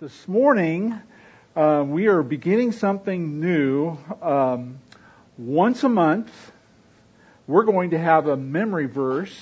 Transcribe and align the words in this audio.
This 0.00 0.28
morning, 0.28 0.96
uh, 1.56 1.84
we 1.84 2.06
are 2.06 2.22
beginning 2.22 2.70
something 2.70 3.40
new. 3.40 3.98
Um, 4.22 4.78
once 5.36 5.82
a 5.82 5.88
month, 5.88 6.30
we're 7.48 7.64
going 7.64 7.90
to 7.90 7.98
have 7.98 8.28
a 8.28 8.36
memory 8.36 8.86
verse 8.86 9.36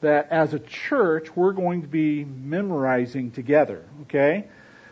that, 0.00 0.28
as 0.30 0.54
a 0.54 0.60
church, 0.60 1.34
we're 1.34 1.50
going 1.50 1.82
to 1.82 1.88
be 1.88 2.24
memorizing 2.24 3.32
together. 3.32 3.84
Okay? 4.02 4.46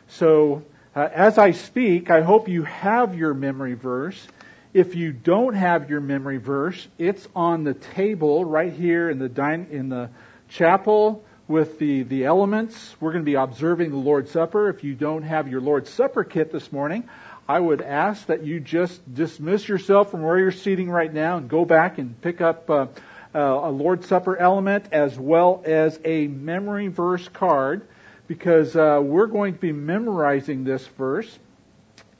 So, 0.09 0.65
uh, 0.97 1.09
as 1.15 1.39
I 1.39 1.53
speak, 1.53 2.11
I 2.11 2.23
hope 2.23 2.49
you 2.49 2.65
have 2.65 3.17
your 3.17 3.35
memory 3.35 3.75
verse. 3.75 4.27
If 4.75 4.97
you 4.97 5.13
don't 5.13 5.55
have 5.55 5.89
your 5.89 6.01
memory 6.01 6.39
verse, 6.39 6.89
it's 6.99 7.29
on 7.37 7.63
the 7.63 7.75
table 7.75 8.45
right 8.45 8.73
here 8.73 9.11
in 9.11 9.21
the 9.21 9.29
din- 9.29 9.69
in 9.71 9.91
the 9.91 10.11
chapel 10.49 11.25
with 11.49 11.79
the, 11.79 12.03
the 12.03 12.27
elements. 12.27 12.95
We're 13.01 13.13
going 13.13 13.25
to 13.25 13.31
be 13.31 13.35
observing 13.35 13.91
the 13.91 13.97
Lord's 13.97 14.31
Supper. 14.31 14.69
If 14.69 14.85
you 14.85 14.95
don't 14.95 15.23
have 15.23 15.49
your 15.49 15.63
Lord's 15.63 15.91
Supper 15.91 16.23
kit 16.23 16.53
this 16.53 16.71
morning, 16.71 17.09
I 17.49 17.59
would 17.59 17.81
ask 17.81 18.27
that 18.27 18.45
you 18.45 18.61
just 18.61 19.15
dismiss 19.15 19.67
yourself 19.67 20.11
from 20.11 20.23
where 20.23 20.39
you're 20.39 20.53
seating 20.53 20.91
right 20.91 21.13
now 21.13 21.39
and 21.39 21.49
go 21.49 21.65
back 21.65 21.97
and 21.97 22.21
pick 22.21 22.43
up 22.43 22.69
uh, 22.69 22.87
uh, 23.35 23.39
a 23.39 23.71
Lord's 23.71 24.07
Supper 24.07 24.37
element 24.37 24.85
as 24.93 25.19
well 25.19 25.63
as 25.65 25.99
a 26.05 26.27
memory 26.27 26.89
verse 26.89 27.27
card 27.29 27.89
because 28.27 28.77
uh, 28.77 29.01
we're 29.03 29.27
going 29.27 29.55
to 29.55 29.59
be 29.59 29.73
memorizing 29.73 30.65
this 30.65 30.87
verse 30.87 31.39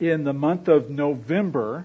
in 0.01 0.25
the 0.25 0.33
month 0.33 0.69
of 0.69 0.89
November. 0.89 1.85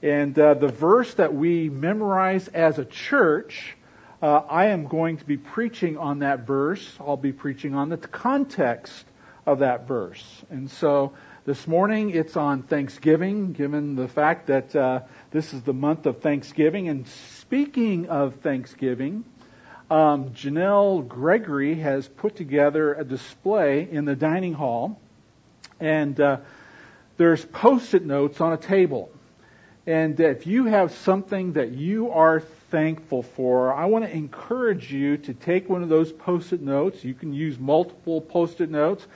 And 0.00 0.38
uh, 0.38 0.54
the 0.54 0.68
verse 0.68 1.12
that 1.14 1.34
we 1.34 1.68
memorize 1.68 2.46
as 2.48 2.78
a 2.78 2.84
church 2.84 3.76
uh, 4.24 4.42
I 4.48 4.68
am 4.68 4.86
going 4.86 5.18
to 5.18 5.24
be 5.26 5.36
preaching 5.36 5.98
on 5.98 6.20
that 6.20 6.46
verse. 6.46 6.96
I'll 6.98 7.18
be 7.18 7.34
preaching 7.34 7.74
on 7.74 7.90
the 7.90 7.98
context 7.98 9.04
of 9.44 9.58
that 9.58 9.86
verse. 9.86 10.24
And 10.48 10.70
so 10.70 11.12
this 11.44 11.68
morning 11.68 12.08
it's 12.08 12.34
on 12.34 12.62
Thanksgiving, 12.62 13.52
given 13.52 13.96
the 13.96 14.08
fact 14.08 14.46
that 14.46 14.74
uh, 14.74 15.00
this 15.30 15.52
is 15.52 15.60
the 15.60 15.74
month 15.74 16.06
of 16.06 16.22
Thanksgiving. 16.22 16.88
And 16.88 17.06
speaking 17.06 18.08
of 18.08 18.36
Thanksgiving, 18.36 19.26
um, 19.90 20.30
Janelle 20.30 21.06
Gregory 21.06 21.74
has 21.74 22.08
put 22.08 22.34
together 22.34 22.94
a 22.94 23.04
display 23.04 23.86
in 23.90 24.06
the 24.06 24.16
dining 24.16 24.54
hall, 24.54 24.98
and 25.80 26.18
uh, 26.18 26.38
there's 27.18 27.44
post-it 27.44 28.06
notes 28.06 28.40
on 28.40 28.54
a 28.54 28.56
table. 28.56 29.10
And 29.86 30.18
if 30.18 30.46
you 30.46 30.64
have 30.64 30.94
something 30.94 31.52
that 31.52 31.72
you 31.72 32.10
are 32.10 32.40
thankful 32.74 33.22
for, 33.22 33.72
I 33.72 33.84
want 33.84 34.04
to 34.04 34.10
encourage 34.10 34.92
you 34.92 35.16
to 35.18 35.32
take 35.32 35.68
one 35.68 35.84
of 35.84 35.88
those 35.88 36.10
post 36.10 36.52
it 36.52 36.60
notes. 36.60 37.04
You 37.04 37.14
can 37.14 37.32
use 37.32 37.56
multiple 37.56 38.20
post 38.20 38.60
it 38.60 38.68
notes 38.68 39.06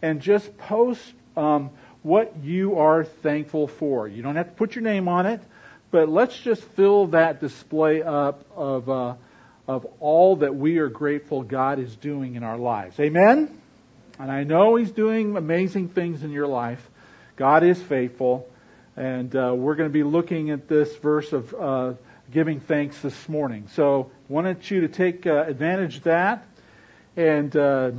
and 0.00 0.20
just 0.20 0.56
post 0.56 1.02
um, 1.36 1.70
what 2.04 2.32
you 2.44 2.78
are 2.78 3.02
thankful 3.02 3.66
for. 3.66 4.06
You 4.06 4.22
don't 4.22 4.36
have 4.36 4.46
to 4.46 4.52
put 4.52 4.76
your 4.76 4.84
name 4.84 5.08
on 5.08 5.26
it, 5.26 5.40
but 5.90 6.08
let's 6.08 6.38
just 6.38 6.62
fill 6.62 7.08
that 7.08 7.40
display 7.40 8.04
up 8.04 8.44
of, 8.54 8.88
uh, 8.88 9.14
of 9.66 9.84
all 9.98 10.36
that 10.36 10.54
we 10.54 10.78
are 10.78 10.88
grateful 10.88 11.42
God 11.42 11.80
is 11.80 11.96
doing 11.96 12.36
in 12.36 12.44
our 12.44 12.56
lives. 12.56 13.00
Amen? 13.00 13.60
And 14.20 14.30
I 14.30 14.44
know 14.44 14.76
He's 14.76 14.92
doing 14.92 15.36
amazing 15.36 15.88
things 15.88 16.22
in 16.22 16.30
your 16.30 16.46
life. 16.46 16.88
God 17.34 17.64
is 17.64 17.82
faithful. 17.82 18.48
And 18.96 19.34
uh, 19.34 19.54
we're 19.56 19.74
going 19.74 19.88
to 19.88 19.92
be 19.92 20.04
looking 20.04 20.50
at 20.50 20.68
this 20.68 20.94
verse 20.98 21.32
of 21.32 21.52
uh, 21.52 21.94
giving 22.30 22.60
thanks 22.60 23.00
this 23.00 23.28
morning. 23.28 23.68
So 23.74 24.10
wanted 24.28 24.70
you 24.70 24.82
to 24.82 24.88
take 24.88 25.26
uh, 25.26 25.44
advantage 25.46 25.98
of 25.98 26.02
that. 26.04 26.46
And 27.16 27.56
uh, 27.56 27.92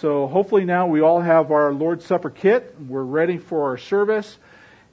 so 0.00 0.26
hopefully 0.26 0.64
now 0.64 0.86
we 0.86 1.00
all 1.00 1.20
have 1.20 1.50
our 1.50 1.72
Lord's 1.72 2.04
Supper 2.04 2.30
kit. 2.30 2.76
We're 2.88 3.02
ready 3.02 3.38
for 3.38 3.70
our 3.70 3.78
service. 3.78 4.38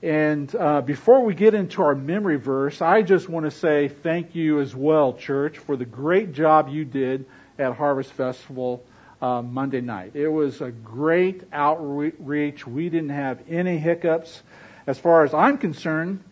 And 0.01 0.53
uh, 0.55 0.81
before 0.81 1.23
we 1.23 1.35
get 1.35 1.53
into 1.53 1.81
our 1.83 1.93
memory 1.93 2.37
verse, 2.37 2.81
I 2.81 3.01
just 3.01 3.29
want 3.29 3.45
to 3.45 3.51
say 3.51 3.89
thank 3.89 4.33
you 4.33 4.59
as 4.59 4.75
well, 4.75 5.13
church, 5.13 5.57
for 5.57 5.75
the 5.75 5.85
great 5.85 6.33
job 6.33 6.69
you 6.69 6.85
did 6.85 7.25
at 7.57 7.75
Harvest 7.75 8.11
Festival 8.13 8.83
uh, 9.21 9.41
Monday 9.41 9.81
night. 9.81 10.15
It 10.15 10.29
was 10.29 10.61
a 10.61 10.71
great 10.71 11.43
outreach. 11.51 12.65
We 12.65 12.89
didn't 12.89 13.09
have 13.09 13.41
any 13.49 13.77
hiccups 13.77 14.41
as 14.87 14.97
far 14.97 15.25
as 15.25 15.33
I'm 15.33 15.57
concerned. 15.57 16.23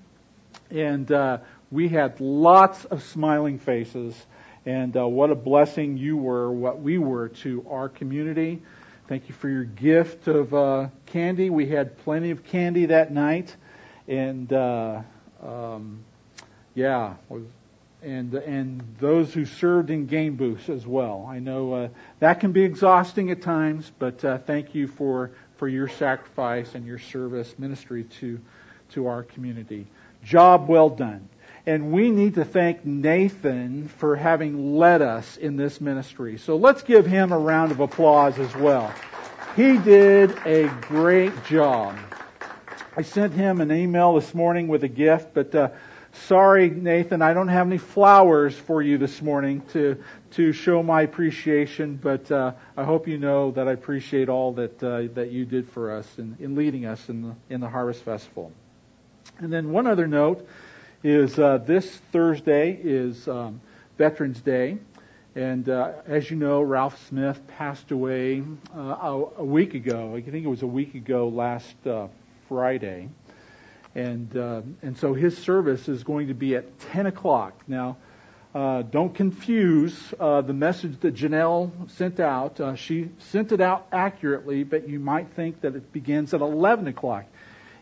And 0.72 1.12
uh, 1.12 1.40
we 1.72 1.90
had 1.90 2.20
lots 2.20 2.86
of 2.86 3.04
smiling 3.04 3.60
faces, 3.60 4.16
and 4.66 4.96
uh, 4.96 5.08
what 5.08 5.32
a 5.32 5.36
blessing 5.36 5.98
you 5.98 6.18
were, 6.18 6.52
what 6.52 6.82
we 6.82 6.98
were 6.98 7.30
to 7.30 7.66
our 7.70 7.90
community. 7.90 8.62
Thank 9.08 9.30
you 9.30 9.36
for 9.36 9.50
your 9.50 9.64
gift 9.64 10.28
of 10.28 10.54
uh, 10.54 10.88
candy. 11.06 11.50
We 11.50 11.68
had 11.68 11.98
plenty 12.00 12.32
of 12.32 12.44
candy 12.44 12.88
that 12.88 13.12
night, 13.12 13.56
and 14.08 14.52
uh, 14.52 15.02
um, 15.42 16.04
yeah, 16.76 17.16
and 18.02 18.34
and 18.34 18.96
those 19.00 19.34
who 19.34 19.46
served 19.46 19.90
in 19.90 20.08
game 20.08 20.36
booths 20.36 20.70
as 20.70 20.86
well. 20.86 21.26
I 21.30 21.40
know 21.40 21.74
uh, 21.74 21.90
that 22.20 22.40
can 22.40 22.52
be 22.52 22.64
exhausting 22.64 23.32
at 23.32 23.42
times, 23.42 23.92
but 23.98 24.24
uh, 24.24 24.38
thank 24.40 24.76
you 24.76 24.88
for 24.88 25.32
for 25.58 25.68
your 25.68 25.88
sacrifice 25.88 26.76
and 26.76 26.86
your 26.86 27.00
service 27.00 27.54
ministry 27.58 28.04
to 28.20 28.40
to 28.92 29.08
our 29.08 29.24
community. 29.24 29.88
Job 30.24 30.68
well 30.68 30.90
done. 30.90 31.28
And 31.68 31.92
we 31.92 32.12
need 32.12 32.36
to 32.36 32.46
thank 32.46 32.86
Nathan 32.86 33.90
for 33.90 34.16
having 34.16 34.78
led 34.78 35.02
us 35.02 35.36
in 35.36 35.58
this 35.58 35.82
ministry. 35.82 36.38
So 36.38 36.56
let's 36.56 36.82
give 36.82 37.06
him 37.06 37.34
a 37.34 37.38
round 37.38 37.74
of 37.74 37.82
applause 37.82 38.40
as 38.40 38.56
well. 38.56 38.94
He 39.58 39.78
did 39.78 40.32
a 40.46 40.70
great 40.84 41.44
job. 41.44 41.98
I 42.96 43.02
sent 43.02 43.34
him 43.34 43.60
an 43.60 43.70
email 43.70 44.16
this 44.16 44.34
morning 44.34 44.70
with 44.70 44.86
a 44.86 44.88
gift, 44.88 45.34
but 45.34 45.54
uh, 45.54 45.70
sorry, 46.14 46.70
Nathan, 46.70 47.22
I 47.22 47.34
don't 47.34 47.50
have 47.50 47.68
any 47.68 47.80
flowers 47.80 48.56
for 48.56 48.82
you 48.82 48.98
this 48.98 49.22
morning 49.22 49.62
to 49.74 50.02
to 50.32 50.54
show 50.54 50.82
my 50.82 51.02
appreciation. 51.02 51.98
But 51.98 52.32
uh, 52.32 52.54
I 52.78 52.86
hope 52.86 53.10
you 53.10 53.18
know 53.18 53.52
that 53.52 53.68
I 53.68 53.74
appreciate 53.74 54.30
all 54.30 54.54
that 54.54 54.82
uh, 54.82 55.14
that 55.16 55.32
you 55.32 55.44
did 55.44 55.68
for 55.68 55.92
us 55.92 56.08
in, 56.18 56.38
in 56.40 56.56
leading 56.56 56.86
us 56.86 57.10
in 57.10 57.24
the 57.24 57.36
in 57.50 57.60
the 57.60 57.68
Harvest 57.68 58.04
Festival. 58.04 58.54
And 59.40 59.52
then 59.52 59.72
one 59.72 59.86
other 59.86 60.08
note 60.08 60.48
is 61.04 61.38
uh, 61.38 61.60
this 61.60 61.90
Thursday 62.12 62.72
is 62.72 63.28
um, 63.28 63.62
Veterans 63.98 64.42
Day. 64.42 64.78
And 65.36 65.70
uh, 65.70 65.92
as 66.08 66.32
you 66.32 66.38
know, 66.38 66.62
Ralph 66.62 67.08
Smith 67.08 67.40
passed 67.48 67.92
away 67.92 68.44
uh, 68.76 69.26
a, 69.38 69.44
week 69.44 69.76
ago. 69.76 70.16
I 70.16 70.22
think 70.22 70.44
it 70.44 70.50
was 70.50 70.64
a 70.64 70.68
week 70.68 70.96
ago 70.96 71.28
last 71.28 71.76
uh, 71.86 72.08
Friday. 72.50 73.10
And, 73.94 74.36
uh, 74.36 74.62
and 74.82 74.98
so 74.98 75.14
his 75.14 75.38
service 75.38 75.88
is 75.88 76.04
going 76.04 76.28
to 76.30 76.34
be 76.34 76.56
at 76.56 76.80
10 76.80 77.06
o'clock. 77.06 77.54
Now, 77.68 77.98
uh, 78.56 78.82
don't 78.82 79.14
confuse 79.14 79.96
the 80.18 80.54
message 80.54 81.00
that 81.02 81.14
Janelle 81.14 81.92
sent 81.92 82.20
out. 82.20 82.60
she 82.80 83.10
sent 83.20 83.52
it 83.52 83.62
out 83.62 83.86
accurately, 83.92 84.64
but 84.64 84.90
you 84.90 85.00
might 85.00 85.30
think 85.34 85.62
that 85.62 85.76
it 85.76 85.94
begins 85.94 86.34
at 86.34 86.42
11 86.42 86.88
o'clock. 86.88 87.26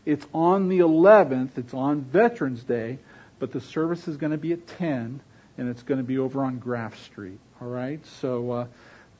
It's 0.06 0.26
on 0.34 0.70
the 0.70 0.80
11th. 0.80 1.58
It's 1.58 1.74
on 1.74 2.02
Veterans 2.02 2.64
Day, 2.64 3.00
but 3.40 3.51
the 3.51 3.62
service 3.62 4.07
is 4.07 4.18
going 4.18 4.31
to 4.31 4.38
be 4.38 4.53
at 4.53 4.66
10, 4.68 5.22
and 5.57 5.69
it's 5.69 5.84
going 5.84 6.00
to 6.00 6.03
be 6.03 6.18
over 6.18 6.44
on 6.44 6.59
Graff 6.59 7.01
Street. 7.03 7.40
All 7.62 7.68
right. 7.68 8.06
So 8.22 8.51
uh, 8.51 8.68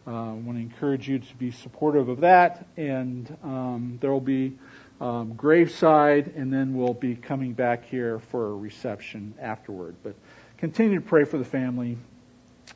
uh, 0.07 0.11
I 0.11 0.33
want 0.33 0.57
to 0.57 0.61
encourage 0.61 1.07
you 1.07 1.19
to 1.19 1.35
be 1.35 1.51
supportive 1.51 2.09
of 2.09 2.21
that, 2.21 2.65
and 2.77 3.35
um, 3.43 3.97
there 4.01 4.11
will 4.11 4.19
be 4.21 4.57
um, 5.01 5.33
graveside, 5.33 6.33
and 6.35 6.51
then 6.51 6.75
we'll 6.75 6.93
be 6.93 7.15
coming 7.15 7.53
back 7.53 7.85
here 7.85 8.19
for 8.19 8.47
a 8.47 8.55
reception 8.55 9.33
afterward. 9.41 9.95
But 10.03 10.15
continue 10.57 10.99
to 10.99 11.05
pray 11.05 11.23
for 11.23 11.37
the 11.37 11.45
family 11.45 11.97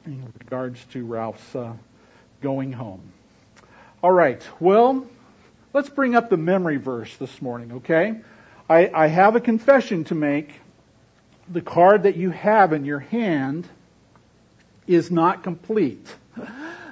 in 0.05 0.31
regards 0.39 0.83
to 0.91 1.05
Ralph's 1.05 1.55
uh, 1.55 1.73
going 2.41 2.71
home. 2.71 3.11
All 4.01 4.11
right. 4.11 4.41
Well. 4.59 5.07
Let's 5.71 5.89
bring 5.89 6.15
up 6.15 6.31
the 6.31 6.37
memory 6.37 6.77
verse 6.77 7.15
this 7.17 7.43
morning, 7.43 7.73
okay? 7.73 8.21
I, 8.67 8.89
I 8.91 9.05
have 9.05 9.35
a 9.35 9.39
confession 9.39 10.03
to 10.05 10.15
make. 10.15 10.51
The 11.49 11.61
card 11.61 12.03
that 12.03 12.15
you 12.15 12.29
have 12.29 12.73
in 12.73 12.85
your 12.85 12.99
hand 12.99 13.67
is 14.87 15.09
not 15.09 15.43
complete. 15.43 16.07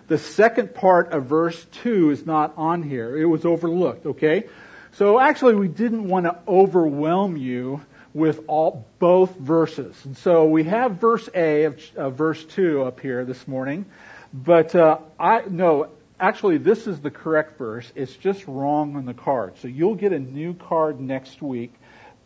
The 0.08 0.18
second 0.18 0.74
part 0.74 1.12
of 1.12 1.26
verse 1.26 1.64
2 1.84 2.12
is 2.12 2.26
not 2.26 2.54
on 2.58 2.82
here. 2.82 3.18
It 3.18 3.26
was 3.26 3.46
overlooked, 3.46 4.06
okay? 4.06 4.46
So 4.94 5.20
actually 5.20 5.56
we 5.56 5.68
didn't 5.68 6.08
want 6.08 6.26
to 6.26 6.40
overwhelm 6.48 7.38
you 7.38 7.82
with 8.14 8.40
all 8.48 8.88
both 9.00 9.36
verses. 9.36 9.96
And 10.06 10.18
so 10.18 10.46
we 10.46 10.64
have 10.64 10.94
verse 10.94 11.30
A 11.36 11.66
of, 11.66 12.16
verse 12.16 12.44
2 12.46 12.84
up 12.84 13.00
here 13.00 13.26
this 13.26 13.48
morning. 13.48 13.86
But 14.34 14.74
uh, 14.74 15.00
I 15.20 15.44
no, 15.50 15.90
actually, 16.20 16.58
this 16.58 16.88
is 16.88 17.00
the 17.00 17.12
correct 17.12 17.58
verse. 17.58 17.92
It's 17.96 18.16
just 18.16 18.48
wrong 18.48 18.96
on 18.96 19.06
the 19.06 19.14
card. 19.14 19.58
So 19.60 19.68
you'll 19.68 19.96
get 19.96 20.14
a 20.14 20.20
new 20.20 20.54
card 20.54 21.00
next 21.00 21.42
week. 21.42 21.74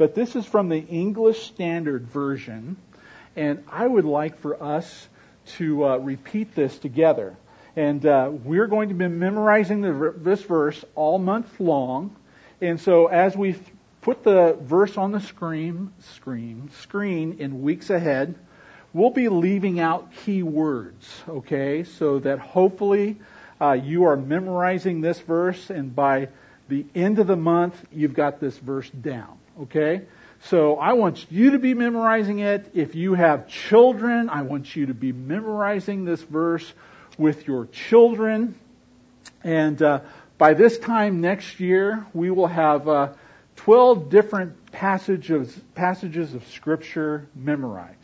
But 0.01 0.15
this 0.15 0.35
is 0.35 0.47
from 0.47 0.67
the 0.67 0.79
English 0.79 1.45
Standard 1.45 2.07
Version. 2.07 2.75
And 3.35 3.63
I 3.71 3.85
would 3.85 4.03
like 4.03 4.39
for 4.39 4.59
us 4.59 5.07
to 5.57 5.85
uh, 5.85 5.97
repeat 5.97 6.55
this 6.55 6.75
together. 6.79 7.35
And 7.75 8.03
uh, 8.03 8.31
we're 8.31 8.65
going 8.65 8.89
to 8.89 8.95
be 8.95 9.07
memorizing 9.07 9.81
the, 9.81 10.11
this 10.17 10.41
verse 10.41 10.83
all 10.95 11.19
month 11.19 11.59
long. 11.59 12.15
And 12.61 12.81
so 12.81 13.05
as 13.05 13.37
we 13.37 13.55
put 14.01 14.23
the 14.23 14.57
verse 14.59 14.97
on 14.97 15.11
the 15.11 15.19
screen, 15.19 15.91
screen, 16.15 16.71
screen 16.79 17.35
in 17.37 17.61
weeks 17.61 17.91
ahead, 17.91 18.33
we'll 18.93 19.11
be 19.11 19.29
leaving 19.29 19.79
out 19.79 20.11
key 20.25 20.41
words, 20.41 21.21
okay? 21.29 21.83
So 21.83 22.17
that 22.17 22.39
hopefully 22.39 23.17
uh, 23.61 23.73
you 23.73 24.05
are 24.05 24.17
memorizing 24.17 25.01
this 25.01 25.19
verse, 25.19 25.69
and 25.69 25.95
by 25.95 26.29
the 26.69 26.87
end 26.95 27.19
of 27.19 27.27
the 27.27 27.35
month, 27.35 27.75
you've 27.91 28.15
got 28.15 28.39
this 28.39 28.57
verse 28.57 28.89
down, 28.89 29.37
okay? 29.61 30.03
So 30.43 30.77
I 30.77 30.93
want 30.93 31.31
you 31.31 31.51
to 31.51 31.59
be 31.59 31.73
memorizing 31.73 32.39
it. 32.39 32.71
If 32.73 32.95
you 32.95 33.13
have 33.13 33.47
children, 33.47 34.29
I 34.29 34.41
want 34.41 34.75
you 34.75 34.87
to 34.87 34.93
be 34.93 35.11
memorizing 35.11 36.03
this 36.03 36.21
verse 36.21 36.73
with 37.17 37.47
your 37.47 37.67
children. 37.67 38.55
And 39.43 39.81
uh, 39.81 40.01
by 40.37 40.55
this 40.55 40.79
time 40.79 41.21
next 41.21 41.59
year, 41.59 42.05
we 42.13 42.31
will 42.31 42.47
have 42.47 42.87
uh, 42.87 43.13
12 43.57 44.09
different 44.09 44.71
passages, 44.71 45.55
passages 45.75 46.33
of 46.33 46.47
Scripture 46.47 47.27
memorized. 47.35 47.95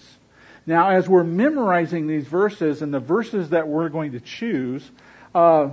Now, 0.68 0.90
as 0.90 1.08
we're 1.08 1.24
memorizing 1.24 2.08
these 2.08 2.28
verses 2.28 2.82
and 2.82 2.94
the 2.94 3.00
verses 3.00 3.50
that 3.50 3.68
we're 3.68 3.90
going 3.90 4.12
to 4.12 4.20
choose, 4.20 4.88
uh, 5.34 5.70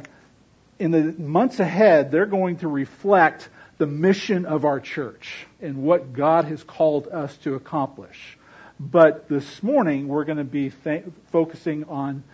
in 0.79 0.91
the 0.91 1.13
months 1.19 1.61
ahead, 1.61 2.11
they're 2.11 2.27
going 2.27 2.59
to 2.59 2.69
reflect 2.69 3.49
the 3.79 3.87
mission 3.87 4.47
of 4.47 4.65
our 4.65 4.81
church 4.81 5.47
and 5.61 5.83
what 5.83 6.13
God 6.13 6.45
has 6.47 6.63
called 6.63 7.09
us 7.09 7.37
to 7.39 7.55
accomplish. 7.55 8.39
But 8.79 9.29
this 9.29 9.63
morning, 9.63 10.09
we're 10.09 10.25
going 10.25 10.39
to 10.39 10.45
be 10.45 10.71
th- 10.71 11.05
focusing 11.31 11.85
on 11.85 12.25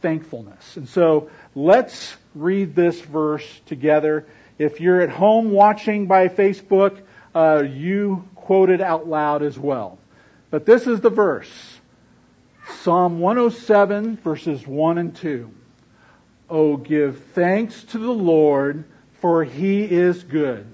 thankfulness. 0.00 0.76
And 0.76 0.88
so 0.88 1.30
let's 1.54 2.16
read 2.34 2.74
this 2.74 3.00
verse 3.00 3.46
together. 3.66 4.26
If 4.58 4.80
you're 4.80 5.00
at 5.00 5.10
home 5.10 5.50
watching 5.50 6.06
by 6.06 6.28
Facebook, 6.28 7.00
uh, 7.34 7.62
you 7.62 8.28
quote 8.34 8.70
it 8.70 8.80
out 8.80 9.08
loud 9.08 9.42
as 9.42 9.58
well. 9.58 9.98
But 10.50 10.66
this 10.66 10.86
is 10.86 11.00
the 11.00 11.10
verse 11.10 11.50
Psalm 12.82 13.20
107, 13.20 14.16
verses 14.18 14.66
1 14.66 14.98
and 14.98 15.14
2. 15.16 15.50
Oh, 16.48 16.76
give 16.76 17.22
thanks 17.34 17.84
to 17.84 17.98
the 17.98 18.12
Lord, 18.12 18.84
for 19.20 19.44
he 19.44 19.84
is 19.84 20.22
good, 20.24 20.66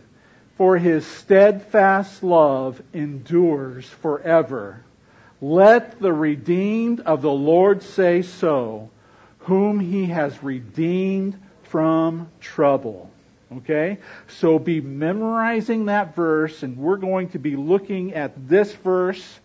for 0.57 0.79
his 0.79 1.07
steadfast 1.07 2.23
love 2.23 2.83
endures 2.93 3.87
forever. 3.87 4.83
Let 5.41 6.01
the 6.01 6.13
redeemed 6.13 7.01
of 7.01 7.21
the 7.21 7.31
Lord 7.31 7.83
say 7.83 8.23
so, 8.23 8.91
whom 9.41 9.81
he 9.81 10.07
has 10.07 10.43
redeemed 10.43 11.39
from 11.65 12.31
trouble. 12.41 13.11
Okay? 13.59 13.99
So 14.29 14.59
be 14.59 14.81
memorizing 14.81 15.87
that 15.87 16.17
verse, 16.17 16.63
and 16.63 16.79
we're 16.79 16.97
going 16.97 17.29
to 17.31 17.39
be 17.39 17.55
looking 17.55 18.15
at 18.15 18.49
this 18.49 18.73
verse 18.77 19.41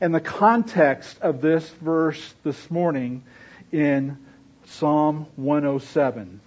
and 0.00 0.14
the 0.14 0.20
context 0.20 1.20
of 1.22 1.40
this 1.40 1.68
verse 1.80 2.34
this 2.42 2.70
morning 2.70 3.22
in 3.72 4.18
Psalm 4.66 5.26
107. 5.36 6.40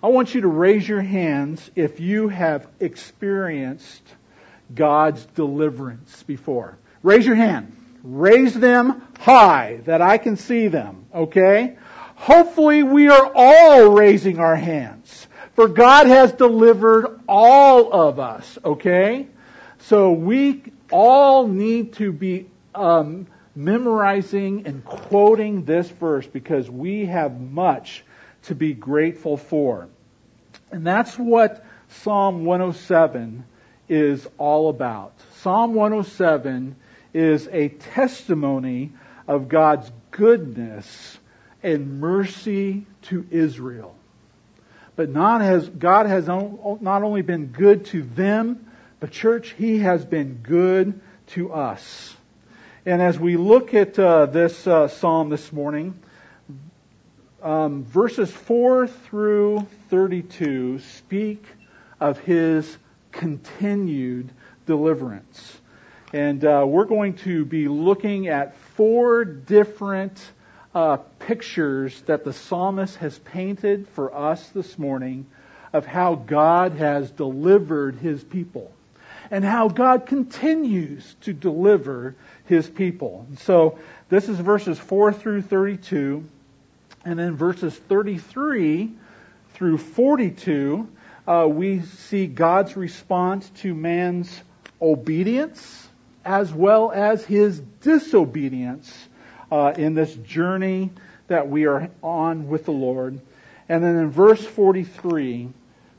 I 0.00 0.08
want 0.08 0.32
you 0.32 0.42
to 0.42 0.48
raise 0.48 0.88
your 0.88 1.00
hands 1.00 1.70
if 1.74 1.98
you 1.98 2.28
have 2.28 2.68
experienced 2.78 4.02
God's 4.72 5.24
deliverance 5.26 6.22
before. 6.22 6.78
Raise 7.02 7.26
your 7.26 7.34
hand. 7.34 7.74
Raise 8.04 8.54
them 8.54 9.02
high 9.18 9.80
that 9.86 10.00
I 10.00 10.18
can 10.18 10.36
see 10.36 10.68
them, 10.68 11.06
okay? 11.12 11.78
Hopefully 12.14 12.84
we 12.84 13.08
are 13.08 13.32
all 13.34 13.88
raising 13.88 14.38
our 14.38 14.54
hands. 14.54 15.26
For 15.56 15.66
God 15.66 16.06
has 16.06 16.32
delivered 16.32 17.20
all 17.28 17.92
of 17.92 18.20
us, 18.20 18.56
okay? 18.64 19.26
So 19.80 20.12
we 20.12 20.62
all 20.92 21.48
need 21.48 21.94
to 21.94 22.12
be 22.12 22.46
um, 22.72 23.26
memorizing 23.56 24.64
and 24.66 24.84
quoting 24.84 25.64
this 25.64 25.88
verse 25.90 26.26
because 26.26 26.70
we 26.70 27.06
have 27.06 27.40
much 27.40 28.04
to 28.48 28.54
be 28.54 28.74
grateful 28.74 29.36
for. 29.36 29.88
And 30.70 30.86
that's 30.86 31.18
what 31.18 31.64
Psalm 31.88 32.44
107 32.44 33.44
is 33.88 34.26
all 34.36 34.68
about. 34.68 35.14
Psalm 35.36 35.74
107 35.74 36.76
is 37.14 37.48
a 37.50 37.68
testimony 37.68 38.92
of 39.26 39.48
God's 39.48 39.90
goodness 40.10 41.18
and 41.62 42.00
mercy 42.00 42.86
to 43.02 43.26
Israel. 43.30 43.94
But 44.96 45.10
not 45.10 45.40
has, 45.40 45.68
God 45.68 46.06
has 46.06 46.26
not 46.26 47.02
only 47.02 47.22
been 47.22 47.46
good 47.46 47.86
to 47.86 48.02
them, 48.02 48.66
but 49.00 49.10
church, 49.10 49.54
He 49.56 49.78
has 49.78 50.04
been 50.04 50.40
good 50.42 51.00
to 51.28 51.52
us. 51.52 52.16
And 52.84 53.00
as 53.00 53.18
we 53.18 53.36
look 53.36 53.74
at 53.74 53.98
uh, 53.98 54.26
this 54.26 54.66
uh, 54.66 54.88
psalm 54.88 55.28
this 55.28 55.52
morning, 55.52 55.98
um, 57.42 57.84
verses 57.84 58.30
4 58.30 58.86
through 58.86 59.66
32 59.90 60.80
speak 60.80 61.44
of 62.00 62.18
his 62.20 62.76
continued 63.12 64.30
deliverance. 64.66 65.60
And 66.12 66.44
uh, 66.44 66.64
we're 66.66 66.86
going 66.86 67.14
to 67.18 67.44
be 67.44 67.68
looking 67.68 68.28
at 68.28 68.56
four 68.56 69.24
different 69.24 70.18
uh, 70.74 70.96
pictures 71.18 72.00
that 72.02 72.24
the 72.24 72.32
psalmist 72.32 72.96
has 72.96 73.18
painted 73.18 73.88
for 73.88 74.14
us 74.14 74.48
this 74.50 74.78
morning 74.78 75.26
of 75.72 75.86
how 75.86 76.14
God 76.14 76.72
has 76.72 77.10
delivered 77.10 77.96
his 77.96 78.24
people 78.24 78.72
and 79.30 79.44
how 79.44 79.68
God 79.68 80.06
continues 80.06 81.14
to 81.22 81.32
deliver 81.32 82.14
his 82.46 82.68
people. 82.68 83.26
So 83.40 83.78
this 84.08 84.28
is 84.28 84.38
verses 84.38 84.78
4 84.78 85.12
through 85.12 85.42
32. 85.42 86.24
And 87.04 87.18
then 87.18 87.36
verses 87.36 87.74
33 87.74 88.92
through 89.54 89.78
42, 89.78 90.88
uh, 91.26 91.46
we 91.48 91.82
see 91.82 92.26
God's 92.26 92.76
response 92.76 93.48
to 93.56 93.74
man's 93.74 94.42
obedience 94.80 95.88
as 96.24 96.52
well 96.52 96.92
as 96.92 97.24
his 97.24 97.60
disobedience 97.80 99.08
uh, 99.50 99.72
in 99.76 99.94
this 99.94 100.14
journey 100.14 100.90
that 101.28 101.48
we 101.48 101.66
are 101.66 101.90
on 102.02 102.48
with 102.48 102.64
the 102.64 102.72
Lord. 102.72 103.20
And 103.68 103.84
then 103.84 103.96
in 103.96 104.10
verse 104.10 104.44
43, 104.44 105.48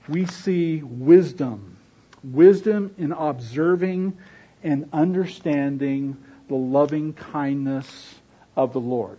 we 0.08 0.26
see 0.26 0.82
wisdom. 0.84 1.78
Wisdom 2.24 2.94
in 2.98 3.12
observing 3.12 4.18
and 4.64 4.90
understanding 4.92 6.18
the 6.48 6.56
loving 6.56 7.14
kindness 7.14 8.16
of 8.56 8.74
the 8.74 8.80
Lord. 8.80 9.18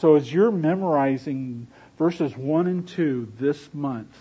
So 0.00 0.16
as 0.16 0.30
you're 0.30 0.50
memorizing 0.50 1.68
verses 1.96 2.36
1 2.36 2.66
and 2.66 2.86
2 2.86 3.32
this 3.38 3.72
month, 3.72 4.14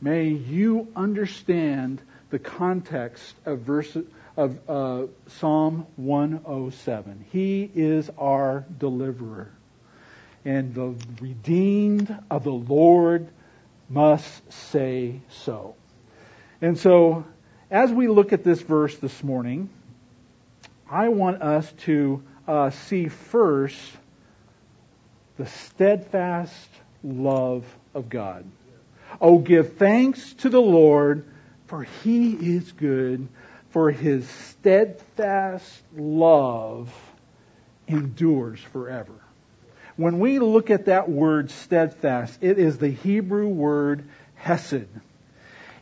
may 0.00 0.28
you 0.28 0.88
understand 0.94 2.02
the 2.28 2.38
context 2.38 3.34
of 3.46 3.60
verse 3.60 3.96
of 4.36 4.58
uh, 4.68 5.06
Psalm 5.38 5.86
107. 5.96 7.24
He 7.32 7.70
is 7.74 8.10
our 8.18 8.66
deliverer. 8.78 9.50
And 10.44 10.74
the 10.74 10.94
redeemed 11.20 12.14
of 12.30 12.44
the 12.44 12.52
Lord 12.52 13.28
must 13.88 14.52
say 14.52 15.20
so. 15.30 15.74
And 16.60 16.78
so, 16.78 17.24
as 17.70 17.90
we 17.90 18.08
look 18.08 18.34
at 18.34 18.44
this 18.44 18.60
verse 18.60 18.96
this 18.98 19.24
morning, 19.24 19.70
I 20.90 21.08
want 21.08 21.40
us 21.40 21.72
to 21.84 22.22
uh, 22.46 22.70
see 22.70 23.08
first 23.08 23.80
the 25.36 25.46
steadfast 25.46 26.68
love 27.02 27.64
of 27.94 28.08
God. 28.08 28.44
Oh, 29.20 29.38
give 29.38 29.74
thanks 29.74 30.34
to 30.34 30.48
the 30.48 30.60
Lord, 30.60 31.24
for 31.66 31.82
he 31.82 32.32
is 32.32 32.72
good, 32.72 33.28
for 33.70 33.90
his 33.90 34.28
steadfast 34.28 35.82
love 35.96 36.92
endures 37.86 38.60
forever. 38.72 39.12
When 39.96 40.18
we 40.18 40.38
look 40.38 40.70
at 40.70 40.86
that 40.86 41.08
word 41.08 41.50
steadfast, 41.50 42.38
it 42.42 42.58
is 42.58 42.78
the 42.78 42.90
Hebrew 42.90 43.48
word 43.48 44.04
hesed. 44.34 44.88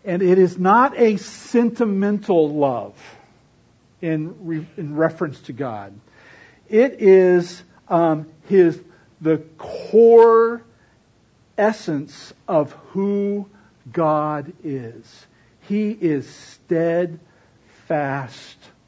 And 0.04 0.22
it 0.22 0.38
is 0.38 0.58
not 0.58 0.98
a 0.98 1.16
sentimental 1.16 2.54
love 2.54 2.94
in, 4.00 4.46
re, 4.46 4.66
in 4.76 4.94
reference 4.94 5.40
to 5.42 5.52
God. 5.52 5.98
It 6.68 7.00
is 7.00 7.62
um, 7.88 8.26
his 8.48 8.80
the 9.20 9.38
core 9.58 10.62
essence 11.56 12.32
of 12.48 12.72
who 12.90 13.48
God 13.92 14.52
is. 14.62 15.26
He 15.62 15.90
is 15.90 16.28
steadfast 16.28 17.18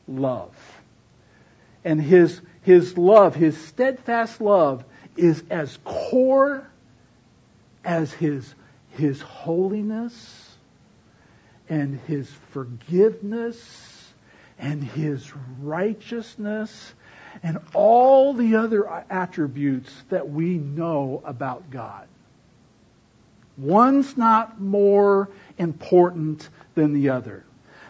love. 0.09 0.55
And 1.85 2.01
his, 2.01 2.41
his 2.63 2.99
love, 2.99 3.35
his 3.35 3.57
steadfast 3.67 4.41
love, 4.41 4.85
is 5.17 5.45
as 5.51 5.79
core 5.85 6.67
as 7.85 8.13
his, 8.13 8.55
his 8.91 9.21
holiness 9.21 10.57
and 11.69 12.01
his 12.07 12.31
forgiveness 12.51 14.13
and 14.59 14.83
his 14.83 15.33
righteousness 15.61 16.93
and 17.43 17.59
all 17.75 18.35
the 18.35 18.57
other 18.57 18.89
attributes 19.11 19.91
that 20.11 20.29
we 20.29 20.59
know 20.59 21.23
about 21.25 21.71
God. 21.71 22.07
One's 23.57 24.17
not 24.17 24.61
more 24.61 25.31
important 25.59 26.49
than 26.75 26.93
the 26.93 27.11
other. 27.11 27.45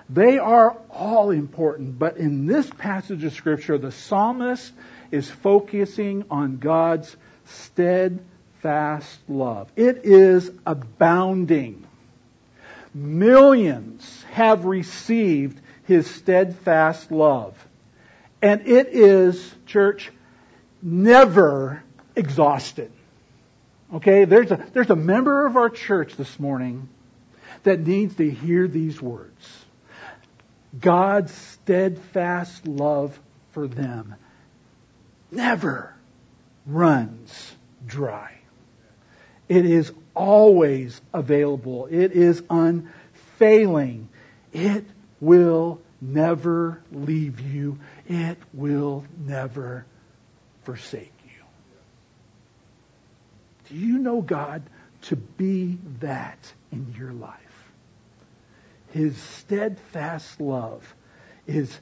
They 0.09 0.39
are 0.39 0.77
all 0.91 1.31
important, 1.31 1.99
but 1.99 2.17
in 2.17 2.47
this 2.47 2.71
passage 2.71 3.25
of 3.25 3.33
scripture, 3.33 3.77
the 3.77 3.91
psalmist 3.91 4.73
is 5.11 5.29
focusing 5.29 6.25
on 6.31 6.59
God's 6.59 7.17
steadfast 7.47 9.19
love. 9.29 9.71
It 9.75 10.05
is 10.05 10.51
abounding. 10.65 11.85
Millions 12.95 14.25
have 14.31 14.65
received 14.65 15.61
his 15.85 16.09
steadfast 16.09 17.11
love. 17.11 17.55
And 18.43 18.67
it 18.67 18.89
is, 18.89 19.55
church, 19.67 20.11
never 20.83 21.83
exhausted. 22.15 22.93
Okay, 23.95 24.25
there's 24.25 24.51
a, 24.51 24.65
there's 24.73 24.91
a 24.91 24.97
member 24.97 25.47
of 25.47 25.57
our 25.57 25.71
church 25.71 26.17
this 26.17 26.39
morning 26.39 26.89
that 27.63 27.81
needs 27.81 28.17
to 28.17 28.31
hear 28.31 28.69
these 28.69 29.01
words. 29.01 29.65
God's 30.79 31.33
steadfast 31.33 32.67
love 32.67 33.19
for 33.53 33.67
them 33.67 34.15
never 35.31 35.95
runs 36.67 37.55
dry. 37.87 38.33
It 39.49 39.65
is 39.65 39.93
always 40.15 41.01
available. 41.15 41.87
It 41.91 42.13
is 42.13 42.43
unfailing. 42.51 44.09
It 44.53 44.85
will 45.21 45.81
never 46.01 46.83
leave 46.91 47.41
you. 47.41 47.79
It 48.09 48.39
will 48.53 49.05
never 49.25 49.85
forsake 50.63 51.13
you. 51.25 51.43
Do 53.69 53.75
you 53.77 53.99
know 53.99 54.21
God 54.21 54.63
to 55.03 55.17
be 55.17 55.79
that 56.01 56.53
in 56.71 56.95
your 56.97 57.13
life? 57.13 57.41
His 58.93 59.17
steadfast 59.17 60.41
love 60.41 60.95
is, 61.47 61.79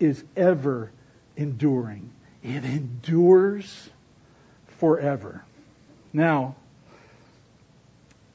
is 0.00 0.24
ever 0.36 0.90
enduring. 1.36 2.10
It 2.42 2.64
endures 2.64 3.90
forever. 4.78 5.44
Now, 6.14 6.56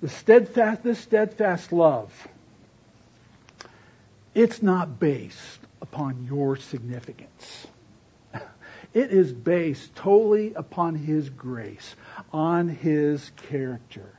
the 0.01 0.09
steadfast, 0.09 0.83
this 0.83 0.99
steadfast 0.99 1.71
love, 1.73 2.27
it's 4.35 4.61
not 4.61 4.99
based 4.99 5.59
upon 5.81 6.25
your 6.25 6.55
significance. 6.55 7.67
It 8.93 9.11
is 9.11 9.31
based 9.31 9.95
totally 9.95 10.53
upon 10.53 10.95
His 10.95 11.29
grace, 11.29 11.95
on 12.31 12.69
His 12.69 13.31
character. 13.49 14.09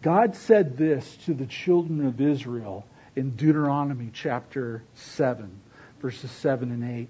God 0.00 0.36
said 0.36 0.76
this 0.76 1.16
to 1.26 1.34
the 1.34 1.46
children 1.46 2.06
of 2.06 2.20
Israel 2.20 2.86
in 3.16 3.30
Deuteronomy 3.30 4.10
chapter 4.12 4.84
7, 4.94 5.60
verses 6.00 6.30
7 6.30 6.70
and 6.70 6.84
8. 6.84 7.08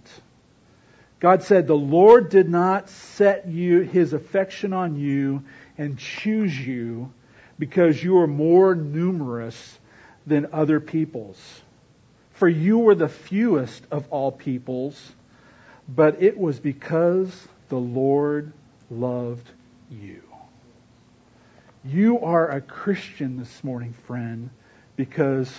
God 1.21 1.42
said, 1.42 1.66
The 1.66 1.75
Lord 1.75 2.30
did 2.30 2.49
not 2.49 2.88
set 2.88 3.49
you 3.49 3.80
his 3.80 4.12
affection 4.12 4.73
on 4.73 4.97
you 4.97 5.42
and 5.76 5.99
choose 5.99 6.59
you 6.59 7.12
because 7.59 8.02
you 8.02 8.18
are 8.18 8.26
more 8.26 8.75
numerous 8.75 9.78
than 10.26 10.49
other 10.52 10.80
peoples. 10.80 11.38
For 12.38 12.49
you 12.49 12.78
were 12.78 12.95
the 12.95 13.09
fewest 13.09 13.83
of 13.90 14.07
all 14.11 14.30
peoples, 14.30 15.12
but 15.88 16.23
it 16.23 16.38
was 16.38 16.61
because 16.61 17.49
the 17.68 17.78
Lord 17.78 18.52
loved 18.88 19.50
you. 19.90 20.23
You 21.85 22.21
are 22.21 22.49
a 22.49 22.61
Christian 22.61 23.38
this 23.38 23.64
morning, 23.64 23.92
friend, 24.07 24.50
because 24.95 25.52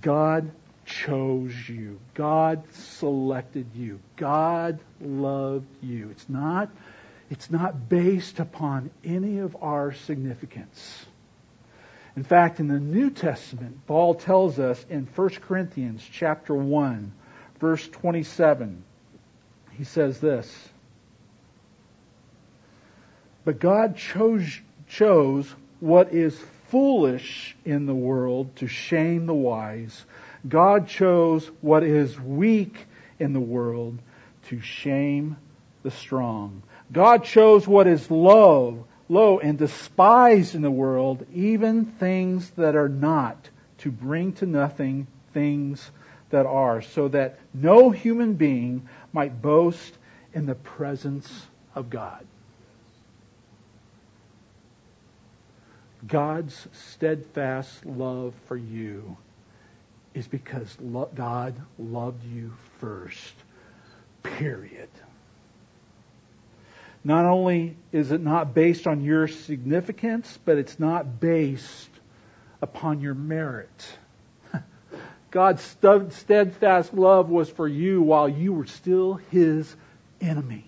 God 0.00 0.52
chose 0.86 1.68
you. 1.68 1.98
God 2.14 2.62
selected 2.72 3.66
you. 3.74 3.98
God 4.14 4.78
loved 5.00 5.66
you. 5.82 6.10
It's 6.10 6.28
not, 6.28 6.70
it's 7.28 7.50
not 7.50 7.88
based 7.88 8.38
upon 8.38 8.90
any 9.04 9.38
of 9.38 9.56
our 9.60 9.92
significance. 9.92 11.06
In 12.16 12.22
fact, 12.22 12.60
in 12.60 12.68
the 12.68 12.78
New 12.78 13.10
Testament, 13.10 13.86
Paul 13.86 14.14
tells 14.14 14.58
us 14.58 14.84
in 14.88 15.06
1 15.06 15.28
Corinthians 15.46 16.06
chapter 16.10 16.54
1, 16.54 17.12
verse 17.58 17.88
27, 17.88 18.84
he 19.72 19.84
says 19.84 20.20
this. 20.20 20.68
But 23.44 23.58
God 23.58 23.96
chose 23.96 24.60
chose 24.88 25.52
what 25.80 26.12
is 26.12 26.38
foolish 26.68 27.56
in 27.64 27.86
the 27.86 27.94
world 27.94 28.54
to 28.56 28.66
shame 28.66 29.26
the 29.26 29.34
wise. 29.34 30.04
God 30.48 30.88
chose 30.88 31.50
what 31.60 31.82
is 31.82 32.18
weak 32.20 32.86
in 33.18 33.32
the 33.32 33.40
world 33.40 33.98
to 34.48 34.60
shame 34.60 35.36
the 35.82 35.90
strong. 35.90 36.62
God 36.92 37.24
chose 37.24 37.66
what 37.66 37.86
is 37.86 38.10
low, 38.10 38.86
low 39.08 39.38
and 39.38 39.58
despised 39.58 40.54
in 40.54 40.62
the 40.62 40.70
world, 40.70 41.26
even 41.34 41.84
things 41.84 42.50
that 42.50 42.76
are 42.76 42.88
not, 42.88 43.48
to 43.78 43.90
bring 43.90 44.32
to 44.34 44.46
nothing 44.46 45.06
things 45.32 45.90
that 46.30 46.46
are, 46.46 46.82
so 46.82 47.08
that 47.08 47.38
no 47.52 47.90
human 47.90 48.34
being 48.34 48.88
might 49.12 49.42
boast 49.42 49.96
in 50.32 50.46
the 50.46 50.54
presence 50.54 51.46
of 51.74 51.90
God. 51.90 52.24
God's 56.06 56.68
steadfast 56.72 57.86
love 57.86 58.34
for 58.46 58.56
you 58.56 59.16
is 60.12 60.28
because 60.28 60.76
God 61.14 61.54
loved 61.78 62.24
you 62.24 62.52
first. 62.78 63.34
Period. 64.22 64.88
Not 67.04 67.26
only 67.26 67.76
is 67.92 68.12
it 68.12 68.22
not 68.22 68.54
based 68.54 68.86
on 68.86 69.02
your 69.02 69.28
significance, 69.28 70.38
but 70.46 70.56
it's 70.56 70.80
not 70.80 71.20
based 71.20 71.90
upon 72.62 73.02
your 73.02 73.14
merit. 73.14 73.98
God's 75.30 75.62
steadfast 75.62 76.94
love 76.94 77.28
was 77.28 77.50
for 77.50 77.68
you 77.68 78.00
while 78.00 78.26
you 78.26 78.54
were 78.54 78.64
still 78.64 79.14
his 79.30 79.76
enemy. 80.22 80.64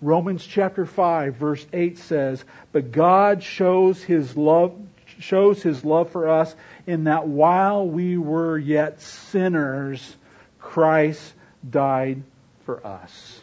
Romans 0.00 0.44
chapter 0.44 0.84
5 0.86 1.36
verse 1.36 1.64
8 1.72 1.98
says, 1.98 2.44
"But 2.72 2.90
God 2.90 3.42
shows 3.44 4.02
his 4.02 4.36
love 4.36 4.74
shows 5.20 5.62
his 5.62 5.84
love 5.84 6.10
for 6.10 6.28
us 6.28 6.54
in 6.86 7.04
that 7.04 7.26
while 7.26 7.88
we 7.88 8.16
were 8.16 8.56
yet 8.56 9.00
sinners, 9.00 10.16
Christ 10.60 11.34
died 11.68 12.22
for 12.64 12.84
us." 12.86 13.42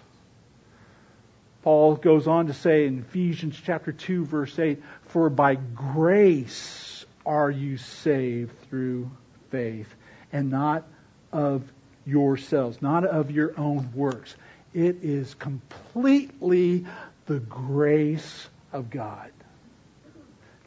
Paul 1.65 1.95
goes 1.95 2.27
on 2.27 2.45
to 2.45 2.53
say 2.53 2.85
in 2.85 2.99
Ephesians 2.99 3.59
chapter 3.59 3.91
2 3.91 4.23
verse 4.25 4.59
8, 4.59 4.83
"For 5.07 5.31
by 5.31 5.55
grace 5.55 7.03
are 7.25 7.49
you 7.49 7.77
saved 7.77 8.55
through 8.69 9.09
faith, 9.49 9.91
and 10.31 10.51
not 10.51 10.87
of 11.31 11.63
yourselves, 12.05 12.83
not 12.83 13.03
of 13.03 13.31
your 13.31 13.59
own 13.59 13.89
works." 13.95 14.35
It 14.75 15.03
is 15.03 15.33
completely 15.33 16.85
the 17.25 17.39
grace 17.39 18.47
of 18.71 18.91
God. 18.91 19.31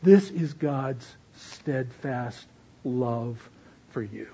This 0.02 0.32
is 0.32 0.52
God's 0.52 1.16
steadfast 1.36 2.44
love 2.82 3.48
for 3.90 4.02
you. 4.02 4.26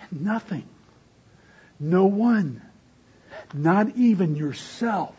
And 0.00 0.24
nothing, 0.24 0.66
no 1.78 2.06
one, 2.06 2.62
not 3.54 3.96
even 3.96 4.36
yourself, 4.36 5.16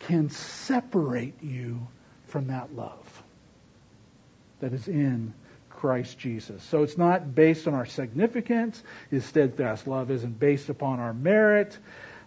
can 0.00 0.30
separate 0.30 1.42
you 1.42 1.86
from 2.26 2.48
that 2.48 2.74
love 2.74 3.22
that 4.60 4.72
is 4.72 4.88
in 4.88 5.32
Christ 5.70 6.18
Jesus. 6.18 6.62
So 6.64 6.82
it's 6.82 6.98
not 6.98 7.34
based 7.34 7.66
on 7.66 7.74
our 7.74 7.86
significance. 7.86 8.82
His 9.10 9.24
steadfast 9.24 9.86
love 9.86 10.10
isn't 10.10 10.38
based 10.38 10.68
upon 10.68 11.00
our 11.00 11.14
merit. 11.14 11.76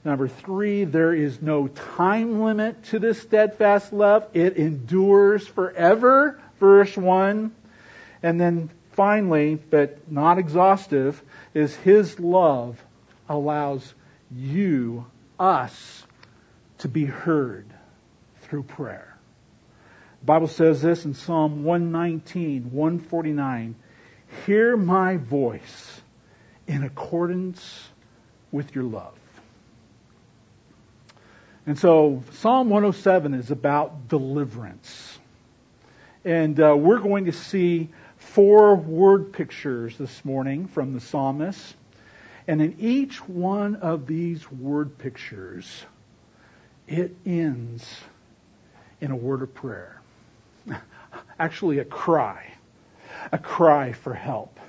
Number 0.04 0.28
three, 0.28 0.84
there 0.84 1.14
is 1.14 1.42
no 1.42 1.68
time 1.68 2.42
limit 2.42 2.84
to 2.86 3.00
this 3.00 3.22
steadfast 3.22 3.94
love. 3.94 4.28
It 4.34 4.58
endures 4.58 5.48
forever. 5.48 6.42
Verse 6.60 6.98
one. 6.98 7.54
And 8.22 8.42
then 8.42 8.70
finally, 8.94 9.56
but 9.56 10.12
not 10.12 10.40
exhaustive, 10.40 11.22
is 11.54 11.76
His 11.76 12.20
love 12.20 12.84
allows 13.30 13.94
you, 14.32 15.06
us, 15.40 16.04
to 16.80 16.88
be 16.88 17.06
heard. 17.06 17.66
through 18.44 18.64
prayer. 18.64 19.18
The 20.20 20.26
Bible 20.26 20.48
says 20.48 20.82
this 20.82 21.06
in 21.06 21.16
Psalm 21.16 21.64
119, 21.64 22.72
149. 22.72 23.76
Hear 24.46 24.78
my 24.78 25.18
voice 25.18 26.02
in 26.68 26.84
accordance 26.84 27.90
with 28.52 28.76
your 28.76 28.84
love. 28.84 29.18
And 31.66 31.80
so 31.80 32.24
Psalm 32.34 32.70
107 32.70 33.34
is 33.34 33.50
about 33.50 34.08
deliverance. 34.08 35.18
And 36.24 36.60
uh, 36.60 36.76
we're 36.78 37.00
going 37.00 37.26
to 37.26 37.32
see 37.34 37.90
four 38.18 38.76
word 38.76 39.34
pictures 39.34 39.98
this 39.98 40.24
morning 40.24 40.68
from 40.68 40.94
the 40.94 41.00
psalmist. 41.00 41.76
And 42.48 42.62
in 42.62 42.76
each 42.80 43.18
one 43.28 43.78
of 43.78 44.06
these 44.06 44.52
word 44.52 44.98
pictures, 44.98 45.86
it 46.88 47.16
ends 47.26 47.86
in 49.00 49.12
a 49.12 49.16
word 49.16 49.42
of 49.42 49.54
prayer. 49.54 50.02
Actually, 51.40 51.80
a 51.80 51.86
cry. 51.86 52.54
A 53.32 53.38
cry 53.38 53.94
for 53.94 54.14
help. 54.14 54.60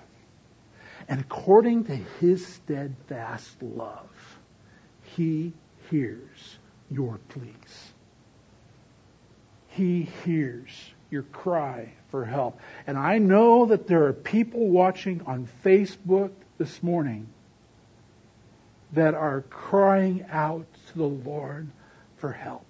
And 1.08 1.20
according 1.20 1.84
to 1.84 1.96
his 1.96 2.46
steadfast 2.46 3.62
love, 3.62 4.38
he 5.02 5.52
hears 5.90 6.58
your 6.90 7.18
pleas. 7.28 7.92
He 9.68 10.02
hears 10.24 10.70
your 11.10 11.24
cry 11.24 11.92
for 12.10 12.24
help. 12.24 12.60
And 12.86 12.96
I 12.96 13.18
know 13.18 13.66
that 13.66 13.86
there 13.86 14.06
are 14.06 14.12
people 14.12 14.68
watching 14.68 15.22
on 15.26 15.48
Facebook 15.64 16.30
this 16.58 16.82
morning 16.82 17.26
that 18.94 19.14
are 19.14 19.42
crying 19.42 20.24
out 20.30 20.66
to 20.88 20.98
the 20.98 21.04
Lord 21.04 21.68
for 22.16 22.32
help. 22.32 22.66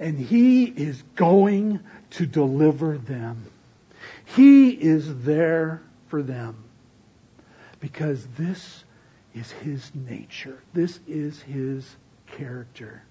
And 0.00 0.18
He 0.18 0.64
is 0.64 1.02
going 1.14 1.80
to 2.10 2.26
deliver 2.26 2.98
them. 2.98 3.44
He 4.24 4.70
is 4.70 5.22
there 5.22 5.82
for 6.08 6.22
them 6.22 6.64
because 7.80 8.26
this 8.36 8.84
is 9.34 9.50
His 9.50 9.90
nature. 9.94 10.62
This 10.72 11.00
is 11.06 11.40
His 11.42 11.96
character. 12.26 13.02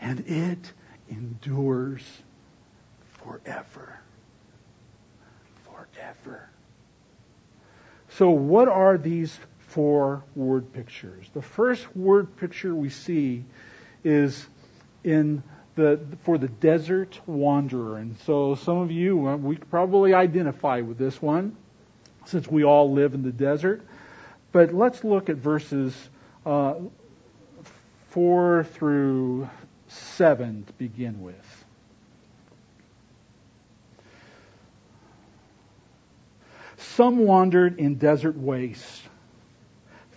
And 0.00 0.20
it 0.26 0.72
endures 1.10 2.02
forever. 3.22 4.00
Forever. 5.64 6.48
So, 8.10 8.30
what 8.30 8.68
are 8.68 8.98
these 8.98 9.38
four 9.70 10.24
word 10.34 10.72
pictures? 10.72 11.26
The 11.32 11.42
first 11.42 11.96
word 11.96 12.36
picture 12.36 12.74
we 12.74 12.90
see 12.90 13.44
is 14.04 14.46
in 15.04 15.42
the 15.76 16.00
for 16.24 16.38
the 16.38 16.48
desert 16.48 17.20
wanderer, 17.26 17.96
and 17.98 18.18
so 18.20 18.54
some 18.54 18.78
of 18.78 18.90
you 18.90 19.28
uh, 19.28 19.36
we 19.36 19.56
probably 19.56 20.14
identify 20.14 20.80
with 20.80 20.98
this 20.98 21.22
one, 21.22 21.56
since 22.26 22.48
we 22.48 22.64
all 22.64 22.92
live 22.92 23.14
in 23.14 23.22
the 23.22 23.32
desert. 23.32 23.82
But 24.52 24.74
let's 24.74 25.04
look 25.04 25.28
at 25.28 25.36
verses 25.36 25.94
uh, 26.44 26.74
4 28.10 28.64
through 28.64 29.48
7 29.86 30.64
to 30.64 30.72
begin 30.72 31.22
with. 31.22 31.64
Some 36.76 37.18
wandered 37.18 37.78
in 37.78 37.96
desert 37.96 38.36
wastes, 38.36 39.02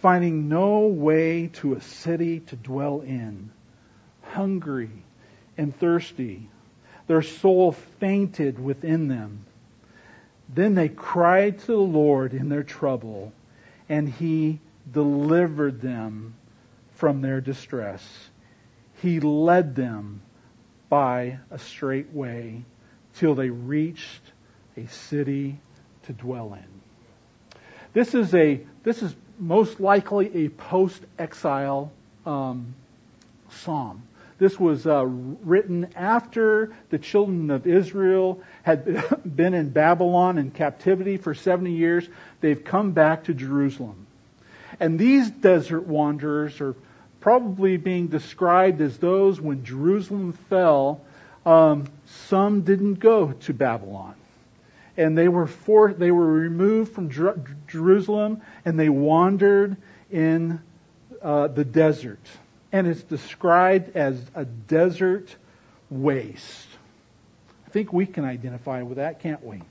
finding 0.04 0.50
no 0.50 0.88
way 0.88 1.48
to 1.48 1.76
a 1.76 1.80
city 1.80 2.42
to 2.42 2.58
dwell 2.58 3.00
in, 3.00 3.50
hungry 4.24 4.92
and 5.58 5.74
thirsty. 5.80 6.50
Their 7.08 7.22
soul 7.22 7.72
fainted 7.72 8.60
within 8.60 9.08
them. 9.08 9.46
Then 10.54 10.76
they 10.76 10.90
cried 10.90 11.60
to 11.60 11.68
the 11.68 11.78
Lord 11.78 12.34
in 12.34 12.50
their 12.50 12.64
trouble, 12.64 13.32
and 13.88 14.10
He 14.10 14.60
delivered 14.92 15.80
them 15.80 16.36
from 16.96 17.22
their 17.22 17.40
distress. 17.40 18.04
He 19.02 19.22
led 19.22 19.74
them 19.74 20.22
by 20.90 21.40
a 21.50 21.58
straight 21.58 22.12
way 22.12 22.66
till 23.16 23.36
they 23.36 23.50
reached 23.50 24.34
a 24.76 24.86
city 24.88 25.62
to 26.08 26.12
dwell 26.12 26.56
in. 26.56 26.68
This 27.94 28.14
is 28.14 28.36
a 28.36 28.60
this 28.84 29.02
is 29.02 29.16
most 29.44 29.80
likely 29.80 30.46
a 30.46 30.50
post-exile 30.50 31.92
um, 32.26 32.74
psalm. 33.50 34.02
This 34.40 34.60
was 34.60 34.88
uh, 34.88 35.06
written 35.06 35.90
after 35.96 36.74
the 36.90 36.98
children 36.98 37.52
of 37.52 37.68
Israel 37.68 38.42
had 38.64 38.86
been 39.36 39.54
in 39.54 39.70
Babylon 39.70 40.38
in 40.38 40.52
captivity 40.52 41.18
for 41.18 41.36
70 41.36 41.72
years. 41.72 42.08
They've 42.42 42.64
come 42.64 42.92
back 42.92 43.26
to 43.26 43.34
Jerusalem. 43.34 44.08
And 44.80 44.98
these 44.98 45.30
desert 45.30 45.88
wanderers 45.88 46.60
are 46.62 46.76
probably 47.20 47.78
being 47.78 48.08
described 48.08 48.82
as 48.82 48.98
those 48.98 49.40
when 49.40 49.64
Jerusalem 49.64 50.34
fell, 50.50 51.02
um, 51.46 51.86
some 52.06 52.62
didn't 52.62 52.96
go 52.96 53.32
to 53.32 53.54
Babylon. 53.54 54.16
And 54.96 55.18
they 55.18 55.28
were 55.28 55.48
for, 55.48 55.94
they 55.94 56.12
were 56.12 56.32
removed 56.32 56.94
from 56.94 57.10
Jer- 57.10 57.42
Jerusalem 57.68 58.42
and 58.64 58.80
they 58.80 58.90
wandered 58.90 59.78
in 60.12 60.62
uh, 61.22 61.48
the 61.48 61.64
desert. 61.64 62.20
And 62.72 62.88
it's 62.88 63.04
described 63.04 63.96
as 63.96 64.24
a 64.36 64.46
desert 64.46 65.36
waste. 65.90 66.68
I 67.66 67.70
think 67.70 67.92
we 67.92 68.06
can 68.06 68.26
identify 68.26 68.82
with 68.84 68.98
that, 68.98 69.20
can't 69.20 69.44
we? 69.44 69.62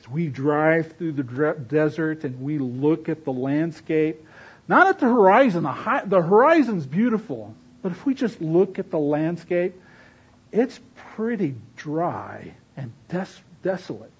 As 0.00 0.08
we 0.08 0.28
drive 0.28 0.96
through 0.96 1.12
the 1.12 1.54
desert 1.68 2.24
and 2.24 2.40
we 2.40 2.58
look 2.58 3.08
at 3.08 3.24
the 3.24 3.32
landscape, 3.32 4.24
not 4.66 4.86
at 4.86 4.98
the 4.98 5.06
horizon. 5.06 5.62
The, 5.64 5.72
high, 5.72 6.04
the 6.04 6.22
horizon's 6.22 6.86
beautiful, 6.86 7.54
but 7.82 7.92
if 7.92 8.06
we 8.06 8.14
just 8.14 8.40
look 8.40 8.78
at 8.78 8.90
the 8.90 8.98
landscape, 8.98 9.74
it's 10.52 10.80
pretty 11.14 11.54
dry 11.76 12.54
and 12.76 12.92
des- 13.08 13.26
desolate. 13.62 14.10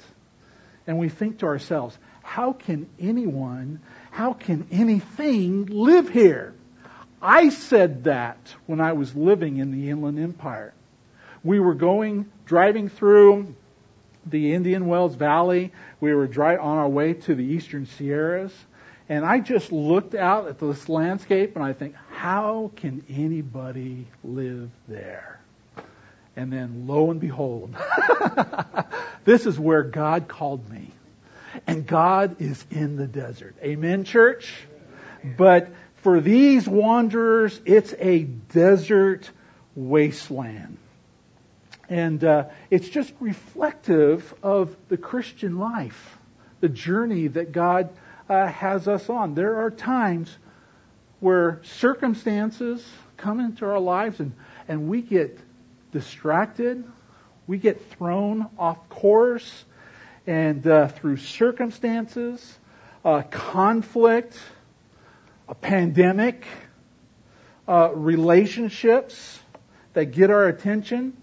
And 0.91 0.99
we 0.99 1.09
think 1.09 1.39
to 1.39 1.47
ourselves, 1.47 1.97
how 2.21 2.53
can 2.53 2.91
anyone, 2.99 3.81
how 4.11 4.33
can 4.33 4.67
anything 4.73 5.67
live 5.67 6.09
here? 6.09 6.53
I 7.23 7.51
said 7.51 8.03
that 8.05 8.39
when 8.67 8.81
I 8.81 8.95
was 8.95 9.15
living 9.15 9.59
in 9.59 9.71
the 9.71 9.89
Inland 9.89 10.19
Empire. 10.19 10.75
We 11.45 11.61
were 11.61 11.75
going, 11.75 12.29
driving 12.45 12.89
through 12.89 13.55
the 14.27 14.53
Indian 14.53 14.89
Wells 14.89 15.15
Valley. 15.15 15.73
We 16.01 16.13
were 16.13 16.27
dry, 16.27 16.57
on 16.57 16.79
our 16.79 16.89
way 16.89 17.15
to 17.15 17.37
the 17.37 17.45
Eastern 17.45 17.87
Sierras. 17.87 18.53
And 19.09 19.25
I 19.25 19.39
just 19.39 19.71
looked 19.71 20.17
out 20.17 20.49
at 20.49 20.59
this 20.59 20.89
landscape 20.89 21.55
and 21.55 21.65
I 21.65 21.73
think, 21.73 21.95
how 22.11 22.73
can 22.75 23.05
anybody 23.09 24.09
live 24.25 24.71
there? 24.89 25.40
And 26.41 26.51
then 26.51 26.87
lo 26.87 27.11
and 27.11 27.21
behold, 27.21 27.77
this 29.25 29.45
is 29.45 29.59
where 29.59 29.83
God 29.83 30.27
called 30.27 30.71
me. 30.71 30.91
And 31.67 31.87
God 31.87 32.41
is 32.41 32.65
in 32.71 32.97
the 32.97 33.07
desert. 33.07 33.57
Amen, 33.63 34.05
church? 34.05 34.51
But 35.37 35.69
for 35.97 36.19
these 36.23 36.67
wanderers, 36.67 37.61
it's 37.67 37.93
a 37.99 38.23
desert 38.23 39.31
wasteland. 39.75 40.79
And 41.91 42.25
uh, 42.25 42.45
it's 42.71 42.89
just 42.89 43.13
reflective 43.21 44.33
of 44.43 44.75
the 44.89 44.97
Christian 44.97 45.59
life, 45.59 46.17
the 46.61 46.71
journey 46.71 47.27
that 47.27 47.53
God 47.53 47.91
uh, 48.31 48.47
has 48.47 48.89
us 48.89 49.11
on. 49.11 49.35
There 49.35 49.57
are 49.59 49.71
times 49.71 50.35
where 51.19 51.61
circumstances 51.65 52.83
come 53.19 53.41
into 53.41 53.67
our 53.67 53.79
lives 53.79 54.21
and, 54.21 54.33
and 54.69 54.89
we 54.89 55.03
get 55.03 55.39
distracted, 55.93 56.85
we 57.47 57.59
get 57.59 57.91
thrown 57.91 58.49
off 58.59 58.89
course, 58.89 59.65
and 60.27 60.67
uh, 60.67 60.89
through 60.89 61.17
circumstances, 61.17 62.59
uh, 63.05 63.23
conflict, 63.23 64.39
a 65.49 65.55
pandemic, 65.55 66.47
uh, 67.67 67.91
relationships 67.95 69.41
that 69.95 70.07
get 70.07 70.31
our 70.31 70.47
attention, 70.47 71.17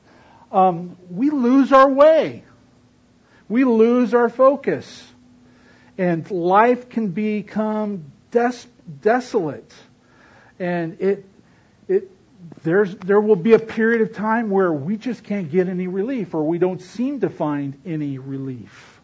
um, 0.52 0.98
we 1.10 1.30
lose 1.30 1.72
our 1.72 1.90
way. 1.90 2.44
We 3.50 3.64
lose 3.64 4.14
our 4.14 4.30
focus 4.30 5.08
and 5.98 6.30
life 6.30 6.90
can 6.90 7.10
become 7.10 8.12
des- 8.32 8.68
desolate. 9.02 9.74
And 10.60 11.00
it, 11.02 11.26
it, 11.88 12.12
there's, 12.64 12.96
there 12.96 13.22
will 13.22 13.36
be 13.36 13.54
a 13.54 13.60
period 13.60 14.02
of 14.02 14.14
time 14.14 14.50
where 14.50 14.72
we 14.72 14.98
just 14.98 15.24
can't 15.24 15.52
get 15.52 15.68
any 15.68 15.88
relief 15.88 16.34
or 16.34 16.44
we 16.44 16.58
don't 16.58 16.82
seem 16.82 17.22
to 17.22 17.30
find 17.30 17.80
any 17.86 18.18
relief. 18.18 19.00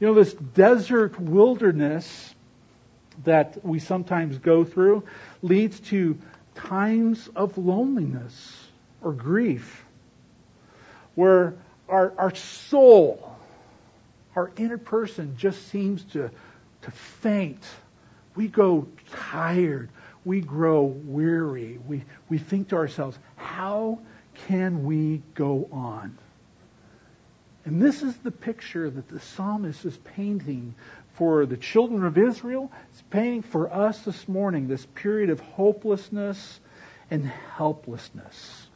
You 0.00 0.08
know, 0.08 0.14
this 0.14 0.32
desert 0.32 1.18
wilderness 1.18 2.34
that 3.24 3.64
we 3.64 3.78
sometimes 3.78 4.38
go 4.38 4.64
through 4.64 5.04
leads 5.42 5.78
to 5.80 6.18
times 6.54 7.28
of 7.34 7.56
loneliness 7.56 8.66
or 9.00 9.12
grief, 9.12 9.84
where 11.14 11.54
our, 11.88 12.12
our 12.18 12.34
soul, 12.34 13.36
our 14.34 14.50
inner 14.56 14.78
person 14.78 15.36
just 15.36 15.68
seems 15.68 16.04
to, 16.04 16.30
to 16.82 16.90
faint. 16.90 17.62
We 18.34 18.48
go 18.48 18.88
tired. 19.12 19.90
We 20.24 20.40
grow 20.40 20.82
weary. 20.84 21.78
We, 21.86 22.04
we 22.28 22.38
think 22.38 22.68
to 22.68 22.76
ourselves, 22.76 23.18
how 23.36 23.98
can 24.46 24.84
we 24.84 25.22
go 25.34 25.68
on? 25.72 26.16
And 27.64 27.80
this 27.80 28.02
is 28.02 28.16
the 28.18 28.30
picture 28.30 28.90
that 28.90 29.08
the 29.08 29.20
psalmist 29.20 29.84
is 29.84 29.96
painting 29.98 30.74
for 31.14 31.46
the 31.46 31.56
children 31.56 32.04
of 32.04 32.18
Israel. 32.18 32.72
It's 32.92 33.02
painting 33.10 33.42
for 33.42 33.72
us 33.72 34.00
this 34.00 34.26
morning 34.28 34.68
this 34.68 34.86
period 34.94 35.30
of 35.30 35.40
hopelessness 35.40 36.60
and 37.10 37.26
helplessness. 37.56 38.66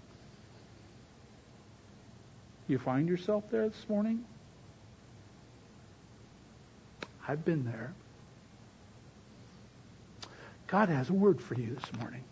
You 2.69 2.79
find 2.79 3.09
yourself 3.09 3.45
there 3.51 3.69
this 3.69 3.89
morning? 3.89 4.25
I've 7.27 7.45
been 7.45 7.65
there. 7.65 7.95
God 10.67 10.89
has 10.89 11.11
a 11.11 11.15
word 11.15 11.41
for 11.41 11.55
you 11.55 11.75
this 11.75 12.01
morning. 12.01 12.25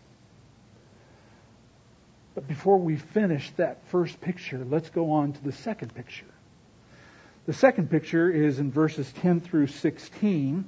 But 2.34 2.48
before 2.48 2.78
we 2.78 2.96
finish 2.96 3.50
that 3.52 3.86
first 3.88 4.20
picture, 4.20 4.64
let's 4.68 4.90
go 4.90 5.12
on 5.12 5.32
to 5.34 5.44
the 5.44 5.52
second 5.52 5.94
picture. 5.94 6.26
The 7.46 7.52
second 7.52 7.90
picture 7.90 8.30
is 8.30 8.58
in 8.58 8.72
verses 8.72 9.12
10 9.20 9.40
through 9.40 9.68
16. 9.68 10.64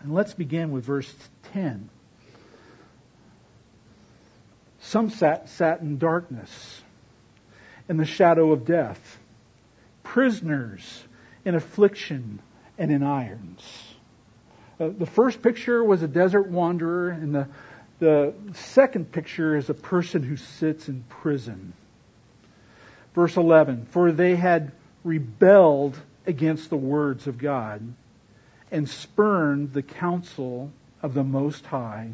And 0.00 0.14
let's 0.14 0.32
begin 0.32 0.70
with 0.70 0.84
verse 0.84 1.12
10. 1.52 1.90
Some 4.80 5.10
sat, 5.10 5.48
sat 5.48 5.80
in 5.80 5.98
darkness, 5.98 6.82
in 7.88 7.98
the 7.98 8.04
shadow 8.04 8.52
of 8.52 8.64
death, 8.64 9.18
prisoners 10.02 11.04
in 11.44 11.54
affliction 11.54 12.40
and 12.78 12.90
in 12.90 13.02
irons. 13.02 13.91
Uh, 14.80 14.88
the 14.96 15.06
first 15.06 15.42
picture 15.42 15.82
was 15.82 16.02
a 16.02 16.08
desert 16.08 16.48
wanderer, 16.48 17.10
and 17.10 17.34
the, 17.34 17.48
the 17.98 18.34
second 18.54 19.12
picture 19.12 19.56
is 19.56 19.70
a 19.70 19.74
person 19.74 20.22
who 20.22 20.36
sits 20.36 20.88
in 20.88 21.04
prison. 21.08 21.72
Verse 23.14 23.36
11 23.36 23.86
For 23.86 24.12
they 24.12 24.36
had 24.36 24.72
rebelled 25.04 25.98
against 26.26 26.70
the 26.70 26.76
words 26.76 27.26
of 27.26 27.38
God 27.38 27.82
and 28.70 28.88
spurned 28.88 29.72
the 29.72 29.82
counsel 29.82 30.72
of 31.02 31.14
the 31.14 31.24
Most 31.24 31.66
High. 31.66 32.10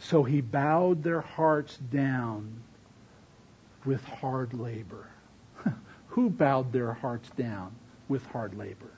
So 0.00 0.22
he 0.22 0.40
bowed 0.40 1.02
their 1.02 1.20
hearts 1.20 1.76
down 1.76 2.62
with 3.84 4.02
hard 4.04 4.54
labor. 4.54 5.06
Who 6.08 6.30
bowed 6.30 6.72
their 6.72 6.92
hearts 6.92 7.28
down 7.30 7.74
with 8.08 8.24
hard 8.26 8.54
labor? 8.54 8.90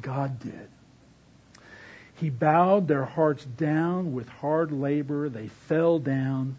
God 0.00 0.38
did. 0.40 0.68
He 2.16 2.30
bowed 2.30 2.88
their 2.88 3.04
hearts 3.04 3.44
down 3.44 4.12
with 4.12 4.28
hard 4.28 4.72
labor. 4.72 5.28
They 5.28 5.48
fell 5.48 5.98
down 5.98 6.56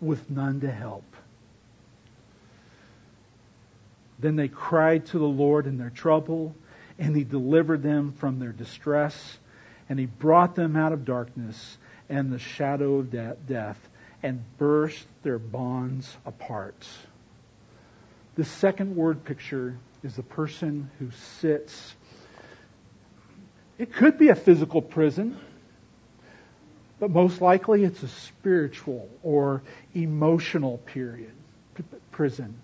with 0.00 0.30
none 0.30 0.60
to 0.60 0.70
help. 0.70 1.04
Then 4.18 4.36
they 4.36 4.48
cried 4.48 5.06
to 5.06 5.18
the 5.18 5.24
Lord 5.24 5.66
in 5.66 5.78
their 5.78 5.90
trouble, 5.90 6.54
and 6.98 7.16
He 7.16 7.24
delivered 7.24 7.82
them 7.82 8.12
from 8.12 8.38
their 8.38 8.52
distress, 8.52 9.38
and 9.88 9.98
He 9.98 10.06
brought 10.06 10.54
them 10.54 10.76
out 10.76 10.92
of 10.92 11.04
darkness 11.04 11.78
and 12.08 12.30
the 12.30 12.38
shadow 12.38 12.96
of 12.96 13.10
death, 13.10 13.88
and 14.22 14.44
burst 14.58 15.06
their 15.22 15.38
bonds 15.38 16.16
apart. 16.26 16.86
The 18.34 18.44
second 18.44 18.94
word 18.94 19.24
picture 19.24 19.78
is 20.02 20.16
the 20.16 20.22
person 20.22 20.90
who 20.98 21.10
sits. 21.10 21.94
It 23.78 23.92
could 23.92 24.18
be 24.18 24.28
a 24.28 24.34
physical 24.34 24.82
prison, 24.82 25.38
but 27.00 27.10
most 27.10 27.40
likely 27.40 27.84
it's 27.84 28.02
a 28.02 28.08
spiritual 28.08 29.08
or 29.22 29.62
emotional 29.94 30.78
period, 30.78 31.32
prison 32.12 32.54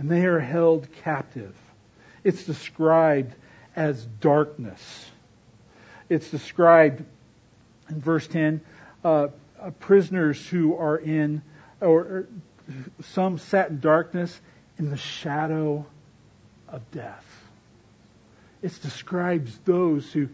and 0.00 0.10
they 0.10 0.24
are 0.24 0.40
held 0.40 0.90
captive. 1.04 1.54
It's 2.24 2.44
described 2.44 3.34
as 3.76 4.02
darkness. 4.22 5.10
It's 6.08 6.30
described 6.30 7.04
in 7.90 8.00
verse 8.00 8.26
10 8.26 8.62
uh, 9.04 9.28
uh, 9.60 9.70
prisoners 9.78 10.44
who 10.48 10.74
are 10.74 10.96
in, 10.96 11.42
or, 11.82 12.00
or 12.00 12.28
some 13.02 13.36
sat 13.36 13.68
in 13.68 13.80
darkness 13.80 14.40
in 14.78 14.88
the 14.88 14.96
shadow 14.96 15.84
of 16.66 16.90
death. 16.92 17.26
It 18.62 18.78
describes 18.82 19.56
those 19.64 20.12
who 20.12 20.28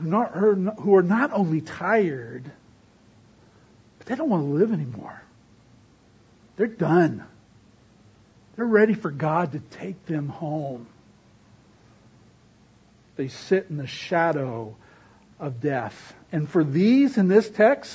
not, 0.00 0.32
who 0.32 0.96
are 0.96 1.02
not 1.02 1.32
only 1.32 1.60
tired, 1.60 2.50
but 3.98 4.06
they 4.06 4.14
don't 4.14 4.30
want 4.30 4.44
to 4.44 4.48
live 4.48 4.72
anymore. 4.72 5.22
They're 6.56 6.66
done. 6.66 7.24
They're 8.56 8.64
ready 8.64 8.94
for 8.94 9.10
God 9.10 9.52
to 9.52 9.58
take 9.78 10.06
them 10.06 10.28
home. 10.28 10.86
They 13.16 13.28
sit 13.28 13.66
in 13.68 13.76
the 13.76 13.86
shadow 13.86 14.74
of 15.38 15.60
death. 15.60 16.14
And 16.30 16.48
for 16.48 16.64
these 16.64 17.18
in 17.18 17.28
this 17.28 17.48
text, 17.48 17.94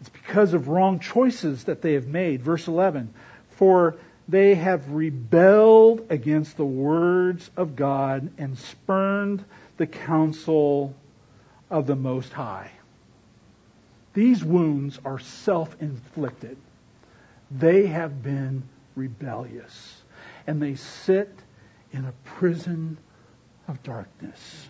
it's 0.00 0.10
because 0.10 0.52
of 0.52 0.68
wrong 0.68 1.00
choices 1.00 1.64
that 1.64 1.82
they 1.82 1.94
have 1.94 2.06
made. 2.06 2.42
Verse 2.42 2.68
11, 2.68 3.12
for 3.50 3.96
they 4.28 4.54
have 4.54 4.90
rebelled 4.90 6.06
against 6.10 6.56
the 6.56 6.64
words 6.64 7.50
of 7.56 7.76
God 7.76 8.30
and 8.38 8.58
spurned 8.58 9.44
the 9.76 9.86
counsel 9.86 10.94
of 11.70 11.86
the 11.86 11.94
Most 11.94 12.32
High. 12.32 12.70
These 14.14 14.42
wounds 14.42 14.98
are 15.04 15.18
self-inflicted. 15.18 16.56
They 17.50 17.86
have 17.86 18.22
been 18.22 18.62
rebellious. 18.94 20.02
And 20.46 20.60
they 20.60 20.74
sit 20.74 21.32
in 21.92 22.04
a 22.04 22.12
prison 22.24 22.98
of 23.68 23.82
darkness. 23.82 24.68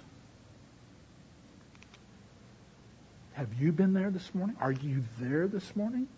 Have 3.34 3.48
you 3.60 3.72
been 3.72 3.92
there 3.92 4.10
this 4.10 4.34
morning? 4.34 4.56
Are 4.60 4.72
you 4.72 5.04
there 5.20 5.46
this 5.46 5.76
morning? 5.76 6.08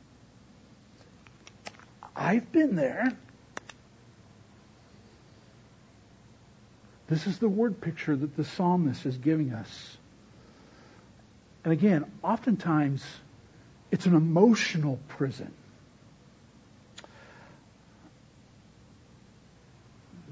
I've 2.17 2.51
been 2.51 2.75
there. 2.75 3.17
This 7.09 7.27
is 7.27 7.39
the 7.39 7.49
word 7.49 7.81
picture 7.81 8.15
that 8.15 8.37
the 8.37 8.45
psalmist 8.45 9.07
is 9.07 9.17
giving 9.17 9.53
us. 9.53 9.97
And 11.65 11.73
again, 11.73 12.05
oftentimes 12.23 13.05
it's 13.91 14.07
an 14.07 14.15
emotional 14.15 14.99
prison. 15.09 15.53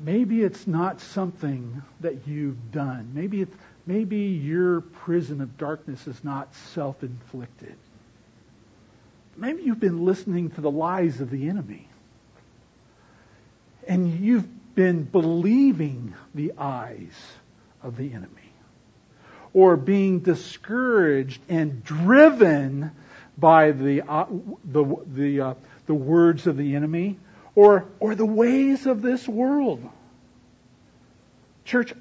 maybe 0.06 0.42
it's 0.42 0.66
not 0.66 1.00
something 1.00 1.82
that 2.00 2.26
you've 2.26 2.70
done. 2.70 3.10
Maybe 3.12 3.42
it's, 3.42 3.56
maybe 3.86 4.18
your 4.18 4.80
prison 4.80 5.40
of 5.40 5.58
darkness 5.58 6.06
is 6.06 6.22
not 6.22 6.54
self-inflicted. 6.54 7.76
Maybe 9.36 9.64
you've 9.64 9.80
been 9.80 10.04
listening 10.04 10.50
to 10.50 10.60
the 10.60 10.70
lies 10.70 11.20
of 11.20 11.30
the 11.30 11.48
enemy. 11.48 11.88
And 13.86 14.20
you've 14.20 14.55
been 14.76 15.02
believing 15.02 16.14
the 16.34 16.52
eyes 16.56 17.16
of 17.82 17.96
the 17.96 18.12
enemy. 18.12 18.30
Or 19.52 19.76
being 19.76 20.20
discouraged 20.20 21.40
and 21.48 21.82
driven 21.82 22.92
by 23.36 23.72
the, 23.72 24.02
uh, 24.02 24.26
the, 24.64 24.84
the, 25.06 25.40
uh, 25.40 25.54
the 25.86 25.94
words 25.94 26.46
of 26.46 26.56
the 26.56 26.76
enemy 26.76 27.18
or, 27.54 27.86
or 27.98 28.14
the 28.14 28.26
ways 28.26 28.86
of 28.86 29.02
this 29.02 29.26
world. 29.26 29.82
Church, 31.64 31.92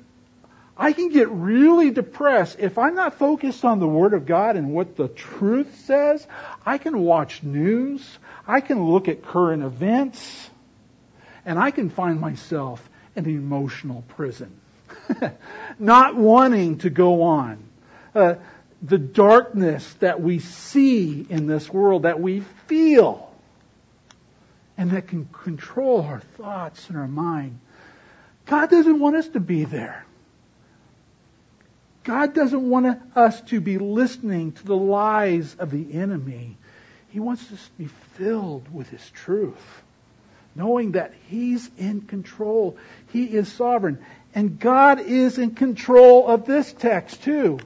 I 0.78 0.92
can 0.92 1.10
get 1.10 1.30
really 1.30 1.92
depressed 1.92 2.58
if 2.60 2.78
I'm 2.78 2.96
not 2.96 3.18
focused 3.18 3.64
on 3.64 3.80
the 3.80 3.88
Word 3.88 4.14
of 4.14 4.26
God 4.26 4.58
and 4.58 4.74
what 4.74 4.98
the 4.98 5.08
truth 5.08 5.86
says. 5.86 6.28
I 6.66 6.78
can 6.78 7.00
watch 7.00 7.42
news. 7.42 8.06
I 8.46 8.60
can 8.60 8.84
look 8.84 9.08
at 9.08 9.24
current 9.24 9.64
events. 9.64 10.50
And 11.46 11.60
I 11.60 11.72
can 11.72 11.90
find 11.90 12.20
myself 12.20 12.88
in 13.16 13.26
an 13.26 13.32
emotional 13.32 14.04
prison. 14.10 14.60
not 15.80 16.16
wanting 16.16 16.80
to 16.80 16.90
go 16.90 17.24
on. 17.24 17.64
Uh, 18.14 18.36
the 18.82 18.98
darkness 18.98 19.92
that 20.00 20.22
we 20.22 20.40
see 20.40 21.26
in 21.30 21.48
this 21.48 21.72
world, 21.72 22.04
that 22.04 22.20
we 22.20 22.42
feel, 22.68 23.32
and 24.78 24.92
that 24.92 25.08
can 25.08 25.28
control 25.32 26.02
our 26.02 26.20
thoughts 26.20 26.88
and 26.90 26.98
our 26.98 27.08
mind. 27.08 27.60
God 28.46 28.70
doesn't 28.70 29.00
want 29.00 29.16
us 29.16 29.28
to 29.30 29.40
be 29.40 29.64
there. 29.64 30.06
God 32.04 32.36
doesn't 32.36 32.70
want 32.70 33.02
us 33.16 33.42
to 33.42 33.60
be 33.60 33.80
listening 33.80 34.52
to 34.52 34.66
the 34.66 34.76
lies 34.76 35.56
of 35.56 35.72
the 35.72 35.94
enemy 35.94 36.58
He 37.10 37.20
wants 37.20 37.52
us 37.52 37.66
to 37.66 37.84
be 37.84 37.90
filled 38.14 38.72
with 38.74 38.90
His 38.90 39.10
truth, 39.10 39.84
knowing 40.56 40.94
that 40.94 41.14
He's 41.28 41.70
in 41.78 42.02
control. 42.02 42.78
He 43.12 43.26
is 43.26 43.52
sovereign. 43.52 44.04
And 44.34 44.60
God 44.60 45.00
is 45.00 45.38
in 45.38 45.56
control 45.56 46.28
of 46.28 46.46
this 46.46 46.72
text 46.74 47.24
too. 47.24 47.60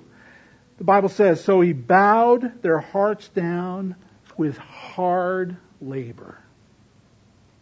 The 0.78 0.84
Bible 0.84 1.10
says, 1.10 1.44
so 1.44 1.62
He 1.62 1.74
bowed 1.74 2.62
their 2.62 2.80
hearts 2.80 3.28
down 3.30 3.96
with 4.38 4.58
hard 4.58 5.58
labor. 5.82 6.38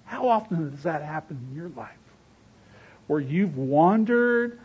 How 0.06 0.30
often 0.30 0.72
does 0.72 0.84
that 0.84 1.02
happen 1.02 1.48
in 1.50 1.56
your 1.56 1.70
life? 1.70 1.90
Where 3.08 3.20
you've 3.20 3.58
wandered, 3.58 4.60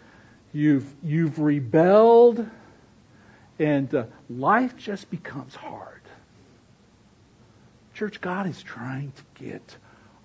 you've, 0.53 0.87
you've 1.03 1.39
rebelled, 1.39 2.47
and 3.59 3.95
uh, 3.95 4.05
life 4.29 4.77
just 4.77 5.11
becomes 5.11 5.55
hard. 5.55 6.01
Church, 7.95 8.21
God 8.21 8.49
is 8.49 8.63
trying 8.63 9.13
to 9.13 9.45
get 9.45 9.77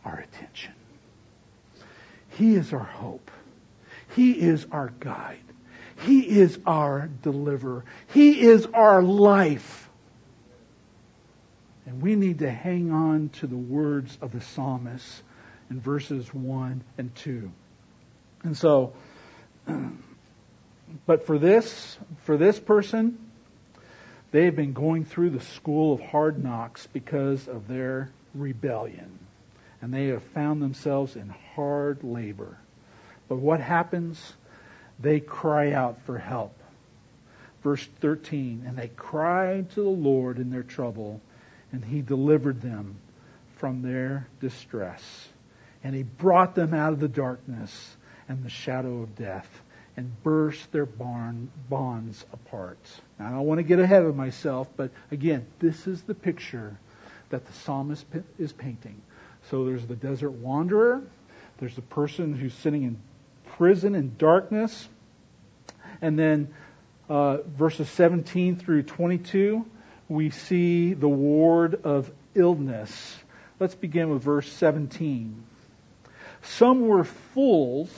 our 0.08 0.20
attention. 0.20 0.74
He 2.30 2.56
is 2.56 2.72
our 2.72 2.80
hope. 2.80 3.30
He 4.15 4.32
is 4.32 4.65
our 4.72 4.91
guide. 5.00 5.39
He 6.06 6.22
is 6.22 6.58
our 6.65 7.10
deliverer. 7.24 7.84
He 8.13 8.41
is 8.41 8.65
our 8.74 9.04
life. 9.04 9.89
And 11.86 12.02
we 12.02 12.15
need 12.15 12.39
to 12.39 12.50
hang 12.50 12.91
on 12.91 13.30
to 13.39 13.48
the 13.48 13.58
words 13.58 14.17
of 14.22 14.32
the 14.32 14.41
psalmist 14.41 15.24
in 15.70 15.82
verses 15.82 16.34
1 16.34 16.84
and 16.98 17.15
2. 17.15 17.52
And 18.43 18.56
so, 18.56 18.93
but 21.06 21.26
for 21.26 21.38
this, 21.38 21.98
for 22.24 22.38
this 22.38 22.60
person, 22.60 23.17
they've 24.32 24.56
been 24.56 24.74
going 24.74 25.04
through 25.04 25.32
the 25.32 25.41
school 25.41 25.93
of 25.93 26.02
hard 26.02 26.41
knocks 26.41 26.88
because 26.93 27.48
of 27.48 27.67
their 27.67 28.10
rebellion. 28.34 29.27
And 29.82 29.94
they 29.94 30.08
have 30.08 30.24
found 30.24 30.62
themselves 30.62 31.16
in 31.16 31.30
hard 31.56 32.04
labor. 32.04 32.58
But 33.28 33.38
what 33.38 33.60
happens? 33.60 34.34
They 35.00 35.20
cry 35.20 35.74
out 35.74 36.02
for 36.06 36.18
help. 36.18 36.58
Verse 37.63 37.88
13, 38.02 38.63
and 38.66 38.78
they 38.78 38.88
cried 38.90 39.70
to 39.72 39.82
the 39.82 39.90
Lord 39.90 40.38
in 40.38 40.50
their 40.50 40.63
trouble, 40.63 41.22
and 41.72 41.84
he 41.84 42.02
delivered 42.02 42.62
them 42.62 42.96
from 43.58 43.82
their 43.82 44.28
distress. 44.40 45.04
And 45.84 45.94
he 45.94 46.04
brought 46.04 46.56
them 46.56 46.74
out 46.74 46.94
of 46.94 47.00
the 47.00 47.08
darkness 47.08 47.98
and 48.30 48.44
the 48.44 48.50
shadow 48.50 49.02
of 49.02 49.16
death 49.16 49.48
and 49.98 50.24
burst 50.24 50.72
their 50.72 50.86
barn, 50.86 51.50
bonds 51.70 52.24
apart. 52.32 52.78
Now, 53.20 53.28
I 53.28 53.30
don't 53.32 53.46
want 53.46 53.58
to 53.60 53.63
get 53.63 53.80
ahead 53.80 54.04
of 54.04 54.16
myself, 54.16 54.68
but 54.78 54.92
again, 55.12 55.46
this 55.60 55.88
is 55.88 56.04
the 56.04 56.13
picture 56.13 56.78
that 57.30 57.46
the 57.46 57.54
psalmist 57.54 58.06
is 58.38 58.54
painting. 58.54 59.02
So 59.50 59.66
there's 59.66 59.86
the 59.86 59.96
desert 59.96 60.32
wanderer, 60.32 61.02
there's 61.60 61.76
the 61.76 61.82
person 61.82 62.34
who's 62.34 62.54
sitting 62.54 62.84
in 62.84 62.98
prison 63.52 63.96
in 63.96 64.16
darkness, 64.18 64.88
and 66.02 66.20
then 66.20 66.54
uh, 67.10 67.38
verses 67.44 67.90
17 67.90 68.58
through 68.58 68.84
22, 68.84 69.66
we 70.10 70.30
see 70.30 70.94
the 70.94 71.08
ward 71.08 71.82
of 71.86 72.12
illness. 72.36 73.18
Let's 73.60 73.76
begin 73.76 74.10
with 74.10 74.22
verse 74.22 74.52
17. 74.52 75.44
Some 76.44 76.88
were 76.88 77.06
fools 77.06 77.90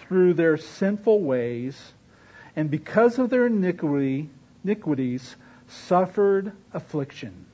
through 0.00 0.34
their 0.34 0.56
sinful 0.56 1.20
ways, 1.20 1.80
and 2.56 2.70
because 2.70 3.18
of 3.18 3.30
their 3.30 3.46
iniquity, 3.46 4.28
iniquities, 4.64 5.36
suffered 5.68 6.52
affliction. 6.72 7.46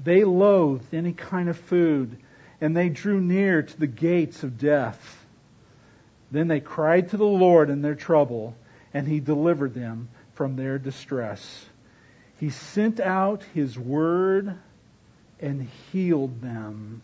They 0.00 0.24
loathed 0.24 0.92
any 0.92 1.12
kind 1.12 1.48
of 1.48 1.58
food, 1.58 2.16
and 2.60 2.76
they 2.76 2.88
drew 2.88 3.20
near 3.20 3.62
to 3.62 3.78
the 3.78 3.86
gates 3.86 4.42
of 4.42 4.58
death. 4.58 5.26
Then 6.30 6.48
they 6.48 6.60
cried 6.60 7.10
to 7.10 7.16
the 7.16 7.24
Lord 7.24 7.70
in 7.70 7.82
their 7.82 7.94
trouble, 7.94 8.56
and 8.92 9.06
He 9.06 9.20
delivered 9.20 9.74
them 9.74 10.08
from 10.34 10.56
their 10.56 10.78
distress. 10.78 11.66
He 12.38 12.50
sent 12.50 13.00
out 13.00 13.42
His 13.54 13.78
word 13.78 14.54
and 15.40 15.68
healed 15.92 16.40
them, 16.40 17.02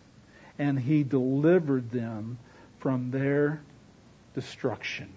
and 0.59 0.79
He 0.79 1.03
delivered 1.03 1.89
them 1.91 2.37
from 2.79 3.11
their 3.11 3.61
destruction. 4.33 5.11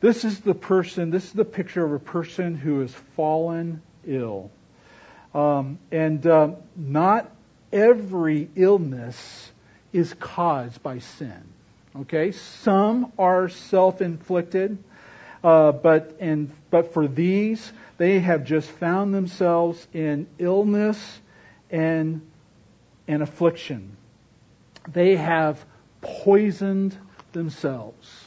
This 0.00 0.24
is 0.24 0.40
the 0.40 0.54
person, 0.54 1.10
this 1.10 1.24
is 1.24 1.32
the 1.32 1.44
picture 1.44 1.84
of 1.84 1.92
a 1.92 1.98
person 1.98 2.54
who 2.54 2.80
has 2.80 2.94
fallen 3.16 3.82
ill. 4.06 4.50
Um, 5.34 5.78
and 5.90 6.24
uh, 6.26 6.52
not 6.76 7.30
every 7.72 8.48
illness 8.56 9.50
is 9.92 10.14
caused 10.14 10.82
by 10.82 10.98
sin. 10.98 11.42
Okay, 11.96 12.32
some 12.32 13.12
are 13.18 13.48
self-inflicted, 13.48 14.78
uh, 15.42 15.72
but 15.72 16.16
and 16.20 16.50
but 16.70 16.92
for 16.92 17.08
these, 17.08 17.72
they 17.96 18.20
have 18.20 18.44
just 18.44 18.68
found 18.68 19.14
themselves 19.14 19.86
in 19.92 20.26
illness 20.38 21.20
and 21.70 22.20
and 23.08 23.22
affliction. 23.22 23.96
They 24.92 25.16
have 25.16 25.64
poisoned 26.00 26.96
themselves. 27.32 28.26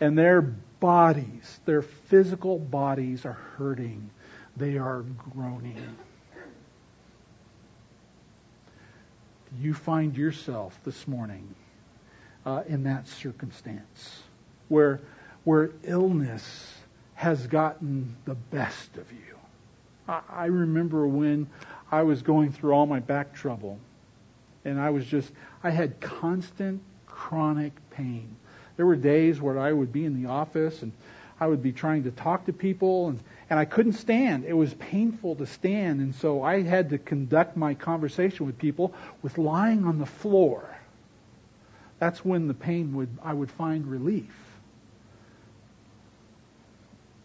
And 0.00 0.16
their 0.16 0.40
bodies, 0.40 1.60
their 1.66 1.82
physical 1.82 2.58
bodies 2.58 3.26
are 3.26 3.38
hurting. 3.56 4.10
They 4.56 4.78
are 4.78 5.04
groaning. 5.32 5.74
Do 5.74 5.80
you 9.58 9.74
find 9.74 10.16
yourself 10.16 10.78
this 10.84 11.08
morning 11.08 11.46
uh, 12.46 12.62
in 12.68 12.84
that 12.84 13.08
circumstance 13.08 14.22
where, 14.68 15.00
where 15.44 15.70
illness 15.84 16.74
has 17.14 17.46
gotten 17.46 18.16
the 18.24 18.34
best 18.34 18.96
of 18.96 19.10
you? 19.12 19.36
I, 20.08 20.20
I 20.28 20.44
remember 20.46 21.06
when 21.06 21.48
I 21.90 22.02
was 22.02 22.22
going 22.22 22.52
through 22.52 22.72
all 22.72 22.86
my 22.86 23.00
back 23.00 23.34
trouble 23.34 23.78
and 24.64 24.80
I 24.80 24.90
was 24.90 25.06
just, 25.06 25.32
I 25.62 25.70
had 25.70 26.00
constant 26.00 26.80
chronic 27.06 27.72
pain. 27.90 28.28
There 28.76 28.86
were 28.86 28.96
days 28.96 29.40
where 29.40 29.58
I 29.58 29.72
would 29.72 29.92
be 29.92 30.04
in 30.04 30.22
the 30.22 30.28
office 30.28 30.82
and 30.82 30.92
I 31.40 31.46
would 31.46 31.62
be 31.62 31.72
trying 31.72 32.04
to 32.04 32.10
talk 32.10 32.46
to 32.46 32.52
people 32.52 33.08
and, 33.08 33.20
and 33.48 33.58
I 33.58 33.64
couldn't 33.64 33.94
stand. 33.94 34.44
It 34.44 34.52
was 34.52 34.74
painful 34.74 35.36
to 35.36 35.46
stand 35.46 36.00
and 36.00 36.14
so 36.14 36.42
I 36.42 36.62
had 36.62 36.90
to 36.90 36.98
conduct 36.98 37.56
my 37.56 37.74
conversation 37.74 38.44
with 38.44 38.58
people 38.58 38.92
with 39.22 39.38
lying 39.38 39.84
on 39.86 39.98
the 39.98 40.06
floor. 40.06 40.68
That's 41.98 42.22
when 42.24 42.46
the 42.46 42.54
pain 42.54 42.94
would, 42.94 43.08
I 43.22 43.32
would 43.32 43.50
find 43.50 43.86
relief. 43.86 44.34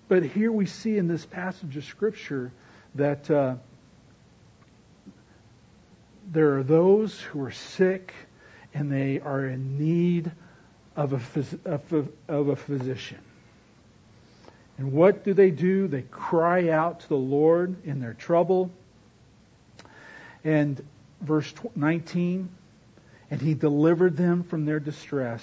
But 0.08 0.24
here 0.24 0.52
we 0.52 0.66
see 0.66 0.98
in 0.98 1.08
this 1.08 1.26
passage 1.26 1.76
of 1.78 1.84
scripture 1.84 2.52
that 2.96 3.30
uh, 3.30 3.56
there 6.32 6.58
are 6.58 6.64
those 6.64 7.20
who 7.20 7.44
are 7.44 7.52
sick 7.52 8.14
and 8.74 8.92
they 8.92 9.20
are 9.20 9.46
in 9.46 9.78
need 9.78 10.32
of 10.96 11.14
a, 11.14 11.18
phys- 11.18 12.12
of 12.28 12.48
a 12.48 12.56
physician. 12.56 13.20
And 14.78 14.92
what 14.92 15.24
do 15.24 15.34
they 15.34 15.52
do? 15.52 15.88
They 15.88 16.02
cry 16.04 16.70
out 16.70 17.02
to 17.02 17.10
the 17.10 17.16
Lord 17.16 17.76
in 17.86 18.00
their 18.00 18.14
trouble. 18.14 18.72
And 20.44 20.84
verse 21.22 21.54
19, 21.76 22.50
and 23.32 23.42
he 23.42 23.54
delivered 23.54 24.18
them 24.18 24.44
from 24.44 24.66
their 24.66 24.80
distress. 24.80 25.42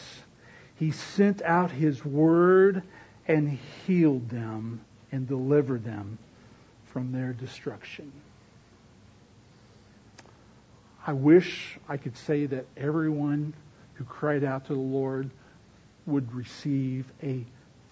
He 0.76 0.90
sent 0.90 1.42
out 1.42 1.70
his 1.70 2.04
word 2.04 2.82
and 3.26 3.58
healed 3.86 4.28
them 4.28 4.80
and 5.10 5.26
delivered 5.26 5.84
them 5.84 6.18
from 6.86 7.12
their 7.12 7.32
destruction. 7.32 8.12
I 11.06 11.14
wish 11.14 11.78
I 11.88 11.96
could 11.96 12.16
say 12.16 12.46
that 12.46 12.66
everyone 12.76 13.54
who 13.94 14.04
cried 14.04 14.44
out 14.44 14.66
to 14.66 14.74
the 14.74 14.80
Lord 14.80 15.30
would 16.06 16.32
receive 16.32 17.06
a 17.22 17.44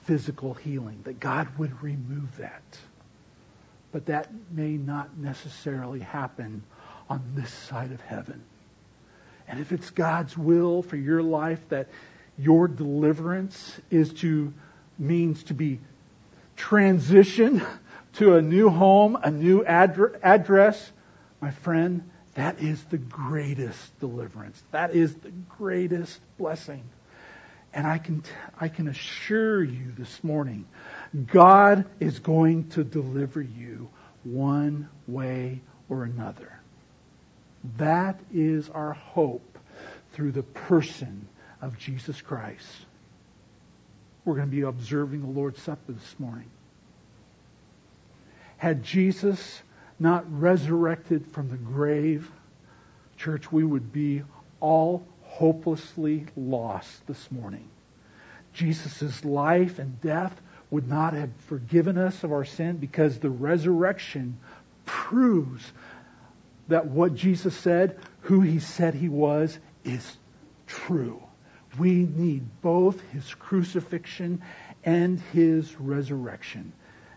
physical 0.04 0.54
healing, 0.54 1.00
that 1.04 1.20
God 1.20 1.48
would 1.58 1.82
remove 1.82 2.36
that. 2.38 2.62
But 3.92 4.06
that 4.06 4.28
may 4.50 4.72
not 4.72 5.16
necessarily 5.16 6.00
happen 6.00 6.62
on 7.08 7.22
this 7.34 7.50
side 7.50 7.92
of 7.92 8.00
heaven. 8.00 8.42
And 9.48 9.58
if 9.58 9.72
it's 9.72 9.90
God's 9.90 10.38
will 10.38 10.82
for 10.82 10.96
your 10.96 11.22
life 11.22 11.60
that 11.70 11.88
your 12.38 12.68
deliverance 12.68 13.78
is 13.90 14.12
to 14.14 14.52
means 14.98 15.42
to 15.44 15.54
be 15.54 15.80
transition 16.56 17.62
to 18.14 18.36
a 18.36 18.42
new 18.42 18.68
home, 18.68 19.16
a 19.22 19.30
new 19.30 19.64
address, 19.64 20.12
address 20.22 20.92
my 21.40 21.50
friend, 21.50 22.08
that 22.34 22.60
is 22.60 22.82
the 22.84 22.98
greatest 22.98 23.98
deliverance. 23.98 24.62
That 24.70 24.94
is 24.94 25.14
the 25.16 25.32
greatest 25.58 26.20
blessing. 26.38 26.82
And 27.72 27.86
I 27.86 27.98
can, 27.98 28.24
I 28.60 28.68
can 28.68 28.88
assure 28.88 29.62
you 29.62 29.92
this 29.96 30.24
morning, 30.24 30.66
God 31.26 31.84
is 32.00 32.18
going 32.18 32.68
to 32.70 32.82
deliver 32.84 33.40
you 33.40 33.88
one 34.24 34.88
way 35.06 35.60
or 35.88 36.04
another. 36.04 36.52
That 37.76 38.18
is 38.32 38.68
our 38.70 38.92
hope 38.92 39.58
through 40.12 40.32
the 40.32 40.42
person 40.42 41.28
of 41.60 41.78
Jesus 41.78 42.20
Christ. 42.20 42.66
We're 44.24 44.34
going 44.34 44.50
to 44.50 44.56
be 44.56 44.62
observing 44.62 45.22
the 45.22 45.28
Lord's 45.28 45.62
Supper 45.62 45.92
this 45.92 46.14
morning. 46.18 46.50
Had 48.56 48.82
Jesus 48.82 49.62
not 49.98 50.24
resurrected 50.40 51.26
from 51.32 51.50
the 51.50 51.56
grave, 51.56 52.30
church, 53.16 53.50
we 53.52 53.64
would 53.64 53.92
be 53.92 54.22
all 54.60 55.06
hopelessly 55.40 56.26
lost 56.36 57.06
this 57.06 57.32
morning. 57.32 57.66
Jesus' 58.52 59.24
life 59.24 59.78
and 59.78 59.98
death 60.02 60.38
would 60.70 60.86
not 60.86 61.14
have 61.14 61.30
forgiven 61.46 61.96
us 61.96 62.22
of 62.24 62.30
our 62.30 62.44
sin 62.44 62.76
because 62.76 63.18
the 63.18 63.30
resurrection 63.30 64.36
proves 64.84 65.72
that 66.68 66.88
what 66.88 67.14
Jesus 67.14 67.56
said, 67.56 67.98
who 68.20 68.42
he 68.42 68.60
said 68.60 68.92
he 68.94 69.08
was, 69.08 69.58
is 69.82 70.14
true. 70.66 71.22
We 71.78 71.90
need 71.94 72.42
both 72.60 73.00
his 73.10 73.34
crucifixion 73.34 74.42
and 74.84 75.22
his 75.32 75.74
resurrection. 75.80 76.70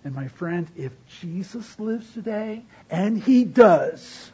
And 0.06 0.16
my 0.16 0.30
friend, 0.30 0.66
if 0.78 0.94
Jesus 1.20 1.78
lives 1.78 2.10
today, 2.14 2.64
and 2.90 3.22
he 3.22 3.44
does, 3.44 4.32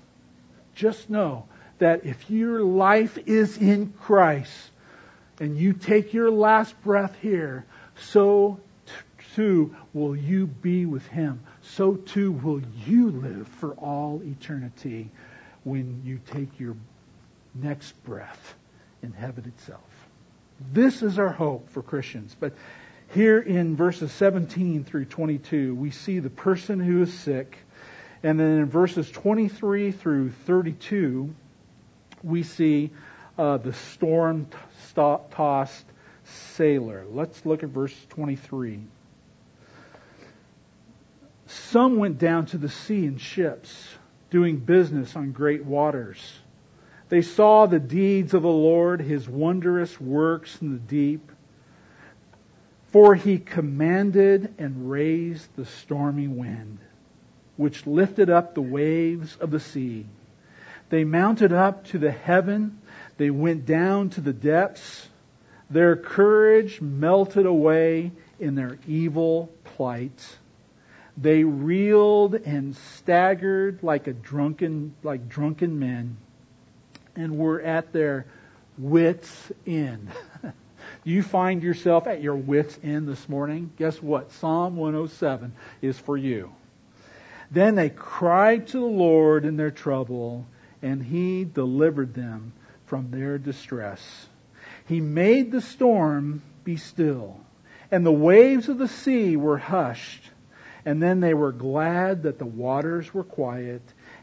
just 0.76 1.10
know 1.10 1.46
that 1.80 2.06
if 2.06 2.30
your 2.30 2.62
life 2.62 3.18
is 3.26 3.58
in 3.58 3.94
Christ 4.02 4.72
and 5.40 5.58
you 5.58 5.74
take 5.74 6.14
your 6.14 6.30
last 6.30 6.80
breath 6.84 7.16
here, 7.22 7.66
so 7.96 8.60
too 9.36 9.76
will 9.94 10.16
you 10.16 10.48
be 10.48 10.86
with 10.86 11.06
him. 11.08 11.42
So 11.62 11.96
too 11.96 12.32
will 12.32 12.62
you 12.86 13.10
live 13.12 13.48
for 13.48 13.72
all 13.74 14.22
eternity 14.24 15.10
when 15.64 16.02
you 16.06 16.20
take 16.32 16.60
your 16.60 16.76
next 17.56 17.92
breath 18.04 18.56
in 19.02 19.14
heaven 19.14 19.46
itself. 19.46 19.82
This 20.74 21.02
is 21.02 21.20
our 21.20 21.30
hope 21.30 21.70
for 21.70 21.82
Christians. 21.82 22.36
But 22.38 22.54
here 23.14 23.40
in 23.40 23.76
verses 23.76 24.12
17 24.12 24.84
through 24.84 25.06
22, 25.06 25.74
we 25.76 25.92
see 25.92 26.20
the 26.20 26.30
person 26.30 26.80
who 26.80 27.02
is 27.02 27.14
sick. 27.14 27.58
And 28.24 28.40
then 28.40 28.60
in 28.60 28.66
verses 28.66 29.10
23 29.10 29.92
through 29.92 30.32
32, 30.32 31.34
we 32.24 32.44
see 32.44 32.92
uh, 33.38 33.58
the 33.58 33.74
storm 33.74 34.48
tossed 34.96 35.86
sailor. 36.24 37.06
Let's 37.10 37.46
look 37.46 37.64
at 37.64 37.70
verse 37.70 37.96
23. 38.10 38.80
Some 41.48 41.98
went 41.98 42.20
down 42.20 42.46
to 42.48 42.58
the 42.58 42.70
sea 42.70 43.06
in 43.06 43.18
ships, 43.18 43.74
doing 44.30 44.58
business 44.58 45.16
on 45.16 45.32
great 45.32 45.66
waters. 45.66 46.20
They 47.10 47.24
saw 47.24 47.66
the 47.66 47.80
deeds 47.80 48.34
of 48.34 48.44
the 48.44 48.48
Lord, 48.48 49.02
his 49.02 49.28
wondrous 49.28 50.00
works 50.00 50.62
in 50.62 50.74
the 50.74 50.80
deep. 50.80 51.32
For 52.92 53.16
he 53.16 53.38
commanded 53.38 54.54
and 54.58 54.90
raised 54.90 55.56
the 55.56 55.66
stormy 55.66 56.28
wind, 56.28 56.80
which 57.56 57.88
lifted 57.88 58.30
up 58.30 58.54
the 58.54 58.62
waves 58.62 59.36
of 59.38 59.52
the 59.52 59.60
sea. 59.60 60.06
They 60.90 61.04
mounted 61.04 61.54
up 61.54 61.86
to 61.88 61.98
the 61.98 62.12
heaven. 62.12 62.80
They 63.18 63.30
went 63.30 63.66
down 63.66 64.10
to 64.12 64.22
the 64.22 64.34
depths. 64.34 65.08
Their 65.70 65.96
courage 65.96 66.82
melted 66.82 67.46
away 67.46 68.12
in 68.40 68.56
their 68.56 68.80
evil 68.88 69.52
plight. 69.64 70.38
They 71.18 71.44
reeled 71.44 72.36
and 72.36 72.76
staggered 72.76 73.84
like 73.84 74.08
a 74.08 74.14
drunken, 74.14 74.96
like 75.04 75.30
drunken 75.30 75.78
men 75.80 76.18
and 77.16 77.38
were 77.38 77.62
at 77.62 77.92
their 77.92 78.26
wits' 78.78 79.52
end. 79.68 80.10
you 81.04 81.22
find 81.22 81.62
yourself 81.62 82.08
at 82.08 82.22
your 82.22 82.36
wits' 82.36 82.80
end 82.82 83.08
this 83.08 83.28
morning, 83.28 83.72
guess 83.78 84.02
what? 84.02 84.32
Psalm 84.32 84.78
107 84.78 85.52
is 85.82 86.00
for 86.00 86.18
you. 86.18 86.54
Then 87.52 87.76
they 87.76 87.90
cried 87.90 88.68
to 88.68 88.80
the 88.80 88.86
Lord 88.86 89.44
in 89.44 89.58
their 89.58 89.72
trouble, 89.72 90.46
and 90.82 91.04
he 91.04 91.44
delivered 91.44 92.14
them 92.14 92.54
from 92.86 93.12
their 93.12 93.38
distress. 93.38 94.28
He 94.88 95.02
made 95.02 95.52
the 95.52 95.62
storm 95.62 96.42
be 96.64 96.78
still, 96.78 97.40
and 97.92 98.06
the 98.06 98.12
waves 98.12 98.70
of 98.70 98.78
the 98.78 98.88
sea 98.88 99.36
were 99.36 99.58
hushed. 99.58 100.24
And 100.86 101.04
then 101.04 101.20
they 101.20 101.34
were 101.34 101.52
glad 101.52 102.24
that 102.24 102.40
the 102.40 102.46
waters 102.46 103.14
were 103.14 103.24
quiet, 103.24 103.82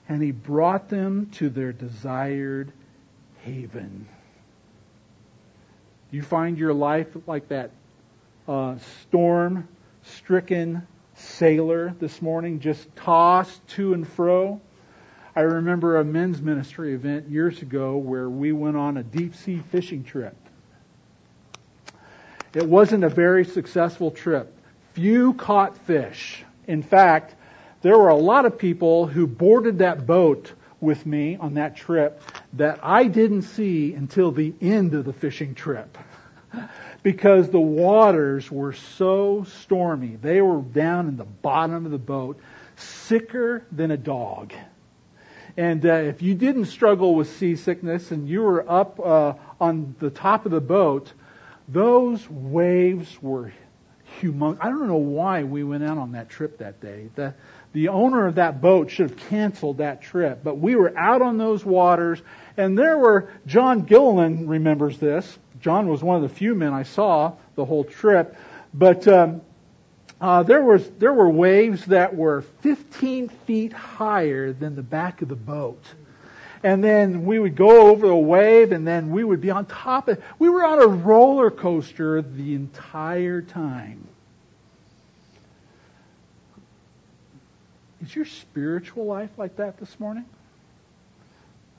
and 0.08 0.22
he 0.22 0.32
brought 0.32 0.88
them 0.88 1.26
to 1.34 1.50
their 1.50 1.72
desired 1.72 2.72
haven. 3.42 4.08
You 6.10 6.22
find 6.22 6.58
your 6.58 6.72
life 6.72 7.08
like 7.26 7.48
that 7.48 7.70
uh, 8.48 8.76
storm 9.02 9.68
stricken 10.02 10.86
sailor 11.14 11.94
this 11.98 12.22
morning, 12.22 12.60
just 12.60 12.94
tossed 12.96 13.66
to 13.68 13.92
and 13.92 14.06
fro. 14.06 14.60
I 15.36 15.42
remember 15.42 15.98
a 15.98 16.04
men's 16.04 16.40
ministry 16.40 16.94
event 16.94 17.28
years 17.28 17.60
ago 17.60 17.98
where 17.98 18.26
we 18.26 18.52
went 18.52 18.78
on 18.78 18.96
a 18.96 19.02
deep 19.02 19.34
sea 19.34 19.58
fishing 19.70 20.02
trip. 20.02 20.34
It 22.54 22.66
wasn't 22.66 23.04
a 23.04 23.10
very 23.10 23.44
successful 23.44 24.10
trip. 24.10 24.50
Few 24.94 25.34
caught 25.34 25.76
fish. 25.76 26.42
In 26.66 26.82
fact, 26.82 27.34
there 27.82 27.98
were 27.98 28.08
a 28.08 28.16
lot 28.16 28.46
of 28.46 28.58
people 28.58 29.06
who 29.06 29.26
boarded 29.26 29.80
that 29.80 30.06
boat 30.06 30.50
with 30.80 31.04
me 31.04 31.36
on 31.36 31.54
that 31.54 31.76
trip 31.76 32.22
that 32.54 32.80
I 32.82 33.04
didn't 33.04 33.42
see 33.42 33.92
until 33.92 34.32
the 34.32 34.54
end 34.62 34.94
of 34.94 35.04
the 35.04 35.12
fishing 35.12 35.54
trip. 35.54 35.98
because 37.02 37.50
the 37.50 37.60
waters 37.60 38.50
were 38.50 38.72
so 38.72 39.44
stormy. 39.44 40.16
They 40.16 40.40
were 40.40 40.62
down 40.62 41.08
in 41.08 41.18
the 41.18 41.24
bottom 41.24 41.84
of 41.84 41.92
the 41.92 41.98
boat, 41.98 42.40
sicker 42.76 43.66
than 43.70 43.90
a 43.90 43.98
dog. 43.98 44.54
And 45.56 45.86
uh, 45.86 45.92
if 45.94 46.20
you 46.20 46.34
didn't 46.34 46.66
struggle 46.66 47.14
with 47.14 47.34
seasickness 47.36 48.10
and 48.10 48.28
you 48.28 48.42
were 48.42 48.68
up 48.70 49.00
uh, 49.00 49.34
on 49.60 49.94
the 49.98 50.10
top 50.10 50.44
of 50.44 50.52
the 50.52 50.60
boat, 50.60 51.12
those 51.68 52.28
waves 52.28 53.16
were 53.22 53.52
humongous. 54.20 54.58
I 54.60 54.68
don't 54.68 54.86
know 54.86 54.96
why 54.96 55.44
we 55.44 55.64
went 55.64 55.82
out 55.82 55.98
on 55.98 56.12
that 56.12 56.28
trip 56.28 56.58
that 56.58 56.80
day. 56.80 57.08
The, 57.14 57.34
the 57.72 57.88
owner 57.88 58.26
of 58.26 58.36
that 58.36 58.60
boat 58.60 58.90
should 58.90 59.10
have 59.10 59.18
canceled 59.28 59.78
that 59.78 60.02
trip. 60.02 60.44
But 60.44 60.58
we 60.58 60.76
were 60.76 60.96
out 60.96 61.22
on 61.22 61.38
those 61.38 61.64
waters, 61.64 62.20
and 62.56 62.78
there 62.78 62.98
were, 62.98 63.30
John 63.46 63.82
Gilliland 63.82 64.48
remembers 64.48 64.98
this. 64.98 65.38
John 65.60 65.88
was 65.88 66.02
one 66.02 66.16
of 66.16 66.22
the 66.22 66.34
few 66.34 66.54
men 66.54 66.72
I 66.72 66.82
saw 66.82 67.32
the 67.54 67.64
whole 67.64 67.84
trip. 67.84 68.36
But 68.74 69.08
um, 69.08 69.40
uh, 70.20 70.42
there 70.42 70.62
was 70.62 70.88
there 70.98 71.12
were 71.12 71.28
waves 71.28 71.84
that 71.86 72.14
were 72.14 72.42
15 72.62 73.28
feet 73.28 73.72
higher 73.72 74.52
than 74.52 74.74
the 74.74 74.82
back 74.82 75.20
of 75.20 75.28
the 75.28 75.36
boat, 75.36 75.82
and 76.62 76.82
then 76.82 77.26
we 77.26 77.38
would 77.38 77.54
go 77.54 77.90
over 77.90 78.06
the 78.06 78.16
wave, 78.16 78.72
and 78.72 78.86
then 78.86 79.10
we 79.10 79.22
would 79.22 79.40
be 79.40 79.50
on 79.50 79.66
top 79.66 80.08
of. 80.08 80.22
We 80.38 80.48
were 80.48 80.64
on 80.64 80.80
a 80.80 80.86
roller 80.86 81.50
coaster 81.50 82.22
the 82.22 82.54
entire 82.54 83.42
time. 83.42 84.08
Is 88.02 88.14
your 88.14 88.24
spiritual 88.24 89.04
life 89.04 89.30
like 89.36 89.56
that 89.56 89.78
this 89.78 89.98
morning? 90.00 90.24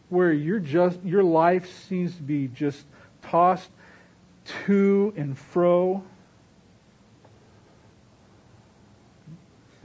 Where 0.10 0.32
you're 0.32 0.60
just 0.60 1.02
your 1.04 1.24
life 1.24 1.70
seems 1.88 2.16
to 2.16 2.22
be 2.22 2.50
just 2.50 2.84
tossed 3.24 3.70
to 4.66 5.14
and 5.18 5.38
fro. 5.38 6.04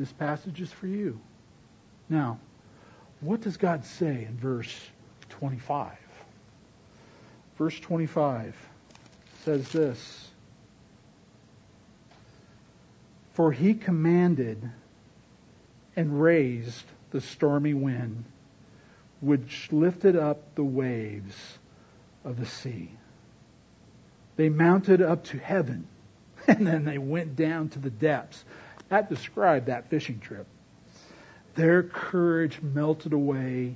This 0.02 0.12
passage 0.14 0.60
is 0.60 0.72
for 0.72 0.88
you. 0.88 1.20
Now, 2.08 2.40
what 3.20 3.40
does 3.40 3.56
God 3.56 3.84
say 3.84 4.26
in 4.28 4.36
verse 4.36 4.76
25? 5.28 5.92
Verse 7.56 7.78
25 7.78 8.56
says 9.44 9.68
this 9.68 10.28
For 13.34 13.52
he 13.52 13.74
commanded 13.74 14.68
and 15.94 16.20
raised 16.20 16.84
the 17.12 17.20
stormy 17.20 17.74
wind, 17.74 18.24
which 19.20 19.68
lifted 19.70 20.16
up 20.16 20.56
the 20.56 20.64
waves 20.64 21.36
of 22.24 22.40
the 22.40 22.46
sea. 22.46 22.90
They 24.34 24.48
mounted 24.48 25.00
up 25.00 25.22
to 25.26 25.38
heaven, 25.38 25.86
and 26.48 26.66
then 26.66 26.84
they 26.84 26.98
went 26.98 27.36
down 27.36 27.68
to 27.68 27.78
the 27.78 27.90
depths. 27.90 28.44
That 28.92 29.08
described 29.08 29.68
that 29.68 29.88
fishing 29.88 30.20
trip. 30.20 30.46
Their 31.54 31.82
courage 31.82 32.60
melted 32.60 33.14
away 33.14 33.74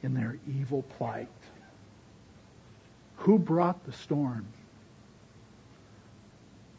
in 0.00 0.14
their 0.14 0.38
evil 0.48 0.82
plight. 0.96 1.26
Who 3.16 3.36
brought 3.36 3.84
the 3.84 3.90
storm? 3.90 4.46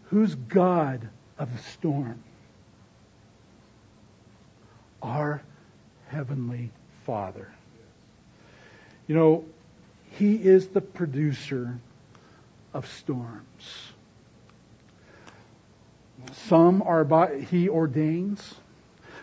Who's 0.06 0.36
God 0.36 1.10
of 1.38 1.52
the 1.52 1.62
storm? 1.64 2.24
our 5.02 5.42
Heavenly 6.08 6.72
Father. 7.06 7.54
You 9.06 9.16
know, 9.16 9.46
He 10.12 10.36
is 10.36 10.70
the 10.70 10.80
producer 10.80 11.78
of 12.74 12.88
storms. 12.88 13.92
Some 16.34 16.82
are 16.82 17.04
by, 17.04 17.40
He 17.40 17.70
ordains. 17.70 18.56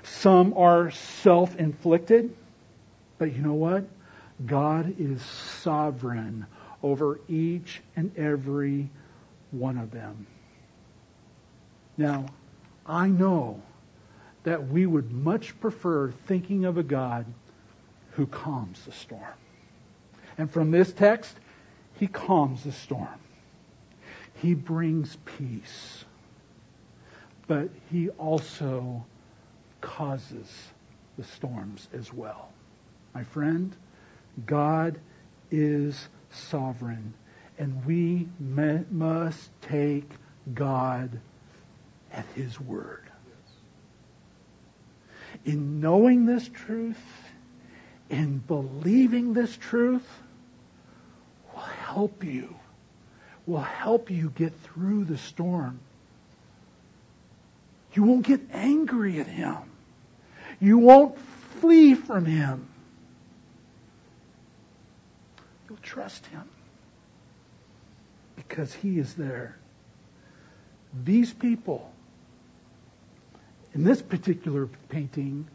Some 0.02 0.54
are 0.56 0.90
self-inflicted. 0.90 2.34
But 3.18 3.34
you 3.34 3.42
know 3.42 3.54
what? 3.54 3.84
God 4.44 4.94
is 4.98 5.22
sovereign 5.22 6.46
over 6.82 7.20
each 7.28 7.80
and 7.94 8.16
every 8.16 8.90
one 9.52 9.78
of 9.78 9.90
them. 9.90 10.26
Now, 11.96 12.26
I 12.86 13.06
know 13.06 13.62
that 14.42 14.68
we 14.68 14.86
would 14.86 15.12
much 15.12 15.58
prefer 15.60 16.10
thinking 16.26 16.64
of 16.64 16.78
a 16.78 16.82
God 16.82 17.26
who 18.12 18.26
calms 18.26 18.84
the 18.84 18.92
storm. 18.92 19.22
And 20.38 20.50
from 20.50 20.70
this 20.70 20.92
text, 20.92 21.36
he 21.94 22.06
calms 22.06 22.64
the 22.64 22.72
storm. 22.72 23.08
He 24.34 24.54
brings 24.54 25.16
peace. 25.24 26.04
But 27.46 27.68
he 27.90 28.08
also 28.10 29.04
causes 29.80 30.48
the 31.16 31.24
storms 31.24 31.88
as 31.92 32.12
well. 32.12 32.50
My 33.14 33.24
friend, 33.24 33.74
God 34.46 34.98
is 35.50 36.08
sovereign, 36.30 37.12
and 37.58 37.84
we 37.84 38.28
must 38.38 39.50
take 39.62 40.08
God 40.54 41.20
at 42.12 42.26
His 42.34 42.58
word. 42.58 43.02
In 45.44 45.80
knowing 45.80 46.24
this 46.24 46.48
truth, 46.48 47.02
in 48.08 48.38
believing 48.38 49.32
this 49.32 49.56
truth, 49.56 50.06
will 51.52 51.60
help 51.60 52.24
you, 52.24 52.54
will 53.46 53.60
help 53.60 54.10
you 54.10 54.30
get 54.30 54.58
through 54.60 55.04
the 55.04 55.18
storm. 55.18 55.80
You 57.94 58.04
won't 58.04 58.26
get 58.26 58.40
angry 58.52 59.20
at 59.20 59.26
Him. 59.26 59.56
You 60.60 60.78
won't 60.78 61.18
flee 61.60 61.94
from 61.94 62.24
Him. 62.24 62.66
You'll 65.68 65.78
trust 65.82 66.24
Him 66.26 66.48
because 68.36 68.72
He 68.72 68.98
is 68.98 69.14
there. 69.14 69.56
These 71.04 71.32
people 71.32 71.90
in 73.74 73.84
this 73.84 74.02
particular 74.02 74.68
painting 74.88 75.48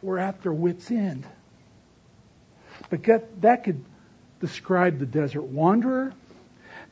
were 0.00 0.18
at 0.18 0.42
their 0.42 0.52
wits' 0.52 0.90
end. 0.90 1.24
But 2.90 3.04
that 3.40 3.64
could 3.64 3.84
describe 4.40 4.98
the 4.98 5.06
desert 5.06 5.42
wanderer. 5.42 6.12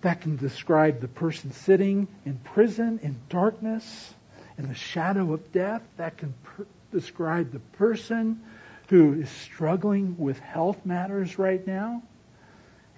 That 0.03 0.21
can 0.21 0.37
describe 0.37 1.01
the 1.01 1.09
person 1.09 1.53
sitting 1.53 2.07
in 2.25 2.39
prison 2.39 3.01
in 3.03 3.17
darkness, 3.29 4.15
in 4.59 4.69
the 4.69 4.75
shadow 4.75 5.33
of 5.33 5.53
death. 5.53 5.83
That 5.97 6.17
can 6.17 6.35
per- 6.43 6.67
describe 6.93 7.53
the 7.53 7.59
person 7.59 8.43
who 8.89 9.15
is 9.15 9.31
struggling 9.31 10.17
with 10.19 10.39
health 10.41 10.85
matters 10.85 11.39
right 11.39 11.65
now, 11.67 12.03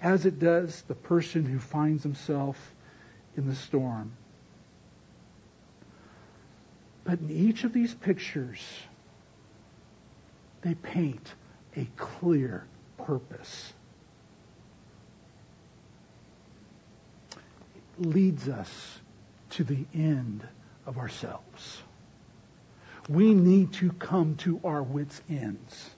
as 0.01 0.25
it 0.25 0.39
does 0.39 0.81
the 0.87 0.95
person 0.95 1.45
who 1.45 1.59
finds 1.59 2.03
himself 2.03 2.57
in 3.37 3.47
the 3.47 3.55
storm. 3.55 4.11
But 7.03 7.19
in 7.19 7.29
each 7.29 7.63
of 7.63 7.73
these 7.73 7.93
pictures, 7.93 8.61
they 10.61 10.73
paint 10.75 11.33
a 11.75 11.87
clear 11.97 12.65
purpose. 12.97 13.73
It 17.35 18.05
leads 18.05 18.47
us 18.47 18.99
to 19.51 19.63
the 19.63 19.85
end 19.93 20.47
of 20.85 20.97
ourselves. 20.97 21.81
We 23.09 23.33
need 23.33 23.73
to 23.73 23.91
come 23.93 24.35
to 24.37 24.59
our 24.63 24.81
wits' 24.81 25.21
ends 25.29 25.89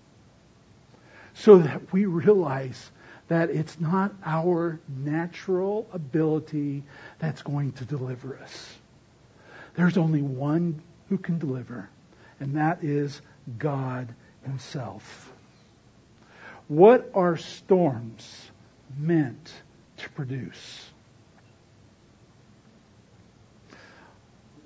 so 1.33 1.59
that 1.59 1.93
we 1.93 2.05
realize 2.05 2.91
that 3.27 3.49
it's 3.49 3.79
not 3.79 4.13
our 4.23 4.79
natural 4.87 5.87
ability 5.93 6.83
that's 7.19 7.41
going 7.41 7.71
to 7.73 7.85
deliver 7.85 8.37
us. 8.37 8.75
There's 9.75 9.97
only 9.97 10.21
one 10.21 10.81
who 11.09 11.17
can 11.17 11.37
deliver, 11.37 11.89
and 12.39 12.55
that 12.55 12.83
is 12.83 13.21
God 13.57 14.13
Himself. 14.43 15.31
What 16.67 17.11
are 17.13 17.37
storms 17.37 18.51
meant 18.97 19.53
to 19.97 20.09
produce? 20.11 20.89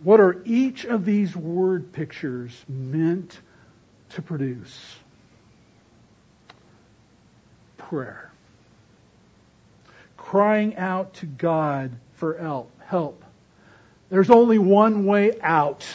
What 0.03 0.19
are 0.19 0.41
each 0.45 0.85
of 0.85 1.03
these 1.05 1.35
word 1.35 1.91
pictures 1.91 2.51
meant 2.67 3.39
to 4.11 4.21
produce? 4.21 4.95
Prayer. 7.77 8.31
Crying 10.15 10.77
out 10.77 11.15
to 11.15 11.25
God 11.25 11.91
for 12.13 12.37
help. 12.37 12.71
help. 12.85 13.23
There's 14.09 14.29
only 14.29 14.57
one 14.57 15.05
way 15.05 15.39
out 15.41 15.85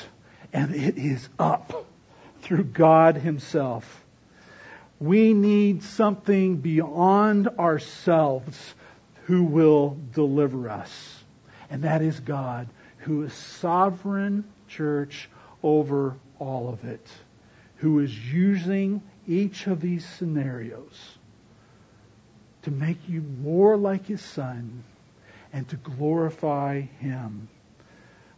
and 0.53 0.75
it 0.75 0.97
is 0.99 1.29
up 1.39 1.87
through 2.43 2.65
God 2.65 3.17
Himself. 3.17 4.05
We 5.01 5.35
need 5.35 5.83
something 5.83 6.59
beyond 6.59 7.49
ourselves 7.59 8.75
who 9.25 9.45
will 9.45 9.97
deliver 10.13 10.69
us. 10.69 11.25
And 11.71 11.83
that 11.83 12.03
is 12.03 12.21
God, 12.21 12.69
who 13.05 13.23
is 13.23 13.33
sovereign 13.33 14.45
church 14.69 15.29
over 15.63 16.15
all 16.39 16.69
of 16.69 16.85
it, 16.85 17.07
who 17.77 18.01
is 18.01 18.33
using 18.33 19.03
each 19.27 19.67
of 19.67 19.81
these 19.81 20.05
scenarios 20.05 21.19
to 22.63 22.71
make 22.71 23.09
you 23.09 23.23
more 23.43 23.77
like 23.77 24.07
His 24.07 24.23
Son 24.23 24.85
and 25.53 25.69
to 25.69 25.77
glorify 25.77 26.81
Him 26.81 27.49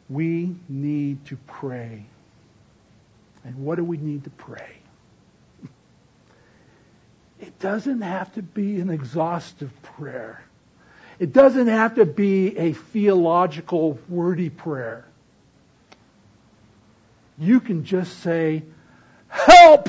we 0.09 0.55
need 0.69 1.25
to 1.27 1.37
pray. 1.47 2.05
And 3.45 3.57
what 3.65 3.77
do 3.77 3.85
we 3.85 3.97
need 3.97 4.25
to 4.25 4.31
pray? 4.31 4.77
It 7.39 7.59
doesn't 7.59 8.01
have 8.01 8.33
to 8.35 8.43
be 8.43 8.81
an 8.81 8.89
exhaustive 8.89 9.71
prayer. 9.83 10.43
It 11.19 11.33
doesn't 11.33 11.69
have 11.69 11.95
to 11.95 12.05
be 12.05 12.57
a 12.59 12.73
theological, 12.73 13.99
wordy 14.09 14.51
prayer. 14.51 15.05
You 17.39 17.61
can 17.61 17.85
just 17.85 18.21
say, 18.21 18.63
Help! 19.29 19.89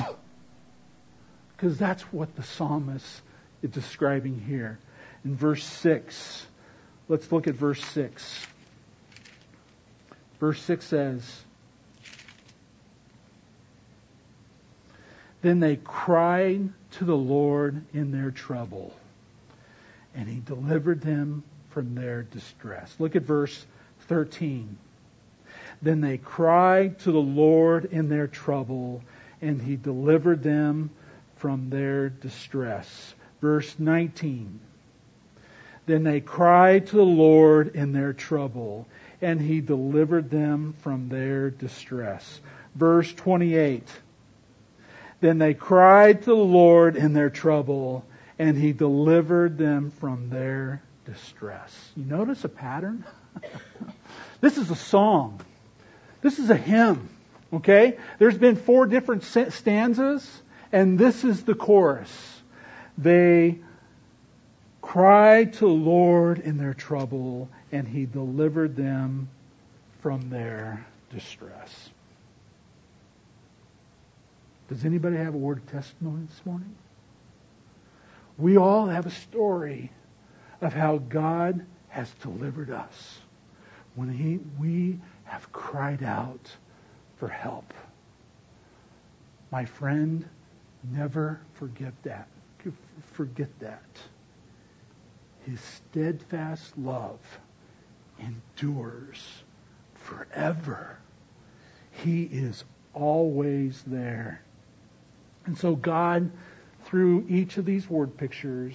Because 1.56 1.78
that's 1.78 2.02
what 2.12 2.34
the 2.36 2.42
psalmist 2.42 3.20
is 3.62 3.70
describing 3.70 4.40
here. 4.40 4.78
In 5.24 5.34
verse 5.34 5.64
6, 5.64 6.46
let's 7.08 7.30
look 7.32 7.48
at 7.48 7.54
verse 7.54 7.84
6. 7.86 8.46
Verse 10.38 10.62
6 10.62 10.84
says, 10.84 11.42
Then 15.42 15.60
they 15.60 15.76
cried 15.76 16.68
to 16.92 17.04
the 17.04 17.16
Lord 17.16 17.84
in 17.92 18.10
their 18.12 18.30
trouble, 18.30 18.94
and 20.14 20.28
he 20.28 20.40
delivered 20.40 21.00
them 21.00 21.42
from 21.70 21.94
their 21.94 22.22
distress. 22.22 22.94
Look 22.98 23.16
at 23.16 23.22
verse 23.22 23.66
13. 24.08 24.76
Then 25.82 26.00
they 26.00 26.18
cried 26.18 26.98
to 27.00 27.12
the 27.12 27.18
Lord 27.18 27.86
in 27.86 28.08
their 28.08 28.26
trouble, 28.26 29.02
and 29.40 29.60
he 29.62 29.76
delivered 29.76 30.42
them 30.42 30.90
from 31.36 31.70
their 31.70 32.08
distress. 32.08 33.14
Verse 33.40 33.78
19. 33.78 34.60
Then 35.86 36.04
they 36.04 36.20
cried 36.20 36.88
to 36.88 36.96
the 36.96 37.02
Lord 37.02 37.74
in 37.74 37.92
their 37.92 38.12
trouble, 38.12 38.86
and 39.22 39.40
he 39.40 39.60
delivered 39.60 40.30
them 40.30 40.74
from 40.80 41.08
their 41.08 41.50
distress. 41.50 42.40
Verse 42.74 43.12
28. 43.14 43.88
Then 45.20 45.38
they 45.38 45.54
cried 45.54 46.22
to 46.22 46.30
the 46.30 46.34
Lord 46.34 46.96
in 46.96 47.12
their 47.12 47.30
trouble, 47.30 48.04
and 48.38 48.56
he 48.56 48.72
delivered 48.72 49.58
them 49.58 49.90
from 49.90 50.30
their 50.30 50.82
distress. 51.04 51.74
You 51.96 52.04
notice 52.04 52.44
a 52.44 52.48
pattern? 52.48 53.04
this 54.40 54.58
is 54.58 54.70
a 54.70 54.76
song. 54.76 55.40
This 56.20 56.38
is 56.38 56.50
a 56.50 56.56
hymn. 56.56 57.08
Okay? 57.52 57.98
There's 58.18 58.38
been 58.38 58.56
four 58.56 58.86
different 58.86 59.24
stanzas, 59.24 60.28
and 60.72 60.98
this 60.98 61.24
is 61.24 61.44
the 61.44 61.54
chorus. 61.54 62.12
They 62.96 63.58
cried 64.82 65.54
to 65.54 65.60
the 65.60 65.66
Lord 65.66 66.38
in 66.38 66.58
their 66.58 66.74
trouble, 66.74 67.48
and 67.72 67.86
he 67.86 68.06
delivered 68.06 68.76
them 68.76 69.28
from 70.00 70.30
their 70.30 70.86
distress. 71.12 71.90
Does 74.68 74.84
anybody 74.84 75.16
have 75.16 75.34
a 75.34 75.38
word 75.38 75.58
of 75.58 75.70
testimony 75.70 76.26
this 76.26 76.40
morning? 76.44 76.74
We 78.38 78.56
all 78.56 78.86
have 78.86 79.04
a 79.04 79.10
story 79.10 79.90
of 80.60 80.72
how 80.72 80.98
God 80.98 81.66
has 81.88 82.10
delivered 82.22 82.70
us 82.70 83.18
when 83.96 84.08
he, 84.08 84.38
we 84.60 85.00
have 85.24 85.52
cried 85.52 86.04
out 86.04 86.50
for 87.16 87.28
help. 87.28 87.74
My 89.50 89.64
friend, 89.64 90.24
never 90.92 91.40
forget 91.54 91.92
that. 92.04 92.28
Forget 93.12 93.50
that. 93.58 93.82
His 95.44 95.60
steadfast 95.60 96.78
love 96.78 97.18
endures 98.20 99.42
forever. 99.94 100.98
He 101.90 102.24
is 102.24 102.64
always 102.94 103.82
there. 103.86 104.42
And 105.46 105.56
so 105.56 105.74
God, 105.74 106.30
through 106.88 107.26
each 107.28 107.58
of 107.58 107.66
these 107.66 107.88
word 107.88 108.16
pictures, 108.16 108.74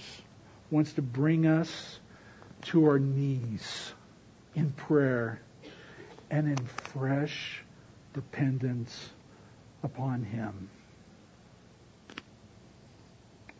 wants 0.70 0.92
to 0.92 1.02
bring 1.02 1.46
us 1.46 1.98
to 2.62 2.86
our 2.86 2.98
knees 2.98 3.92
in 4.54 4.70
prayer 4.70 5.40
and 6.30 6.46
in 6.46 6.64
fresh 6.66 7.62
dependence 8.12 9.10
upon 9.82 10.22
Him. 10.22 10.68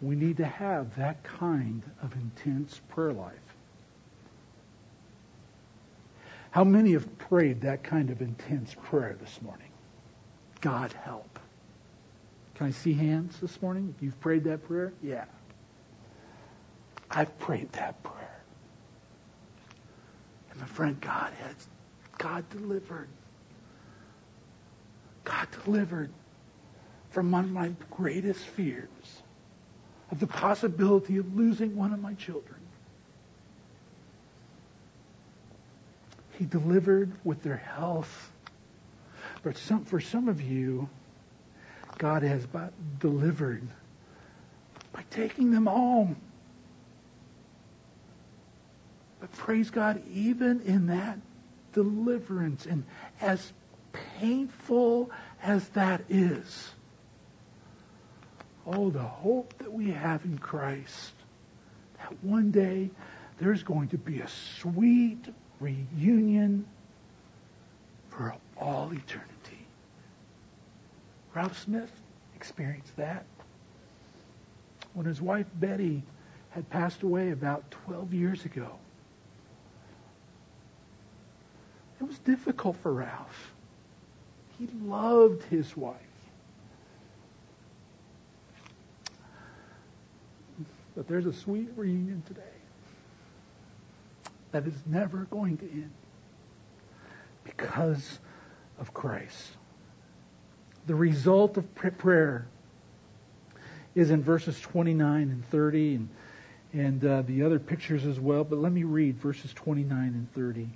We 0.01 0.15
need 0.15 0.37
to 0.37 0.47
have 0.47 0.97
that 0.97 1.25
kind 1.25 1.83
of 2.03 2.13
intense 2.15 2.81
prayer 2.91 3.13
life. 3.13 3.33
How 6.53 6.63
many 6.63 6.93
have 6.93 7.19
prayed 7.19 7.63
that 7.63 7.83
kind 7.83 8.11
of 8.11 8.23
intense 8.23 8.73
prayer 8.85 9.17
this 9.21 9.43
morning? 9.43 9.71
God 10.61 10.93
help. 10.93 11.41
Can 12.55 12.69
I 12.69 12.71
see 12.71 12.93
hands 12.93 13.39
this 13.41 13.61
morning? 13.61 13.93
If 13.97 14.03
you've 14.03 14.21
prayed 14.21 14.45
that 14.45 14.67
prayer? 14.67 14.93
Yeah. 15.03 15.25
I've 17.11 17.37
prayed 17.39 17.73
that 17.73 18.03
prayer. 18.03 18.43
And 20.51 20.61
my 20.61 20.67
friend, 20.67 21.01
God 21.01 21.33
has, 21.33 21.69
God 22.19 22.49
delivered. 22.51 23.09
God 25.25 25.49
delivered 25.65 26.11
from 27.11 27.31
one 27.31 27.45
of 27.45 27.51
my 27.51 27.73
greatest 27.91 28.41
fears 28.41 28.89
of 30.11 30.21
the 30.21 30.27
possibility 30.27 31.17
of 31.17 31.37
losing 31.37 31.77
one 31.77 31.93
of 31.93 32.01
my 32.01 32.15
children. 32.15 32.61
He 36.39 36.45
delivered 36.45 37.13
with 37.25 37.43
their 37.43 37.57
health. 37.57 38.33
But 39.43 39.57
some, 39.57 39.85
for 39.85 40.01
some 40.01 40.29
of 40.29 40.41
you, 40.41 40.89
God 41.99 42.23
has 42.23 42.47
delivered 42.99 43.67
by 44.93 45.05
taking 45.11 45.51
them 45.51 45.67
home. 45.67 46.17
But 49.21 49.33
praise 49.33 49.71
God, 49.71 50.03
even 50.13 50.61
in 50.63 50.87
that 50.89 51.19
deliverance, 51.73 52.67
and 52.67 52.85
as 53.21 53.53
painful 54.19 55.11
as 55.43 55.67
that 55.71 56.03
is, 56.09 56.71
oh, 58.67 58.91
the 58.91 58.99
hope 58.99 59.57
that 59.59 59.73
we 59.73 59.91
have 59.91 60.25
in 60.25 60.39
Christ, 60.39 61.13
that 61.99 62.13
one 62.23 62.51
day 62.51 62.91
there's 63.39 63.63
going 63.63 63.89
to 63.89 63.99
be 63.99 64.21
a 64.21 64.29
sweet 64.29 65.25
reunion 65.61 66.67
for 68.11 68.35
all 68.57 68.93
eternity. 68.93 69.34
Ralph 71.35 71.59
Smith 71.59 71.91
experienced 72.37 72.97
that. 72.97 73.25
When 74.93 75.07
his 75.07 75.21
wife 75.21 75.47
Betty 75.55 76.03
had 76.51 76.69
passed 76.71 77.03
away 77.03 77.33
about 77.33 77.69
12 77.71 78.15
years 78.15 78.45
ago, 78.45 78.71
it 82.01 82.05
was 82.05 82.19
difficult 82.21 82.77
for 82.77 82.93
Ralph. 82.93 83.53
He 84.59 84.69
loved 84.85 85.43
his 85.45 85.77
wife. 85.77 85.97
But 90.95 91.09
there's 91.09 91.27
a 91.27 91.33
sweet 91.33 91.71
reunion 91.75 92.23
today 92.27 92.43
that 94.53 94.65
is 94.69 94.75
never 94.87 95.27
going 95.31 95.57
to 95.57 95.65
end 95.65 95.91
because 97.43 98.21
of 98.79 98.95
Christ. 98.95 99.57
The 100.87 100.95
result 100.95 101.57
of 101.57 101.75
prayer 101.75 102.47
is 103.95 104.11
in 104.11 104.23
verses 104.23 104.61
29 104.61 105.23
and 105.31 105.49
30 105.49 105.95
and, 105.95 106.09
and 106.73 107.05
uh, 107.05 107.23
the 107.23 107.45
other 107.45 107.59
pictures 107.59 108.05
as 108.05 108.21
well. 108.21 108.45
But 108.45 108.59
let 108.59 108.73
me 108.73 108.85
read 108.85 109.17
verses 109.19 109.53
29 109.55 109.99
and 109.99 110.33
30. 110.35 110.69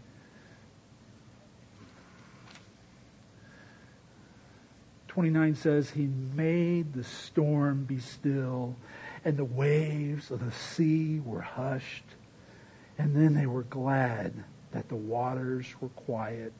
Twenty-nine 5.09 5.57
says, 5.57 5.91
He 5.91 6.07
made 6.07 6.93
the 6.93 7.03
storm 7.03 7.83
be 7.85 7.99
still, 7.99 8.77
and 9.25 9.37
the 9.37 9.45
waves 9.45 10.31
of 10.31 10.39
the 10.45 10.53
sea 10.53 11.21
were 11.25 11.41
hushed. 11.41 12.05
And 12.99 13.17
then 13.17 13.35
they 13.35 13.47
were 13.47 13.65
glad 13.65 14.33
that 14.71 14.89
the 14.89 14.95
waters 14.95 15.67
were 15.81 15.89
quiet, 15.89 16.53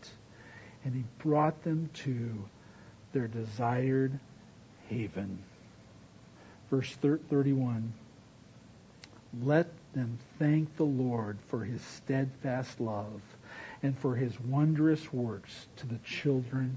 and 0.85 0.93
He 0.93 1.05
brought 1.19 1.63
them 1.63 1.89
to 2.03 2.45
their 3.13 3.29
desired 3.29 4.19
haven. 4.89 5.39
Verse 6.71 6.95
31 6.97 7.93
Let 9.43 9.69
them 9.95 10.19
thank 10.39 10.77
the 10.77 10.85
Lord 10.85 11.39
for 11.49 11.65
his 11.65 11.81
steadfast 11.83 12.81
love 12.81 13.21
and 13.83 13.97
for 13.99 14.15
his 14.15 14.39
wondrous 14.41 15.13
works 15.13 15.67
to 15.77 15.87
the 15.87 15.99
children 16.05 16.77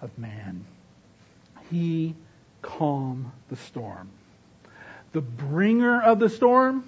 of 0.00 0.16
man. 0.18 0.64
He 1.70 2.14
calmed 2.62 3.30
the 3.48 3.56
storm. 3.56 4.08
The 5.12 5.20
bringer 5.20 6.00
of 6.02 6.18
the 6.18 6.28
storm 6.28 6.84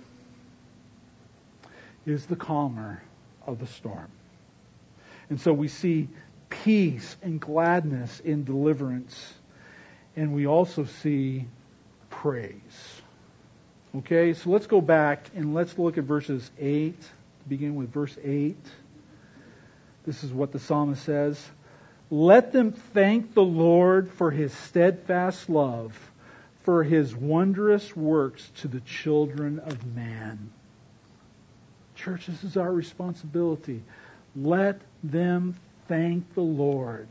is 2.07 2.27
the 2.27 2.37
calmer 2.37 3.03
of 3.47 3.59
the 3.59 3.67
storm. 3.67 4.09
And 5.31 5.41
so 5.41 5.53
we 5.53 5.69
see 5.69 6.09
peace 6.65 7.17
and 7.23 7.39
gladness 7.39 8.21
in 8.21 8.45
deliverance. 8.45 9.35
And 10.17 10.33
we 10.33 10.47
also 10.47 10.85
see 10.85 11.45
praise. 12.09 13.03
Okay, 13.97 14.33
so 14.33 14.51
let's 14.51 14.67
go 14.67 14.81
back 14.81 15.27
and 15.37 15.55
let's 15.55 15.79
look 15.79 15.99
at 15.99 16.05
verses 16.05 16.51
8. 16.59 16.97
Begin 17.49 17.75
with 17.75 17.93
verse 17.93 18.17
8. 18.25 18.57
This 20.07 20.25
is 20.25 20.33
what 20.33 20.53
the 20.53 20.59
psalmist 20.59 21.05
says. 21.05 21.45
Let 22.11 22.53
them 22.53 22.73
thank 22.73 23.35
the 23.35 23.43
Lord 23.43 24.11
for 24.11 24.31
his 24.31 24.53
steadfast 24.53 25.51
love, 25.51 25.99
for 26.63 26.83
his 26.83 27.15
wondrous 27.15 27.95
works 27.95 28.51
to 28.61 28.69
the 28.69 28.81
children 28.81 29.59
of 29.59 29.85
man. 29.95 30.51
Church, 31.95 32.27
this 32.27 32.43
is 32.43 32.57
our 32.57 32.73
responsibility. 32.73 33.83
Let 34.35 34.81
them 35.03 35.57
thank 35.89 36.35
the 36.35 36.41
Lord 36.41 37.09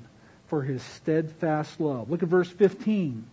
for 0.47 0.61
his 0.61 0.83
steadfast 0.83 1.79
love. 1.79 2.09
Look 2.09 2.23
at 2.23 2.29
verse 2.29 2.49
15. 2.49 3.25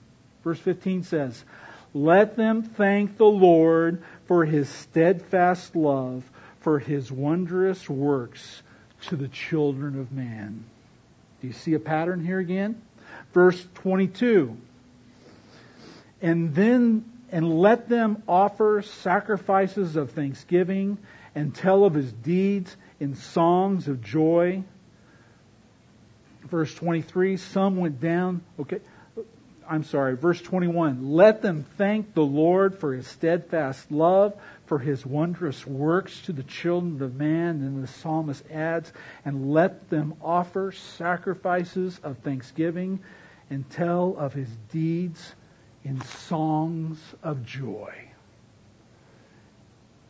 Verse 0.42 0.58
15 0.58 1.02
says, 1.02 1.44
Let 1.92 2.36
them 2.36 2.62
thank 2.62 3.16
the 3.16 3.24
Lord 3.24 4.02
for 4.26 4.44
his 4.44 4.68
steadfast 4.68 5.76
love, 5.76 6.24
for 6.60 6.78
his 6.78 7.10
wondrous 7.12 7.88
works 7.88 8.62
to 9.08 9.16
the 9.16 9.28
children 9.28 9.98
of 9.98 10.12
man. 10.12 10.64
Do 11.40 11.46
you 11.46 11.52
see 11.52 11.74
a 11.74 11.78
pattern 11.78 12.24
here 12.24 12.38
again? 12.38 12.80
Verse 13.32 13.66
22. 13.74 14.56
And 16.22 16.54
then, 16.54 17.04
and 17.32 17.58
let 17.60 17.88
them 17.88 18.22
offer 18.28 18.82
sacrifices 18.82 19.96
of 19.96 20.10
thanksgiving 20.12 20.98
and 21.34 21.54
tell 21.54 21.84
of 21.84 21.94
his 21.94 22.12
deeds 22.12 22.76
in 22.98 23.14
songs 23.14 23.88
of 23.88 24.02
joy 24.02 24.62
verse 26.50 26.74
23, 26.74 27.36
some 27.36 27.76
went 27.76 28.00
down. 28.00 28.42
Okay, 28.58 28.80
I'm 29.68 29.84
sorry, 29.84 30.16
verse 30.16 30.42
21. 30.42 31.12
Let 31.12 31.42
them 31.42 31.64
thank 31.78 32.12
the 32.12 32.24
Lord 32.24 32.78
for 32.78 32.92
his 32.92 33.06
steadfast 33.06 33.92
love, 33.92 34.34
for 34.66 34.78
his 34.78 35.06
wondrous 35.06 35.64
works 35.64 36.20
to 36.22 36.32
the 36.32 36.42
children 36.42 37.00
of 37.02 37.14
man. 37.14 37.62
And 37.62 37.82
the 37.82 37.88
psalmist 37.88 38.44
adds, 38.50 38.92
and 39.24 39.52
let 39.52 39.88
them 39.88 40.14
offer 40.20 40.72
sacrifices 40.72 42.00
of 42.02 42.18
thanksgiving 42.18 43.00
and 43.48 43.68
tell 43.70 44.16
of 44.18 44.32
his 44.32 44.48
deeds 44.72 45.34
in 45.84 46.00
songs 46.02 46.98
of 47.22 47.46
joy. 47.46 47.94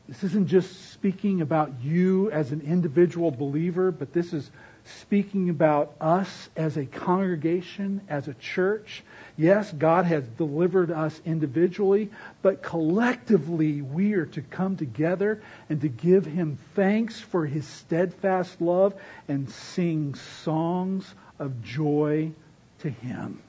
This 0.08 0.24
isn't 0.24 0.48
just 0.48 0.90
speaking 0.90 1.40
about 1.40 1.70
you 1.82 2.30
as 2.32 2.50
an 2.50 2.62
individual 2.62 3.30
believer, 3.30 3.92
but 3.92 4.12
this 4.12 4.32
is 4.32 4.50
speaking 4.98 5.50
about 5.50 5.94
us 6.00 6.48
as 6.56 6.76
a 6.76 6.84
congregation, 6.84 8.00
as 8.08 8.28
a 8.28 8.34
church. 8.34 9.02
Yes, 9.36 9.72
God 9.72 10.04
has 10.06 10.26
delivered 10.26 10.90
us 10.90 11.20
individually, 11.24 12.10
but 12.42 12.62
collectively 12.62 13.82
we 13.82 14.14
are 14.14 14.26
to 14.26 14.42
come 14.42 14.76
together 14.76 15.42
and 15.68 15.80
to 15.80 15.88
give 15.88 16.26
Him 16.26 16.58
thanks 16.74 17.20
for 17.20 17.46
His 17.46 17.66
steadfast 17.66 18.60
love 18.60 18.94
and 19.28 19.50
sing 19.50 20.14
songs 20.44 21.12
of 21.38 21.62
joy 21.62 22.32
to 22.80 22.90
Him. 22.90 23.42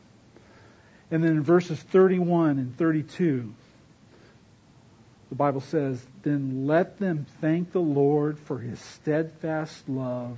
And 1.12 1.24
then 1.24 1.32
in 1.32 1.44
verses 1.44 1.80
31 1.80 2.60
and 2.60 2.78
32, 2.78 3.54
the 5.32 5.36
Bible 5.36 5.62
says, 5.62 6.06
Then 6.24 6.68
let 6.68 7.00
them 7.00 7.26
thank 7.40 7.72
the 7.72 7.80
Lord 7.80 8.38
for 8.38 8.60
his 8.60 8.80
steadfast 8.80 9.88
love, 9.88 10.38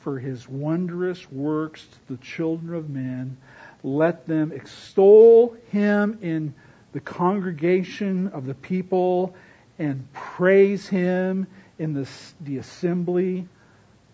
for 0.00 0.18
his 0.18 0.48
wondrous 0.48 1.30
works 1.30 1.86
to 1.86 2.14
the 2.14 2.22
children 2.22 2.74
of 2.74 2.90
men. 2.90 3.36
Let 3.82 4.26
them 4.26 4.52
extol 4.52 5.56
him 5.70 6.18
in 6.20 6.54
the 6.92 7.00
congregation 7.00 8.28
of 8.28 8.46
the 8.46 8.54
people 8.54 9.34
and 9.78 10.06
praise 10.12 10.86
him 10.86 11.46
in 11.78 11.94
the, 11.94 12.08
the 12.40 12.58
assembly 12.58 13.46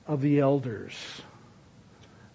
of 0.06 0.20
the 0.20 0.38
elders. 0.40 0.94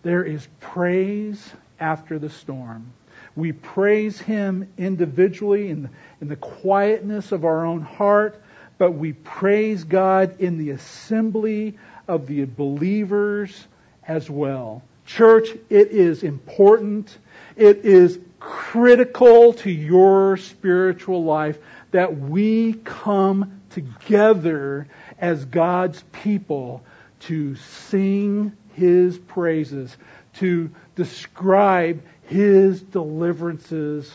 There 0.04 0.24
is 0.24 0.48
praise 0.60 1.54
after 1.80 2.20
the 2.20 2.30
storm. 2.30 2.92
We 3.36 3.52
praise 3.52 4.20
Him 4.20 4.72
individually 4.78 5.70
in 5.70 5.84
the, 5.84 5.90
in 6.22 6.28
the 6.28 6.36
quietness 6.36 7.32
of 7.32 7.46
our 7.46 7.66
own 7.66 7.82
heart, 7.82 8.42
but 8.78 8.92
we 8.92 9.14
praise 9.14 9.84
God 9.84 10.40
in 10.40 10.58
the 10.58 10.72
assembly 10.72 11.78
of 12.12 12.28
the 12.28 12.46
believers 12.46 13.68
as 14.08 14.30
well. 14.30 14.84
Church, 15.06 15.50
it 15.70 15.90
is 15.90 16.24
important. 16.24 17.18
It 17.56 17.86
is 17.86 18.20
critical 18.40 19.54
to 19.54 19.72
your 19.72 20.38
spiritual 20.38 21.24
life 21.24 21.58
that 21.92 22.18
we 22.18 22.74
come 22.74 23.62
together 23.72 24.88
as 25.20 25.46
God's 25.46 26.04
people 26.12 26.84
to 27.22 27.56
sing 27.56 28.56
His 28.74 29.18
praises, 29.18 29.96
to 30.36 30.72
describe 30.96 32.02
his 32.32 32.82
deliverances 32.82 34.10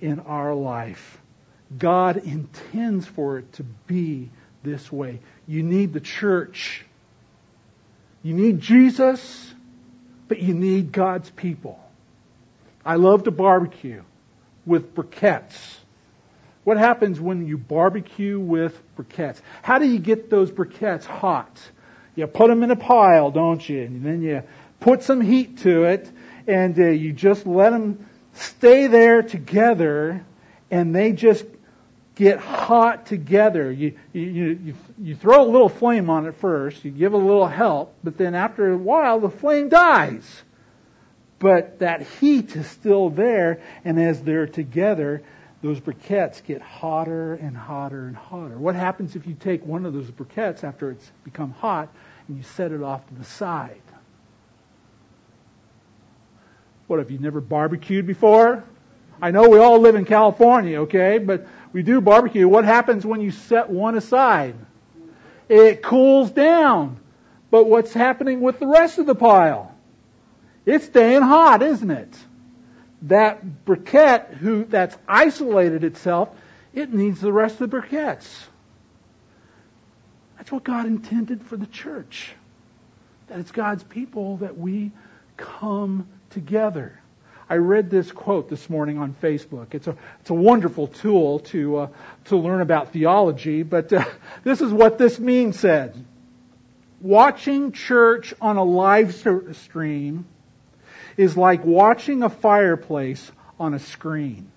in 0.00 0.18
our 0.20 0.52
life. 0.54 1.20
God 1.78 2.16
intends 2.16 3.06
for 3.06 3.38
it 3.38 3.52
to 3.54 3.62
be 3.62 4.28
this 4.64 4.90
way. 4.90 5.20
You 5.46 5.62
need 5.62 5.92
the 5.92 6.00
church. 6.00 6.84
You 8.22 8.34
need 8.34 8.60
Jesus, 8.60 9.52
but 10.28 10.40
you 10.40 10.54
need 10.54 10.92
God's 10.92 11.30
people. 11.30 11.78
I 12.84 12.96
love 12.96 13.24
to 13.24 13.30
barbecue 13.30 14.02
with 14.66 14.94
briquettes. 14.94 15.76
What 16.64 16.76
happens 16.76 17.20
when 17.20 17.46
you 17.46 17.56
barbecue 17.56 18.38
with 18.38 18.78
briquettes? 18.96 19.40
How 19.62 19.78
do 19.78 19.86
you 19.86 19.98
get 19.98 20.28
those 20.28 20.50
briquettes 20.50 21.04
hot? 21.04 21.58
You 22.14 22.26
put 22.26 22.48
them 22.48 22.62
in 22.62 22.70
a 22.70 22.76
pile, 22.76 23.30
don't 23.30 23.66
you? 23.66 23.82
And 23.82 24.04
then 24.04 24.22
you 24.22 24.42
put 24.80 25.02
some 25.02 25.20
heat 25.20 25.58
to 25.58 25.84
it, 25.84 26.10
and 26.46 26.78
uh, 26.78 26.88
you 26.88 27.12
just 27.12 27.46
let 27.46 27.70
them 27.70 28.06
stay 28.34 28.86
there 28.86 29.22
together, 29.22 30.24
and 30.70 30.94
they 30.94 31.12
just 31.12 31.44
get 32.20 32.38
hot 32.38 33.06
together. 33.06 33.72
You, 33.72 33.96
you, 34.12 34.22
you, 34.22 34.74
you 34.98 35.16
throw 35.16 35.42
a 35.42 35.48
little 35.48 35.70
flame 35.70 36.10
on 36.10 36.26
it 36.26 36.36
first, 36.36 36.84
you 36.84 36.90
give 36.90 37.14
a 37.14 37.16
little 37.16 37.46
help, 37.46 37.94
but 38.04 38.18
then 38.18 38.34
after 38.34 38.70
a 38.70 38.76
while 38.76 39.20
the 39.20 39.30
flame 39.30 39.70
dies. 39.70 40.42
But 41.38 41.78
that 41.78 42.02
heat 42.02 42.54
is 42.54 42.66
still 42.66 43.08
there, 43.08 43.62
and 43.86 43.98
as 43.98 44.22
they're 44.22 44.46
together, 44.46 45.22
those 45.62 45.80
briquettes 45.80 46.44
get 46.44 46.60
hotter 46.60 47.32
and 47.36 47.56
hotter 47.56 48.06
and 48.06 48.14
hotter. 48.14 48.58
What 48.58 48.74
happens 48.74 49.16
if 49.16 49.26
you 49.26 49.32
take 49.32 49.64
one 49.64 49.86
of 49.86 49.94
those 49.94 50.10
briquettes 50.10 50.62
after 50.62 50.90
it's 50.90 51.10
become 51.24 51.52
hot 51.52 51.88
and 52.28 52.36
you 52.36 52.42
set 52.42 52.70
it 52.70 52.82
off 52.82 53.06
to 53.08 53.14
the 53.14 53.24
side? 53.24 53.80
What, 56.86 56.98
have 56.98 57.10
you 57.10 57.18
never 57.18 57.40
barbecued 57.40 58.06
before? 58.06 58.62
I 59.22 59.30
know 59.30 59.48
we 59.48 59.58
all 59.58 59.78
live 59.78 59.94
in 59.94 60.04
California, 60.04 60.80
okay, 60.82 61.18
but 61.18 61.46
we 61.72 61.82
do 61.82 62.00
barbecue. 62.00 62.48
What 62.48 62.64
happens 62.64 63.06
when 63.06 63.20
you 63.20 63.30
set 63.30 63.70
one 63.70 63.96
aside? 63.96 64.54
It 65.48 65.82
cools 65.82 66.30
down. 66.30 67.00
But 67.50 67.64
what's 67.66 67.92
happening 67.92 68.40
with 68.40 68.60
the 68.60 68.66
rest 68.66 68.98
of 68.98 69.06
the 69.06 69.14
pile? 69.14 69.74
It's 70.64 70.86
staying 70.86 71.22
hot, 71.22 71.62
isn't 71.62 71.90
it? 71.90 72.16
That 73.02 73.64
briquette 73.64 74.34
who 74.34 74.64
that's 74.64 74.96
isolated 75.08 75.84
itself, 75.84 76.28
it 76.72 76.92
needs 76.92 77.20
the 77.20 77.32
rest 77.32 77.60
of 77.60 77.70
the 77.70 77.76
briquettes. 77.76 78.28
That's 80.36 80.52
what 80.52 80.64
God 80.64 80.86
intended 80.86 81.42
for 81.42 81.56
the 81.56 81.66
church. 81.66 82.32
That 83.28 83.40
it's 83.40 83.50
God's 83.50 83.82
people 83.82 84.38
that 84.38 84.56
we 84.56 84.92
come 85.36 86.06
together. 86.30 86.99
I 87.50 87.56
read 87.56 87.90
this 87.90 88.12
quote 88.12 88.48
this 88.48 88.70
morning 88.70 88.98
on 88.98 89.12
Facebook. 89.12 89.74
It's 89.74 89.88
a, 89.88 89.96
it's 90.20 90.30
a 90.30 90.34
wonderful 90.34 90.86
tool 90.86 91.40
to, 91.40 91.78
uh, 91.78 91.88
to 92.26 92.36
learn 92.36 92.60
about 92.60 92.92
theology, 92.92 93.64
but 93.64 93.92
uh, 93.92 94.04
this 94.44 94.60
is 94.60 94.72
what 94.72 94.98
this 94.98 95.18
meme 95.18 95.52
said. 95.52 96.04
Watching 97.00 97.72
church 97.72 98.34
on 98.40 98.56
a 98.56 98.62
live 98.62 99.16
stream 99.56 100.26
is 101.16 101.36
like 101.36 101.64
watching 101.64 102.22
a 102.22 102.28
fireplace 102.28 103.32
on 103.58 103.74
a 103.74 103.80
screen. 103.80 104.52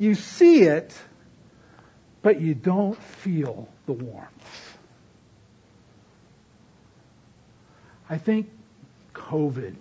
You 0.00 0.16
see 0.16 0.62
it, 0.62 0.98
but 2.22 2.40
you 2.40 2.52
don't 2.54 3.00
feel 3.00 3.68
the 3.86 3.92
warmth. 3.92 4.78
I 8.10 8.18
think 8.18 8.50
COVID 9.14 9.76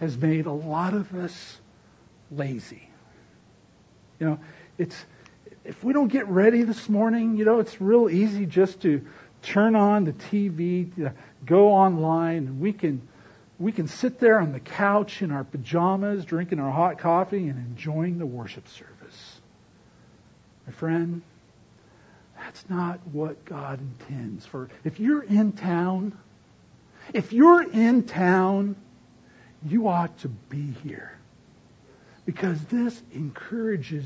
has 0.00 0.16
made 0.16 0.46
a 0.46 0.52
lot 0.52 0.94
of 0.94 1.14
us 1.14 1.58
lazy. 2.30 2.88
You 4.18 4.26
know, 4.26 4.38
it's 4.78 4.96
if 5.64 5.84
we 5.84 5.92
don't 5.92 6.08
get 6.08 6.26
ready 6.28 6.62
this 6.62 6.88
morning, 6.88 7.36
you 7.36 7.44
know, 7.44 7.60
it's 7.60 7.80
real 7.80 8.08
easy 8.08 8.46
just 8.46 8.80
to 8.80 9.06
turn 9.42 9.76
on 9.76 10.04
the 10.04 10.12
TV, 10.12 11.12
go 11.44 11.68
online, 11.72 12.46
and 12.46 12.60
we 12.60 12.72
can 12.72 13.06
we 13.58 13.72
can 13.72 13.88
sit 13.88 14.18
there 14.18 14.40
on 14.40 14.52
the 14.52 14.60
couch 14.60 15.20
in 15.20 15.30
our 15.30 15.44
pajamas, 15.44 16.24
drinking 16.24 16.60
our 16.60 16.70
hot 16.70 16.98
coffee 16.98 17.48
and 17.48 17.58
enjoying 17.58 18.18
the 18.18 18.24
worship 18.24 18.66
service. 18.68 19.40
My 20.66 20.72
friend, 20.72 21.20
that's 22.38 22.64
not 22.70 23.06
what 23.12 23.44
God 23.44 23.80
intends 23.80 24.46
for. 24.46 24.70
If 24.82 24.98
you're 24.98 25.22
in 25.22 25.52
town, 25.52 26.16
if 27.12 27.34
you're 27.34 27.70
in 27.70 28.04
town 28.04 28.76
you 29.66 29.88
ought 29.88 30.16
to 30.20 30.28
be 30.28 30.72
here. 30.82 31.12
Because 32.24 32.62
this 32.66 33.00
encourages 33.12 34.04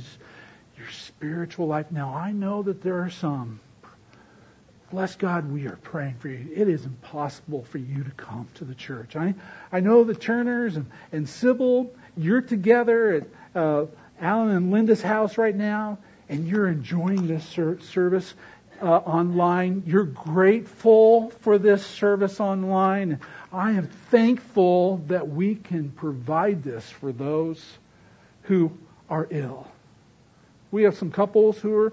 your 0.78 0.88
spiritual 0.90 1.66
life. 1.66 1.90
Now, 1.90 2.14
I 2.14 2.32
know 2.32 2.62
that 2.62 2.82
there 2.82 3.02
are 3.02 3.10
some. 3.10 3.60
Bless 4.90 5.16
God, 5.16 5.50
we 5.50 5.66
are 5.66 5.76
praying 5.76 6.14
for 6.14 6.28
you. 6.28 6.48
It 6.54 6.68
is 6.68 6.84
impossible 6.84 7.64
for 7.64 7.78
you 7.78 8.04
to 8.04 8.10
come 8.12 8.48
to 8.54 8.64
the 8.64 8.74
church. 8.74 9.16
I, 9.16 9.34
I 9.72 9.80
know 9.80 10.04
the 10.04 10.14
Turners 10.14 10.76
and, 10.76 10.86
and 11.10 11.28
Sybil, 11.28 11.92
you're 12.16 12.42
together 12.42 13.12
at 13.12 13.60
uh, 13.60 13.86
Alan 14.20 14.50
and 14.56 14.70
Linda's 14.70 15.02
house 15.02 15.36
right 15.36 15.54
now, 15.54 15.98
and 16.28 16.46
you're 16.46 16.68
enjoying 16.68 17.26
this 17.26 17.44
ser- 17.44 17.80
service 17.80 18.34
uh, 18.84 18.98
online. 18.98 19.82
You're 19.86 20.04
grateful 20.04 21.30
for 21.40 21.58
this 21.58 21.84
service 21.84 22.38
online. 22.38 23.20
I 23.52 23.72
am 23.72 23.88
thankful 24.10 24.98
that 25.08 25.28
we 25.28 25.54
can 25.54 25.90
provide 25.90 26.62
this 26.62 26.88
for 26.88 27.10
those 27.10 27.64
who 28.42 28.72
are 29.08 29.26
ill. 29.30 29.66
We 30.70 30.82
have 30.82 30.96
some 30.96 31.10
couples 31.10 31.58
who 31.58 31.74
are 31.76 31.92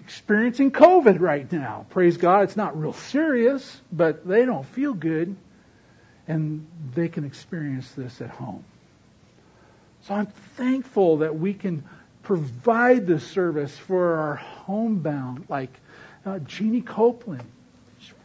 experiencing 0.00 0.70
COVID 0.70 1.20
right 1.20 1.50
now. 1.50 1.86
Praise 1.90 2.16
God, 2.16 2.44
it's 2.44 2.56
not 2.56 2.78
real 2.78 2.92
serious, 2.92 3.80
but 3.90 4.26
they 4.26 4.44
don't 4.44 4.66
feel 4.66 4.92
good, 4.92 5.34
and 6.26 6.66
they 6.94 7.08
can 7.08 7.24
experience 7.24 7.90
this 7.92 8.20
at 8.20 8.30
home. 8.30 8.64
So 10.02 10.14
I'm 10.14 10.26
thankful 10.56 11.18
that 11.18 11.38
we 11.38 11.54
can 11.54 11.84
provide 12.22 13.06
this 13.06 13.26
service 13.26 13.76
for 13.76 14.16
our 14.16 14.34
homebound, 14.34 15.46
like 15.48 15.72
uh, 16.28 16.38
Jeannie 16.40 16.82
Copeland. 16.82 17.44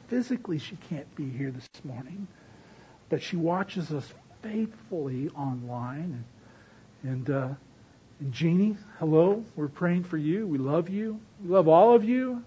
Physically, 0.07 0.59
she 0.59 0.77
can't 0.89 1.15
be 1.15 1.29
here 1.29 1.49
this 1.49 1.67
morning 1.83 2.27
but 3.13 3.21
she 3.21 3.35
watches 3.35 3.91
us 3.91 4.11
faithfully 4.41 5.29
online. 5.29 6.25
And, 7.03 7.11
and, 7.11 7.29
uh, 7.29 7.49
and 8.19 8.33
Jeannie, 8.33 8.75
hello. 8.97 9.45
We're 9.55 9.67
praying 9.67 10.05
for 10.05 10.17
you. 10.17 10.47
We 10.47 10.57
love 10.57 10.89
you. 10.89 11.19
We 11.43 11.51
love 11.51 11.67
all 11.67 11.93
of 11.93 12.03
you. 12.03 12.43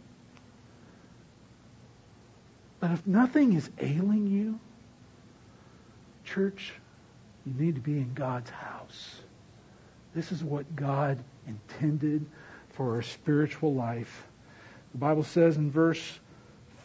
But 2.80 2.90
if 2.90 3.06
nothing 3.06 3.52
is 3.52 3.70
ailing 3.78 4.26
you, 4.26 4.58
church, 6.24 6.72
you 7.44 7.54
need 7.54 7.76
to 7.76 7.80
be 7.80 7.92
in 7.92 8.12
God's 8.12 8.50
house. 8.50 9.20
This 10.16 10.32
is 10.32 10.42
what 10.42 10.74
God 10.74 11.22
intended 11.46 12.26
for 12.70 12.96
our 12.96 13.02
spiritual 13.02 13.72
life. 13.72 14.26
The 14.96 15.00
Bible 15.00 15.24
says 15.24 15.58
in 15.58 15.70
verse 15.70 16.00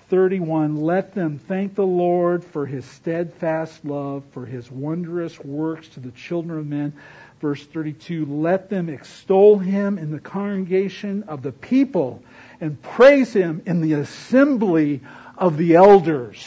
31, 0.10 0.82
let 0.82 1.16
them 1.16 1.40
thank 1.40 1.76
the 1.76 1.88
Lord 1.88 2.44
for 2.44 2.66
his 2.66 2.84
steadfast 2.84 3.86
love, 3.86 4.26
for 4.32 4.46
his 4.46 4.70
wondrous 4.70 5.40
works 5.40 5.88
to 5.88 6.02
the 6.02 6.12
children 6.12 6.60
of 6.60 6.68
men. 6.68 6.92
Verse 7.40 7.66
32, 7.66 8.26
let 8.26 8.70
them 8.70 8.90
extol 8.90 9.60
him 9.60 9.98
in 9.98 10.12
the 10.12 10.20
congregation 10.20 11.24
of 11.30 11.42
the 11.42 11.54
people 11.54 12.22
and 12.60 12.82
praise 12.82 13.32
him 13.32 13.62
in 13.66 13.80
the 13.80 13.94
assembly 13.94 15.00
of 15.38 15.56
the 15.56 15.76
elders. 15.76 16.46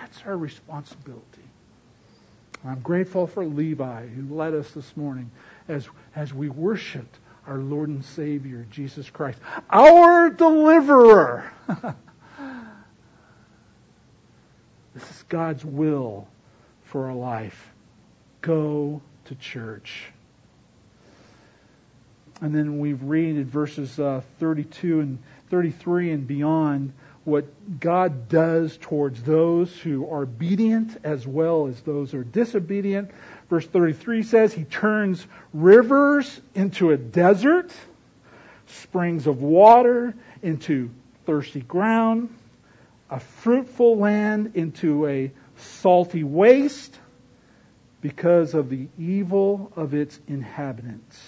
That's 0.00 0.22
our 0.24 0.38
responsibility. 0.38 1.20
I'm 2.64 2.80
grateful 2.80 3.26
for 3.26 3.44
Levi 3.44 4.06
who 4.06 4.34
led 4.34 4.54
us 4.54 4.70
this 4.70 4.96
morning 4.96 5.30
as, 5.68 5.86
as 6.16 6.32
we 6.32 6.48
worshiped 6.48 7.18
our 7.46 7.58
Lord 7.58 7.88
and 7.88 8.04
Savior, 8.04 8.66
Jesus 8.70 9.08
Christ, 9.10 9.38
our 9.70 10.30
deliverer. 10.30 11.50
this 14.94 15.10
is 15.10 15.24
God's 15.28 15.64
will 15.64 16.28
for 16.84 17.06
our 17.06 17.14
life. 17.14 17.70
Go 18.40 19.02
to 19.26 19.34
church. 19.36 20.04
And 22.40 22.54
then 22.54 22.78
we've 22.78 23.02
read 23.02 23.36
in 23.36 23.44
verses 23.44 23.98
uh, 23.98 24.22
32 24.38 25.00
and 25.00 25.18
33 25.50 26.12
and 26.12 26.26
beyond 26.26 26.92
what 27.24 27.44
God 27.78 28.28
does 28.28 28.78
towards 28.80 29.22
those 29.22 29.76
who 29.78 30.08
are 30.10 30.22
obedient 30.22 30.98
as 31.04 31.26
well 31.26 31.66
as 31.66 31.80
those 31.82 32.12
who 32.12 32.20
are 32.20 32.24
disobedient. 32.24 33.10
Verse 33.50 33.66
33 33.66 34.22
says, 34.22 34.54
He 34.54 34.62
turns 34.62 35.26
rivers 35.52 36.40
into 36.54 36.92
a 36.92 36.96
desert, 36.96 37.72
springs 38.66 39.26
of 39.26 39.42
water 39.42 40.14
into 40.40 40.88
thirsty 41.26 41.60
ground, 41.60 42.32
a 43.10 43.18
fruitful 43.18 43.98
land 43.98 44.52
into 44.54 45.08
a 45.08 45.32
salty 45.56 46.22
waste 46.22 46.96
because 48.00 48.54
of 48.54 48.70
the 48.70 48.86
evil 48.98 49.72
of 49.74 49.94
its 49.94 50.18
inhabitants. 50.28 51.20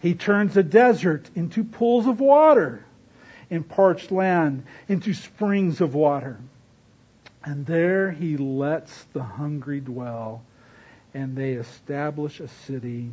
He 0.00 0.14
turns 0.14 0.56
a 0.56 0.62
desert 0.62 1.28
into 1.34 1.64
pools 1.64 2.06
of 2.06 2.20
water 2.20 2.84
in 3.50 3.64
parched 3.64 4.12
land 4.12 4.64
into 4.88 5.12
springs 5.12 5.80
of 5.80 5.94
water. 5.94 6.38
And 7.42 7.66
there 7.66 8.12
he 8.12 8.36
lets 8.36 9.04
the 9.12 9.22
hungry 9.22 9.80
dwell, 9.80 10.42
and 11.18 11.34
they 11.34 11.54
establish 11.54 12.38
a 12.38 12.46
city 12.46 13.12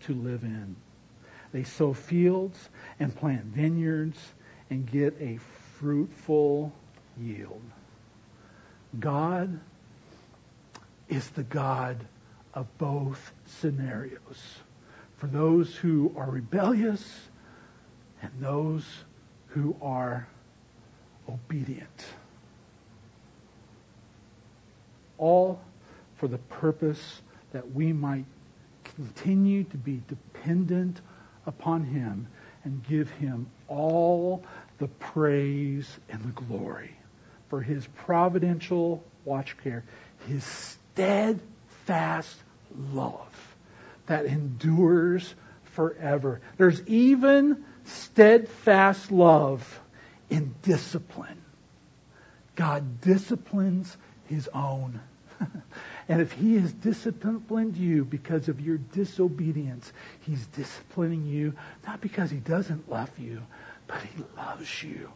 to 0.00 0.12
live 0.12 0.42
in. 0.42 0.76
They 1.50 1.64
sow 1.64 1.94
fields 1.94 2.58
and 2.98 3.16
plant 3.16 3.44
vineyards 3.46 4.18
and 4.68 4.84
get 4.84 5.16
a 5.18 5.38
fruitful 5.78 6.70
yield. 7.18 7.62
God 8.98 9.58
is 11.08 11.26
the 11.30 11.42
God 11.42 12.04
of 12.52 12.66
both 12.76 13.32
scenarios. 13.46 14.58
For 15.16 15.26
those 15.26 15.74
who 15.74 16.12
are 16.18 16.30
rebellious 16.30 17.02
and 18.20 18.30
those 18.40 18.84
who 19.48 19.74
are 19.80 20.28
obedient. 21.26 22.04
All 25.16 25.62
for 26.20 26.28
the 26.28 26.38
purpose 26.38 27.22
that 27.52 27.72
we 27.72 27.92
might 27.92 28.26
continue 28.84 29.64
to 29.64 29.76
be 29.76 30.00
dependent 30.06 31.00
upon 31.46 31.84
Him 31.84 32.28
and 32.64 32.86
give 32.86 33.10
Him 33.12 33.46
all 33.68 34.44
the 34.78 34.88
praise 34.88 35.88
and 36.10 36.22
the 36.22 36.28
glory 36.46 36.94
for 37.48 37.60
His 37.62 37.86
providential 38.04 39.02
watch 39.24 39.56
care, 39.64 39.82
His 40.28 40.44
steadfast 40.44 42.36
love 42.92 43.56
that 44.06 44.26
endures 44.26 45.34
forever. 45.72 46.40
There's 46.58 46.86
even 46.86 47.64
steadfast 47.84 49.10
love 49.10 49.80
in 50.28 50.54
discipline. 50.62 51.40
God 52.56 53.00
disciplines 53.00 53.96
his 54.28 54.48
own. 54.52 55.00
and 56.10 56.20
if 56.20 56.32
he 56.32 56.56
has 56.56 56.72
disciplined 56.72 57.76
you 57.76 58.04
because 58.04 58.48
of 58.48 58.60
your 58.60 58.78
disobedience, 58.78 59.92
he's 60.22 60.44
disciplining 60.48 61.24
you 61.24 61.54
not 61.86 62.00
because 62.00 62.32
he 62.32 62.38
doesn't 62.38 62.90
love 62.90 63.16
you, 63.16 63.40
but 63.86 64.02
he 64.02 64.24
loves 64.36 64.82
you. 64.82 65.08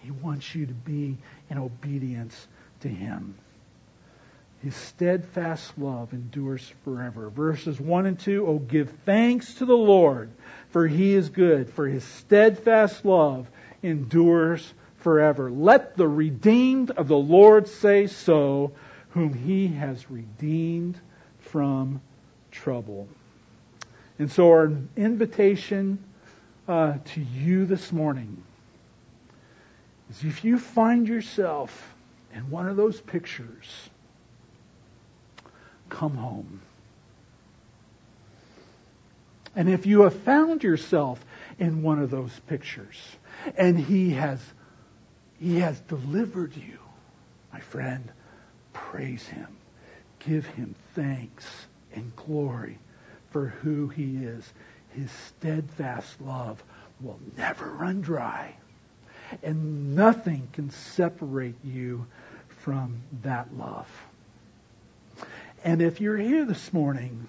He 0.00 0.10
wants 0.10 0.56
you 0.56 0.66
to 0.66 0.72
be 0.72 1.16
in 1.48 1.56
obedience 1.56 2.48
to 2.80 2.88
him. 2.88 3.36
His 4.64 4.74
steadfast 4.74 5.78
love 5.78 6.12
endures 6.12 6.72
forever. 6.82 7.30
Verses 7.30 7.80
1 7.80 8.06
and 8.06 8.18
2, 8.18 8.44
Oh, 8.44 8.58
give 8.58 8.90
thanks 9.06 9.54
to 9.54 9.66
the 9.66 9.76
Lord, 9.76 10.30
for 10.70 10.88
he 10.88 11.14
is 11.14 11.28
good, 11.28 11.70
for 11.70 11.86
his 11.86 12.02
steadfast 12.02 13.04
love 13.04 13.48
endures 13.84 14.74
forever. 14.96 15.48
Let 15.48 15.96
the 15.96 16.08
redeemed 16.08 16.90
of 16.90 17.06
the 17.06 17.16
Lord 17.16 17.68
say 17.68 18.08
so, 18.08 18.72
whom 19.12 19.32
he 19.32 19.68
has 19.68 20.10
redeemed 20.10 20.98
from 21.38 22.00
trouble. 22.50 23.08
And 24.18 24.30
so 24.30 24.48
our 24.50 24.72
invitation 24.96 26.02
uh, 26.68 26.94
to 27.04 27.20
you 27.20 27.66
this 27.66 27.92
morning 27.92 28.42
is 30.10 30.24
if 30.24 30.44
you 30.44 30.58
find 30.58 31.06
yourself 31.08 31.94
in 32.34 32.50
one 32.50 32.68
of 32.68 32.76
those 32.76 33.00
pictures, 33.00 33.90
come 35.88 36.16
home. 36.16 36.60
And 39.54 39.68
if 39.68 39.84
you 39.84 40.02
have 40.02 40.14
found 40.14 40.62
yourself 40.62 41.22
in 41.58 41.82
one 41.82 41.98
of 41.98 42.10
those 42.10 42.32
pictures 42.46 42.96
and 43.56 43.78
he 43.78 44.10
has 44.10 44.40
he 45.38 45.58
has 45.58 45.80
delivered 45.80 46.56
you, 46.56 46.78
my 47.52 47.58
friend, 47.58 48.08
praise 48.72 49.26
him. 49.26 49.48
Give 50.20 50.46
him 50.46 50.74
thanks 50.94 51.46
and 51.94 52.14
glory 52.16 52.78
for 53.30 53.48
who 53.48 53.88
he 53.88 54.24
is. 54.24 54.52
His 54.90 55.10
steadfast 55.10 56.20
love 56.20 56.62
will 57.00 57.18
never 57.36 57.70
run 57.70 58.00
dry. 58.00 58.54
And 59.42 59.96
nothing 59.96 60.48
can 60.52 60.70
separate 60.70 61.56
you 61.64 62.06
from 62.58 63.00
that 63.22 63.56
love. 63.56 63.88
And 65.64 65.80
if 65.80 66.00
you're 66.00 66.16
here 66.16 66.44
this 66.44 66.72
morning 66.72 67.26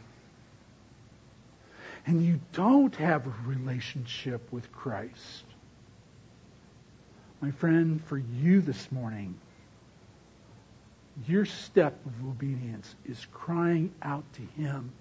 and 2.06 2.24
you 2.24 2.40
don't 2.52 2.96
have 2.96 3.26
a 3.26 3.34
relationship 3.46 4.52
with 4.52 4.72
Christ, 4.72 5.46
my 7.42 7.52
friend, 7.52 8.04
for 8.06 8.18
you 8.18 8.62
this 8.62 8.92
morning, 8.92 9.36
your 11.28 11.46
step 11.46 11.98
of 12.06 12.28
obedience 12.28 12.96
is 13.06 13.26
crying 13.32 13.94
out 14.02 14.24
to 14.34 14.42
Him 14.62 14.92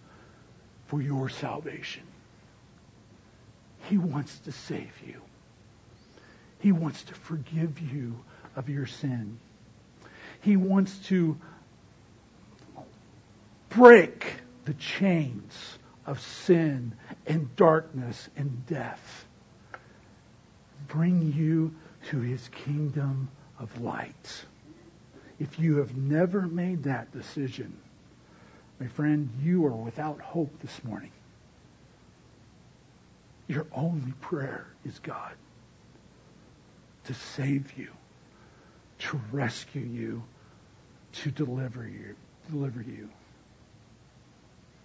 for 0.86 1.00
your 1.00 1.28
salvation. 1.28 2.02
He 3.88 3.98
wants 3.98 4.38
to 4.40 4.52
save 4.52 4.92
you. 5.06 5.20
He 6.60 6.72
wants 6.72 7.02
to 7.04 7.14
forgive 7.14 7.80
you 7.80 8.18
of 8.54 8.68
your 8.68 8.86
sin. 8.86 9.38
He 10.42 10.56
wants 10.56 10.96
to 11.08 11.36
break 13.70 14.26
the 14.64 14.74
chains 14.74 15.78
of 16.06 16.20
sin 16.20 16.92
and 17.26 17.54
darkness 17.56 18.28
and 18.36 18.66
death. 18.66 19.24
Bring 20.88 21.32
you 21.32 21.74
to 22.10 22.20
his 22.20 22.48
kingdom 22.48 23.28
of 23.58 23.80
light. 23.80 24.44
If 25.42 25.58
you 25.58 25.78
have 25.78 25.96
never 25.96 26.42
made 26.42 26.84
that 26.84 27.10
decision, 27.10 27.76
my 28.78 28.86
friend, 28.86 29.28
you 29.42 29.66
are 29.66 29.72
without 29.72 30.20
hope 30.20 30.56
this 30.60 30.84
morning. 30.84 31.10
Your 33.48 33.66
only 33.72 34.12
prayer 34.20 34.68
is 34.84 35.00
God 35.00 35.32
to 37.06 37.14
save 37.14 37.76
you, 37.76 37.88
to 39.00 39.20
rescue 39.32 39.82
you, 39.82 40.22
to 41.14 41.32
deliver 41.32 41.88
you, 41.88 42.14
deliver 42.48 42.80
you. 42.80 43.08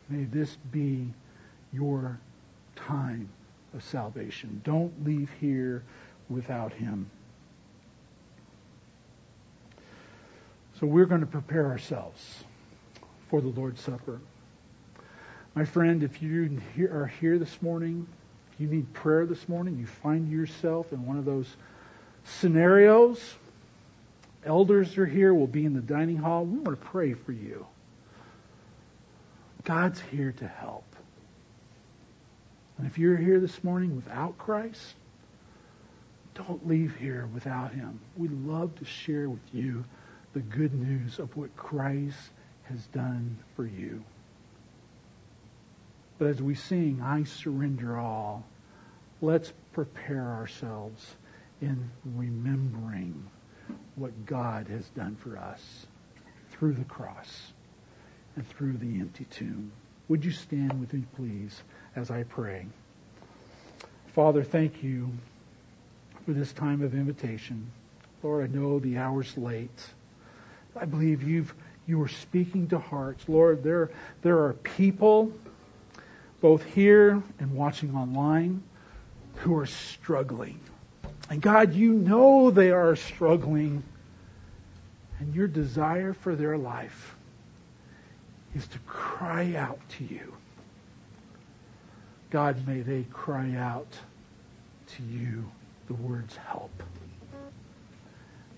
May 0.09 0.23
this 0.23 0.57
be 0.71 1.13
your 1.71 2.19
time 2.75 3.29
of 3.75 3.83
salvation. 3.83 4.59
Don't 4.63 5.05
leave 5.05 5.29
here 5.39 5.83
without 6.29 6.73
him. 6.73 7.11
So 10.79 10.85
we're 10.85 11.05
going 11.05 11.21
to 11.21 11.27
prepare 11.27 11.65
ourselves 11.65 12.43
for 13.29 13.41
the 13.41 13.47
Lord's 13.47 13.81
Supper. 13.81 14.19
My 15.55 15.65
friend, 15.65 16.03
if 16.03 16.21
you 16.21 16.61
are 16.91 17.07
here 17.19 17.39
this 17.39 17.61
morning, 17.63 18.05
if 18.53 18.61
you 18.61 18.67
need 18.67 18.93
prayer 18.93 19.25
this 19.25 19.49
morning, 19.49 19.79
you 19.79 19.87
find 19.87 20.31
yourself 20.31 20.93
in 20.93 21.03
one 21.03 21.17
of 21.17 21.25
those 21.25 21.47
scenarios, 22.25 23.19
elders 24.45 24.95
are 24.99 25.05
here, 25.07 25.33
we'll 25.33 25.47
be 25.47 25.65
in 25.65 25.73
the 25.73 25.81
dining 25.81 26.17
hall. 26.17 26.45
We 26.45 26.59
want 26.59 26.79
to 26.79 26.87
pray 26.87 27.13
for 27.13 27.31
you. 27.31 27.65
God's 29.63 29.99
here 29.99 30.33
to 30.33 30.47
help. 30.47 30.85
And 32.77 32.85
if 32.85 32.99
you're 32.99 33.17
here 33.17 33.39
this 33.39 33.63
morning 33.63 33.95
without 33.95 34.37
Christ, 34.37 34.93
don't 36.35 36.67
leave 36.67 36.95
here 36.97 37.27
without 37.33 37.73
him. 37.73 37.99
We'd 38.15 38.31
love 38.45 38.75
to 38.75 38.85
share 38.85 39.27
with 39.27 39.41
you 39.51 39.83
the 40.37 40.43
good 40.55 40.73
news 40.75 41.17
of 41.17 41.35
what 41.35 41.57
Christ 41.57 42.29
has 42.65 42.85
done 42.93 43.39
for 43.55 43.65
you. 43.65 44.03
But 46.19 46.27
as 46.27 46.43
we 46.43 46.53
sing, 46.53 47.01
I 47.03 47.23
surrender 47.23 47.97
all, 47.97 48.45
let's 49.19 49.51
prepare 49.73 50.21
ourselves 50.21 51.15
in 51.59 51.89
remembering 52.15 53.25
what 53.95 54.27
God 54.27 54.67
has 54.67 54.87
done 54.89 55.15
for 55.15 55.39
us 55.39 55.87
through 56.51 56.73
the 56.73 56.83
cross 56.83 57.53
and 58.35 58.47
through 58.47 58.73
the 58.73 58.99
empty 58.99 59.25
tomb. 59.31 59.71
Would 60.07 60.23
you 60.23 60.31
stand 60.31 60.79
with 60.79 60.93
me, 60.93 61.03
please, 61.15 61.63
as 61.95 62.11
I 62.11 62.21
pray? 62.21 62.67
Father, 64.13 64.43
thank 64.43 64.83
you 64.83 65.09
for 66.27 66.33
this 66.33 66.53
time 66.53 66.83
of 66.83 66.93
invitation. 66.93 67.71
Lord, 68.21 68.47
I 68.47 68.55
know 68.55 68.77
the 68.77 68.99
hour's 68.99 69.35
late. 69.35 69.96
I 70.79 70.85
believe 70.85 71.23
you've 71.23 71.53
you 71.87 72.01
are 72.01 72.09
speaking 72.09 72.67
to 72.67 72.79
hearts. 72.79 73.23
Lord, 73.29 73.63
there, 73.63 73.89
there 74.21 74.43
are 74.43 74.53
people, 74.53 75.31
both 76.41 76.63
here 76.63 77.23
and 77.39 77.53
watching 77.53 77.95
online, 77.95 78.61
who 79.35 79.57
are 79.57 79.65
struggling. 79.65 80.59
And 81.29 81.41
God, 81.41 81.73
you 81.73 81.93
know 81.93 82.51
they 82.51 82.71
are 82.71 82.95
struggling. 82.97 83.83
And 85.19 85.33
your 85.33 85.47
desire 85.47 86.13
for 86.13 86.35
their 86.35 86.57
life 86.57 87.15
is 88.53 88.67
to 88.67 88.79
cry 88.79 89.55
out 89.55 89.79
to 89.97 90.03
you. 90.03 90.35
God, 92.29 92.67
may 92.67 92.81
they 92.81 93.03
cry 93.03 93.55
out 93.55 93.91
to 94.95 95.03
you 95.03 95.49
the 95.87 95.93
words 95.93 96.35
help. 96.35 96.83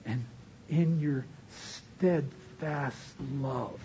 And 0.05 0.25
in 0.69 0.99
your 0.99 1.25
steadfast 1.99 2.95
love 3.41 3.79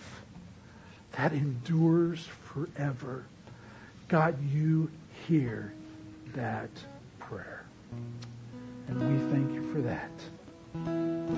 that 1.16 1.32
endures 1.32 2.28
forever, 2.42 3.24
God, 4.06 4.36
you 4.52 4.88
hear 5.26 5.72
that 6.34 6.70
prayer. 7.18 7.64
And 8.86 9.00
we 9.00 9.32
thank 9.32 9.52
you 9.52 9.72
for 9.72 9.80
that. 9.80 10.10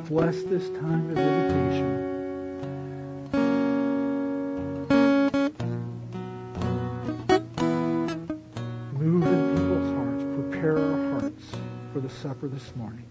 Bless 0.06 0.42
this 0.42 0.68
time 0.80 1.10
of 1.10 1.18
invitation. 1.18 2.02
Move 8.98 9.26
in 9.26 9.56
people's 9.56 9.94
hearts. 9.94 10.24
Prepare 10.50 10.78
our 10.78 11.20
hearts 11.20 11.44
for 11.92 12.00
the 12.00 12.10
supper 12.10 12.48
this 12.48 12.76
morning. 12.76 13.06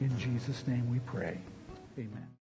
In 0.00 0.16
Jesus' 0.16 0.64
name 0.68 0.88
we 0.90 1.00
pray. 1.00 1.38
Amen. 1.98 2.28